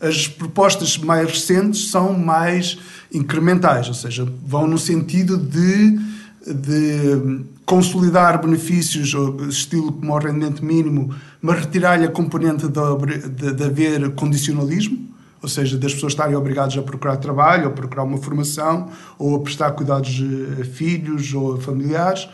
As 0.00 0.26
propostas 0.26 0.98
mais 0.98 1.30
recentes 1.30 1.90
são 1.90 2.18
mais 2.18 2.76
incrementais, 3.12 3.86
ou 3.86 3.94
seja, 3.94 4.26
vão 4.44 4.66
no 4.66 4.78
sentido 4.78 5.36
de, 5.36 5.96
de 6.44 7.44
consolidar 7.68 8.40
benefícios, 8.40 9.12
estilo 9.46 9.92
como 9.92 10.14
o 10.14 10.18
rendimento 10.18 10.64
mínimo, 10.64 11.14
mas 11.42 11.60
retirar-lhe 11.60 12.06
a 12.06 12.08
componente 12.10 12.66
de, 12.66 13.28
de, 13.28 13.52
de 13.52 13.62
haver 13.62 14.10
condicionalismo, 14.14 15.06
ou 15.42 15.48
seja, 15.50 15.76
das 15.76 15.92
pessoas 15.92 16.14
estarem 16.14 16.34
obrigadas 16.34 16.78
a 16.78 16.82
procurar 16.82 17.18
trabalho, 17.18 17.66
ou 17.66 17.68
a 17.68 17.74
procurar 17.74 18.04
uma 18.04 18.16
formação, 18.16 18.88
ou 19.18 19.36
a 19.36 19.40
prestar 19.40 19.72
cuidados 19.72 20.18
a 20.58 20.64
filhos 20.64 21.34
ou 21.34 21.56
a 21.56 21.60
familiares. 21.60 22.26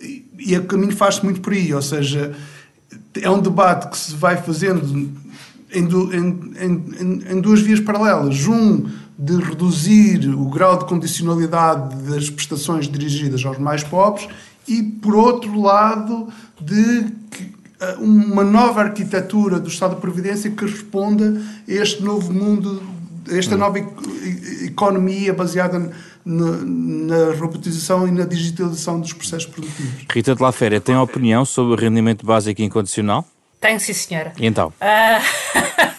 E, 0.00 0.56
o 0.56 0.64
caminho 0.66 0.94
faz-se 0.94 1.24
muito 1.24 1.40
por 1.40 1.52
aí, 1.52 1.74
ou 1.74 1.82
seja, 1.82 2.32
é 3.20 3.28
um 3.28 3.40
debate 3.40 3.90
que 3.90 3.98
se 3.98 4.14
vai 4.14 4.36
fazendo 4.36 5.10
em, 5.72 5.80
em, 5.80 6.54
em, 6.60 7.32
em 7.32 7.40
duas 7.40 7.60
vias 7.60 7.80
paralelas. 7.80 8.46
Um, 8.46 8.86
de 9.18 9.34
reduzir 9.34 10.28
o 10.28 10.44
grau 10.50 10.78
de 10.78 10.84
condicionalidade 10.84 11.96
das 12.02 12.28
prestações 12.28 12.86
dirigidas 12.86 13.42
aos 13.46 13.56
mais 13.56 13.82
pobres 13.82 14.28
e, 14.68 14.82
por 14.82 15.14
outro 15.14 15.60
lado, 15.60 16.28
de 16.60 17.06
eh, 17.80 17.96
uma 17.98 18.42
nova 18.42 18.82
arquitetura 18.82 19.60
do 19.60 19.68
Estado 19.68 19.94
de 19.94 20.00
Providência 20.00 20.50
que 20.50 20.64
responda 20.64 21.40
a 21.68 21.72
este 21.72 22.02
novo 22.02 22.32
mundo, 22.32 22.82
a 23.30 23.36
esta 23.36 23.54
hum. 23.54 23.58
nova 23.58 23.78
economia 24.64 25.32
baseada 25.32 25.92
na, 26.24 26.50
na, 26.62 27.34
robotização 27.38 28.08
e 28.08 28.10
na 28.10 28.24
digitalização 28.24 29.00
dos 29.00 29.12
processos 29.12 29.46
produtivos. 29.46 30.06
Rita 30.12 30.34
de 30.34 30.42
La 30.42 30.52
Féria 30.52 30.80
tem 30.80 30.96
opinião 30.96 31.44
sobre 31.44 31.74
o 31.74 31.76
rendimento 31.76 32.24
básico 32.24 32.62
incondicional? 32.62 33.24
Tenho, 33.60 33.78
sim, 33.78 33.92
senhora. 33.92 34.32
E 34.38 34.46
então? 34.46 34.72
Uh... 34.80 35.86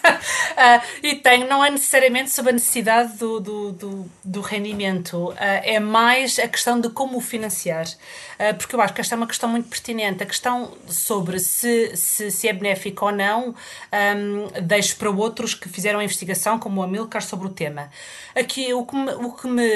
Uh, 0.51 0.81
e 1.03 1.15
tenho, 1.15 1.47
não 1.47 1.63
é 1.63 1.69
necessariamente 1.69 2.29
sobre 2.29 2.51
a 2.51 2.53
necessidade 2.53 3.17
do, 3.17 3.39
do, 3.39 3.71
do, 3.71 4.11
do 4.23 4.41
rendimento, 4.41 5.29
uh, 5.29 5.35
é 5.37 5.79
mais 5.79 6.39
a 6.39 6.47
questão 6.47 6.79
de 6.79 6.89
como 6.89 7.17
o 7.17 7.21
financiar. 7.21 7.85
Uh, 7.85 8.55
porque 8.57 8.75
eu 8.75 8.81
acho 8.81 8.93
que 8.93 9.01
esta 9.01 9.15
é 9.15 9.17
uma 9.17 9.27
questão 9.27 9.49
muito 9.49 9.69
pertinente. 9.69 10.21
A 10.21 10.25
questão 10.25 10.71
sobre 10.87 11.39
se, 11.39 11.95
se, 11.95 12.29
se 12.29 12.47
é 12.47 12.53
benéfico 12.53 13.05
ou 13.05 13.11
não, 13.11 13.49
um, 13.49 14.61
deixo 14.61 14.95
para 14.97 15.09
outros 15.09 15.53
que 15.53 15.69
fizeram 15.69 15.99
a 15.99 16.03
investigação, 16.03 16.59
como 16.59 16.81
o 16.81 16.83
Amilcar, 16.83 17.21
sobre 17.21 17.47
o 17.47 17.49
tema. 17.49 17.89
Aqui, 18.35 18.73
o 18.73 18.85
que 18.85 18.95
me, 18.95 19.11
o 19.11 19.31
que 19.31 19.47
me 19.47 19.67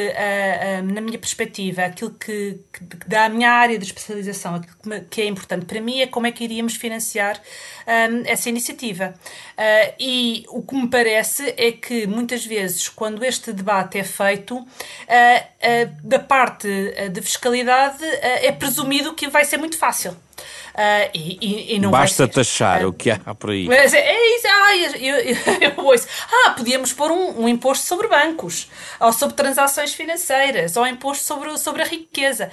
na 0.93 1.02
minha 1.02 1.18
perspectiva, 1.18 1.84
aquilo 1.84 2.12
que, 2.12 2.60
que, 2.72 2.84
dá 3.08 3.26
a 3.26 3.30
minha 3.30 3.49
área 3.52 3.78
de 3.78 3.86
especialização, 3.86 4.56
aquilo 4.56 4.76
que, 4.82 4.89
me, 4.89 5.02
que, 5.02 5.22
é 5.22 5.26
importante 5.26 5.66
para 5.66 5.82
mim 5.82 6.02
é 6.02 6.08
como 6.08 6.28
é 6.28 6.32
que 6.32 6.43
iríamos 6.43 6.76
financiar 6.76 7.41
um, 7.88 8.24
essa 8.26 8.49
iniciativa. 8.49 9.14
e 9.99 10.40
o 10.49 10.61
que 10.61 10.75
me 10.75 10.87
parece 10.87 11.53
é 11.57 11.71
que 11.71 12.05
muitas 12.07 12.45
vezes, 12.45 12.89
quando 12.89 13.23
este 13.23 13.53
debate 13.53 13.97
é 13.97 14.03
feito, 14.03 14.55
uh, 14.55 14.63
uh, 14.63 15.95
da 16.03 16.19
parte 16.19 16.67
eh, 16.95 17.09
de 17.09 17.21
fiscalidade 17.21 18.03
é 18.03 18.51
presumido 18.51 19.13
que 19.13 19.27
vai 19.27 19.45
ser 19.45 19.57
muito 19.57 19.77
fácil. 19.77 20.11
Uh, 20.71 21.11
e, 21.13 21.37
e, 21.41 21.75
e, 21.75 21.79
não 21.79 21.91
Basta 21.91 22.25
taxar 22.27 22.85
uh, 22.85 22.87
o 22.87 22.93
que 22.93 23.11
há 23.11 23.35
por 23.35 23.49
aí. 23.49 23.67
Mas 23.67 23.93
é, 23.93 23.99
é 23.99 24.37
isso. 24.37 24.47
Eu, 24.76 25.15
eu, 25.15 25.38
eu, 25.78 25.86
ouço. 25.86 26.07
Ah, 26.32 26.51
podíamos 26.51 26.93
pôr 26.93 27.11
um, 27.11 27.43
um, 27.43 27.47
imposto 27.47 27.86
sobre 27.86 28.07
bancos, 28.07 28.69
ou 28.99 29.11
sobre 29.11 29.36
transações 29.36 29.93
financeiras, 29.93 30.78
ou 30.78 30.88
imposto 30.88 31.24
sobre, 31.24 31.57
sobre 31.57 31.82
a 31.82 31.86
riqueza. 31.86 32.51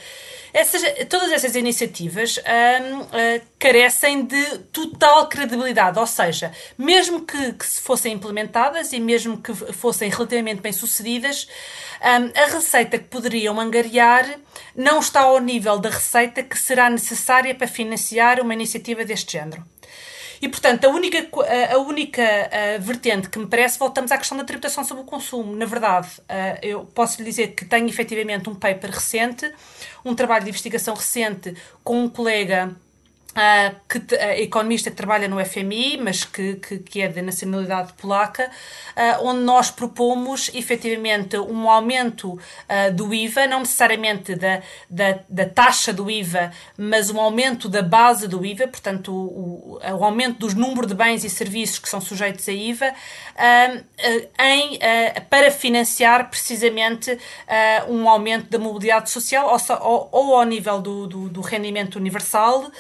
Essas, 0.53 0.83
todas 1.09 1.31
essas 1.31 1.55
iniciativas 1.55 2.39
hum, 2.39 3.01
uh, 3.01 3.47
carecem 3.59 4.25
de 4.25 4.59
total 4.73 5.29
credibilidade, 5.29 5.99
ou 5.99 6.07
seja, 6.07 6.53
mesmo 6.77 7.21
que, 7.21 7.53
que 7.53 7.67
se 7.67 7.81
fossem 7.81 8.15
implementadas 8.15 8.93
e 8.93 8.99
mesmo 8.99 9.39
que 9.39 9.55
fossem 9.55 10.09
relativamente 10.09 10.61
bem 10.61 10.73
sucedidas, 10.73 11.47
um, 12.01 12.41
a 12.41 12.47
receita 12.47 12.99
que 12.99 13.05
poderiam 13.05 13.61
angariar 13.61 14.39
não 14.75 15.01
está 15.01 15.21
ao 15.21 15.39
nível 15.41 15.79
da 15.79 15.91
receita 15.91 16.43
que 16.43 16.59
será 16.59 16.89
necessária 16.89 17.55
para 17.55 17.67
financiar 17.67 18.41
uma 18.41 18.55
iniciativa 18.55 19.05
deste 19.05 19.33
género. 19.33 19.65
E, 20.41 20.49
portanto, 20.49 20.85
a 20.85 20.89
única, 20.89 21.27
a 21.73 21.79
única 21.79 22.23
vertente 22.81 23.29
que 23.29 23.39
me 23.39 23.47
parece, 23.47 23.79
voltamos 23.79 24.13
à 24.13 24.19
questão 24.19 24.37
da 24.39 24.45
tributação 24.45 24.85
sobre 24.85 25.03
o 25.03 25.07
consumo. 25.07 25.55
Na 25.57 25.67
verdade, 25.67 26.09
eu 26.63 26.85
posso 26.85 27.19
lhe 27.19 27.29
dizer 27.29 27.49
que 27.49 27.65
tenho 27.65 27.89
efetivamente 27.89 28.49
um 28.49 28.55
paper 28.55 28.91
recente, 28.91 29.53
um 30.05 30.15
trabalho 30.15 30.45
de 30.45 30.51
investigação 30.51 30.95
recente 30.95 31.55
com 31.83 32.05
um 32.05 32.09
colega 32.09 32.75
Uh, 33.39 33.77
que, 33.89 33.99
uh, 33.99 34.19
economista 34.43 34.91
que 34.91 34.97
trabalha 34.97 35.29
no 35.29 35.39
FMI, 35.45 35.97
mas 36.03 36.25
que, 36.25 36.57
que, 36.57 36.79
que 36.79 37.01
é 37.01 37.07
de 37.07 37.23
nacionalidade 37.23 37.93
polaca, 37.93 38.51
uh, 38.97 39.25
onde 39.25 39.43
nós 39.43 39.71
propomos 39.71 40.51
efetivamente 40.53 41.39
um 41.39 41.71
aumento 41.71 42.37
do 42.95 43.15
IVA, 43.15 43.47
não 43.47 43.61
necessariamente 43.61 44.35
da, 44.35 44.61
da, 44.91 45.21
da, 45.29 45.47
taxa 45.47 45.93
do 45.93 46.11
IVA, 46.11 46.51
mas 46.77 47.11
um 47.11 47.21
aumento 47.21 47.69
da 47.69 47.81
base 47.81 48.27
do 48.27 48.45
IVA, 48.45 48.67
portanto, 48.67 49.13
o, 49.13 49.79
o, 49.85 49.99
o 49.99 50.05
aumento 50.05 50.41
dos 50.41 50.55
números 50.55 50.89
de 50.89 50.95
bens 50.95 51.23
e 51.23 51.31
serviços 51.31 51.79
que 51.79 51.89
são 51.89 52.01
sujeitos 52.01 52.49
a 52.49 52.53
IVA, 52.53 52.93
em, 54.39 54.79
para 55.31 55.51
financiar 55.51 56.29
precisamente 56.29 57.17
um 57.89 58.09
aumento 58.09 58.51
da 58.51 58.59
mobilidade 58.59 59.11
social, 59.11 59.49
ou, 59.49 59.77
ou, 59.81 60.09
ou 60.13 60.37
ao 60.37 60.45
nível 60.45 60.81
do, 60.81 61.07
do, 61.07 61.29
do 61.29 61.41
rendimento 61.41 61.97
universal 61.97 62.71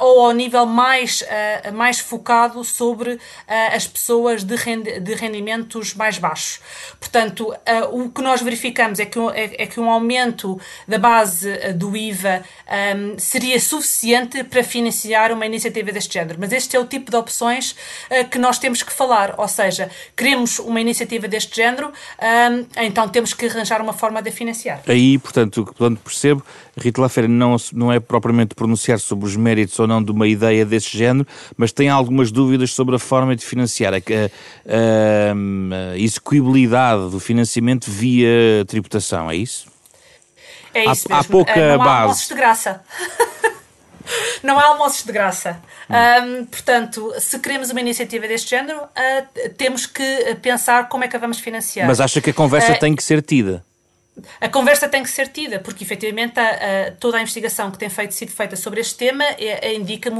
ou 0.00 0.26
ao 0.26 0.32
nível 0.32 0.66
mais, 0.66 1.22
uh, 1.22 1.72
mais 1.72 1.98
focado 1.98 2.62
sobre 2.64 3.14
uh, 3.14 3.18
as 3.74 3.86
pessoas 3.86 4.44
de, 4.44 4.56
de 5.00 5.14
rendimentos 5.14 5.94
mais 5.94 6.18
baixos. 6.18 6.60
Portanto, 6.98 7.50
uh, 7.50 8.02
o 8.02 8.10
que 8.10 8.22
nós 8.22 8.42
verificamos 8.42 8.98
é 9.00 9.06
que, 9.06 9.18
é, 9.18 9.62
é, 9.62 9.66
que 9.66 9.80
um 9.80 9.90
aumento 9.90 10.60
da 10.86 10.98
base 10.98 11.50
do 11.74 11.96
IVA 11.96 12.42
um, 12.96 13.18
seria 13.18 13.58
suficiente 13.58 14.44
para 14.44 14.62
financiar 14.62 15.32
uma 15.32 15.46
iniciativa 15.46 15.90
deste 15.92 16.14
género. 16.14 16.38
Mas 16.40 16.52
este 16.52 16.76
é 16.76 16.80
o 16.80 16.84
tipo 16.84 17.10
de 17.10 17.16
opções 17.16 17.74
que 18.30 18.38
nós 18.38 18.58
temos 18.58 18.82
que 18.82 18.92
falar, 18.92 19.34
ou 19.38 19.48
seja, 19.48 19.90
queremos 20.16 20.58
uma 20.58 20.80
iniciativa 20.80 21.26
deste 21.28 21.56
género, 21.56 21.88
um, 21.88 22.66
então 22.76 23.08
temos 23.08 23.32
que 23.34 23.46
arranjar 23.46 23.80
uma 23.80 23.92
forma 23.92 24.22
de 24.22 24.30
financiar. 24.30 24.82
Aí, 24.86 25.18
portanto, 25.18 25.72
quando 25.76 25.98
percebo, 25.98 26.44
Rita 26.76 27.00
Lafera 27.00 27.28
não, 27.28 27.56
não 27.72 27.92
é 27.92 27.98
propriamente 27.98 28.54
pronunciar 28.54 28.98
sobre 28.98 29.26
os 29.26 29.36
méritos 29.36 29.78
ou 29.78 29.86
não 29.86 30.02
de 30.02 30.10
uma 30.10 30.26
ideia 30.26 30.64
desse 30.64 30.96
género, 30.96 31.26
mas 31.56 31.72
tem 31.72 31.88
algumas 31.88 32.30
dúvidas 32.30 32.72
sobre 32.72 32.96
a 32.96 32.98
forma 32.98 33.34
de 33.34 33.44
financiar, 33.44 33.92
a, 33.94 33.96
a, 33.96 34.02
a 35.92 35.98
execuibilidade 35.98 37.10
do 37.10 37.20
financiamento 37.20 37.90
via 37.90 38.64
tributação, 38.66 39.30
é 39.30 39.36
isso? 39.36 39.66
É 40.72 40.90
isso 40.90 41.06
há, 41.10 41.16
mesmo. 41.16 41.20
Há 41.20 41.24
pouca 41.24 41.68
não 41.76 41.78
base. 41.78 41.90
Há 41.90 42.00
almoços 42.02 42.28
de 42.28 42.34
graça. 42.34 42.84
não 44.42 44.58
há 44.58 44.64
almoços 44.64 45.04
de 45.04 45.12
graça. 45.12 45.60
Hum. 45.88 46.40
Um, 46.40 46.44
portanto, 46.46 47.12
se 47.18 47.38
queremos 47.38 47.70
uma 47.70 47.80
iniciativa 47.80 48.26
deste 48.28 48.50
género, 48.50 48.78
uh, 48.78 49.48
temos 49.56 49.86
que 49.86 50.36
pensar 50.40 50.88
como 50.88 51.04
é 51.04 51.08
que 51.08 51.16
a 51.16 51.18
vamos 51.18 51.40
financiar. 51.40 51.86
Mas 51.86 52.00
acha 52.00 52.20
que 52.20 52.30
a 52.30 52.34
conversa 52.34 52.72
uh, 52.72 52.78
tem 52.78 52.94
que 52.94 53.02
ser 53.02 53.22
tida? 53.22 53.64
A 54.40 54.48
conversa 54.48 54.88
tem 54.88 55.02
que 55.02 55.10
ser 55.10 55.28
tida, 55.28 55.60
porque 55.60 55.84
efetivamente 55.84 56.38
a, 56.38 56.48
a, 56.88 56.90
toda 56.92 57.16
a 57.16 57.22
investigação 57.22 57.70
que 57.70 57.78
tem 57.78 57.88
feito, 57.88 58.12
sido 58.12 58.30
feita 58.30 58.56
sobre 58.56 58.80
este 58.80 58.96
tema 58.96 59.24
é, 59.24 59.68
é, 59.68 59.74
indica 59.74 60.10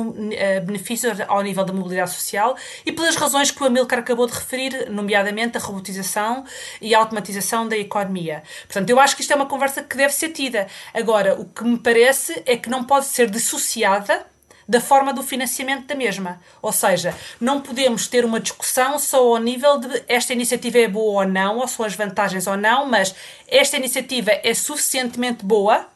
benefícios 0.64 1.20
ao 1.26 1.42
nível 1.42 1.64
da 1.64 1.72
mobilidade 1.72 2.12
social 2.12 2.56
e 2.86 2.92
pelas 2.92 3.16
razões 3.16 3.50
que 3.50 3.62
o 3.62 3.66
Amilcar 3.66 3.98
acabou 3.98 4.26
de 4.26 4.32
referir, 4.32 4.88
nomeadamente 4.90 5.56
a 5.56 5.60
robotização 5.60 6.44
e 6.80 6.94
a 6.94 6.98
automatização 6.98 7.68
da 7.68 7.76
economia. 7.76 8.42
Portanto, 8.66 8.90
eu 8.90 9.00
acho 9.00 9.16
que 9.16 9.22
isto 9.22 9.32
é 9.32 9.36
uma 9.36 9.46
conversa 9.46 9.82
que 9.82 9.96
deve 9.96 10.14
ser 10.14 10.30
tida. 10.30 10.66
Agora, 10.94 11.38
o 11.38 11.44
que 11.44 11.64
me 11.64 11.78
parece 11.78 12.42
é 12.46 12.56
que 12.56 12.70
não 12.70 12.84
pode 12.84 13.06
ser 13.06 13.28
dissociada 13.28 14.24
da 14.70 14.80
forma 14.80 15.12
do 15.12 15.20
financiamento 15.20 15.86
da 15.86 15.96
mesma. 15.96 16.40
Ou 16.62 16.70
seja, 16.70 17.12
não 17.40 17.60
podemos 17.60 18.06
ter 18.06 18.24
uma 18.24 18.38
discussão 18.38 19.00
só 19.00 19.18
ao 19.18 19.38
nível 19.38 19.78
de 19.78 20.04
esta 20.06 20.32
iniciativa 20.32 20.78
é 20.78 20.86
boa 20.86 21.24
ou 21.24 21.28
não, 21.28 21.58
ou 21.58 21.66
são 21.66 21.84
as 21.84 21.96
vantagens 21.96 22.46
ou 22.46 22.56
não, 22.56 22.86
mas 22.86 23.12
esta 23.48 23.76
iniciativa 23.76 24.30
é 24.30 24.54
suficientemente 24.54 25.44
boa 25.44 25.88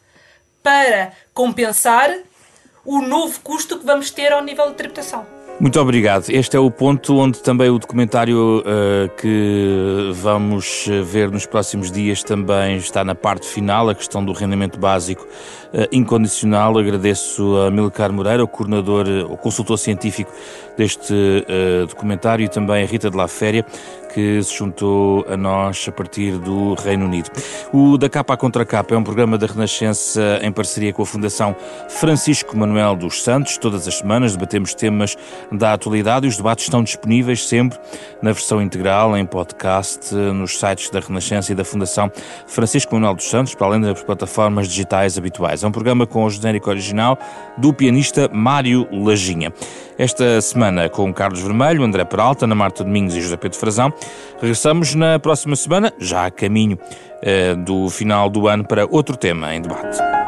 para 0.61 1.13
compensar 1.33 2.13
o 2.83 3.01
novo 3.01 3.39
custo 3.39 3.79
que 3.79 3.85
vamos 3.85 4.11
ter 4.11 4.33
ao 4.33 4.43
nível 4.43 4.69
de 4.71 4.75
tributação. 4.75 5.34
Muito 5.57 5.79
obrigado. 5.79 6.25
Este 6.29 6.57
é 6.57 6.59
o 6.59 6.69
ponto 6.69 7.15
onde 7.15 7.41
também 7.41 7.69
o 7.69 7.79
documentário 7.79 8.59
uh, 8.59 9.09
que 9.15 10.11
vamos 10.13 10.85
ver 11.05 11.31
nos 11.31 11.45
próximos 11.45 11.89
dias 11.89 12.21
também 12.21 12.75
está 12.75 13.05
na 13.05 13.15
parte 13.15 13.47
final, 13.47 13.87
a 13.89 13.95
questão 13.95 14.23
do 14.23 14.33
rendimento 14.33 14.77
básico 14.77 15.23
uh, 15.23 15.87
incondicional. 15.93 16.77
Agradeço 16.77 17.55
a 17.55 17.71
Milcar 17.71 18.11
Moreira, 18.11 18.43
o 18.43 18.47
coordenador, 18.49 19.07
o 19.29 19.37
consultor 19.37 19.79
científico 19.79 20.29
deste 20.77 21.13
uh, 21.13 21.87
documentário, 21.87 22.43
e 22.43 22.49
também 22.49 22.83
a 22.83 22.85
Rita 22.85 23.09
de 23.09 23.17
La 23.17 23.27
Féria, 23.27 23.65
que 24.15 24.41
se 24.41 24.57
juntou 24.57 25.25
a 25.27 25.35
nós 25.35 25.85
a 25.89 25.91
partir 25.91 26.37
do 26.37 26.73
Reino 26.75 27.05
Unido. 27.05 27.29
O 27.73 27.97
Da 27.97 28.07
Capa 28.07 28.33
à 28.33 28.37
Contra 28.37 28.65
Capa 28.65 28.95
é 28.95 28.97
um 28.97 29.03
programa 29.03 29.37
da 29.37 29.45
Renascença 29.45 30.39
em 30.41 30.53
parceria 30.53 30.93
com 30.93 31.01
a 31.01 31.05
Fundação 31.05 31.53
Francisco 31.89 32.55
Manuel 32.55 32.95
dos 32.95 33.21
Santos. 33.21 33.57
Todas 33.57 33.85
as 33.89 33.95
semanas 33.95 34.31
debatemos 34.31 34.73
temas 34.73 35.17
da 35.51 35.73
atualidade 35.73 36.25
e 36.25 36.29
os 36.29 36.37
debates 36.37 36.63
estão 36.63 36.81
disponíveis 36.81 37.45
sempre 37.45 37.77
na 38.21 38.31
versão 38.31 38.61
integral, 38.61 39.17
em 39.17 39.25
podcast, 39.25 40.15
nos 40.15 40.57
sites 40.57 40.89
da 40.89 41.01
Renascença 41.01 41.51
e 41.51 41.55
da 41.55 41.65
Fundação 41.65 42.09
Francisco 42.47 42.95
Manuel 42.95 43.15
dos 43.15 43.29
Santos, 43.29 43.53
para 43.53 43.67
além 43.67 43.81
das 43.81 44.01
plataformas 44.01 44.69
digitais 44.69 45.17
habituais. 45.17 45.61
É 45.61 45.67
um 45.67 45.71
programa 45.73 46.07
com 46.07 46.23
o 46.23 46.29
genérico 46.29 46.69
original 46.69 47.19
do 47.57 47.73
pianista 47.73 48.29
Mário 48.31 48.87
Lajinha. 48.93 49.51
Esta 49.97 50.41
semana 50.41 50.89
com 50.89 51.13
Carlos 51.13 51.41
Vermelho, 51.41 51.83
André 51.83 52.03
Peralta, 52.03 52.45
Ana 52.45 52.55
Marta 52.55 52.83
Domingos 52.83 53.15
e 53.15 53.21
José 53.21 53.37
Pedro 53.37 53.57
Frazão. 53.57 53.93
Regressamos 54.41 54.93
na 54.93 55.17
próxima 55.19 55.55
semana, 55.55 55.93
já 55.97 56.25
a 56.25 56.31
caminho 56.31 56.77
eh, 57.21 57.55
do 57.55 57.89
final 57.89 58.29
do 58.29 58.47
ano, 58.47 58.65
para 58.65 58.85
outro 58.85 59.15
tema 59.15 59.55
em 59.55 59.61
debate. 59.61 60.24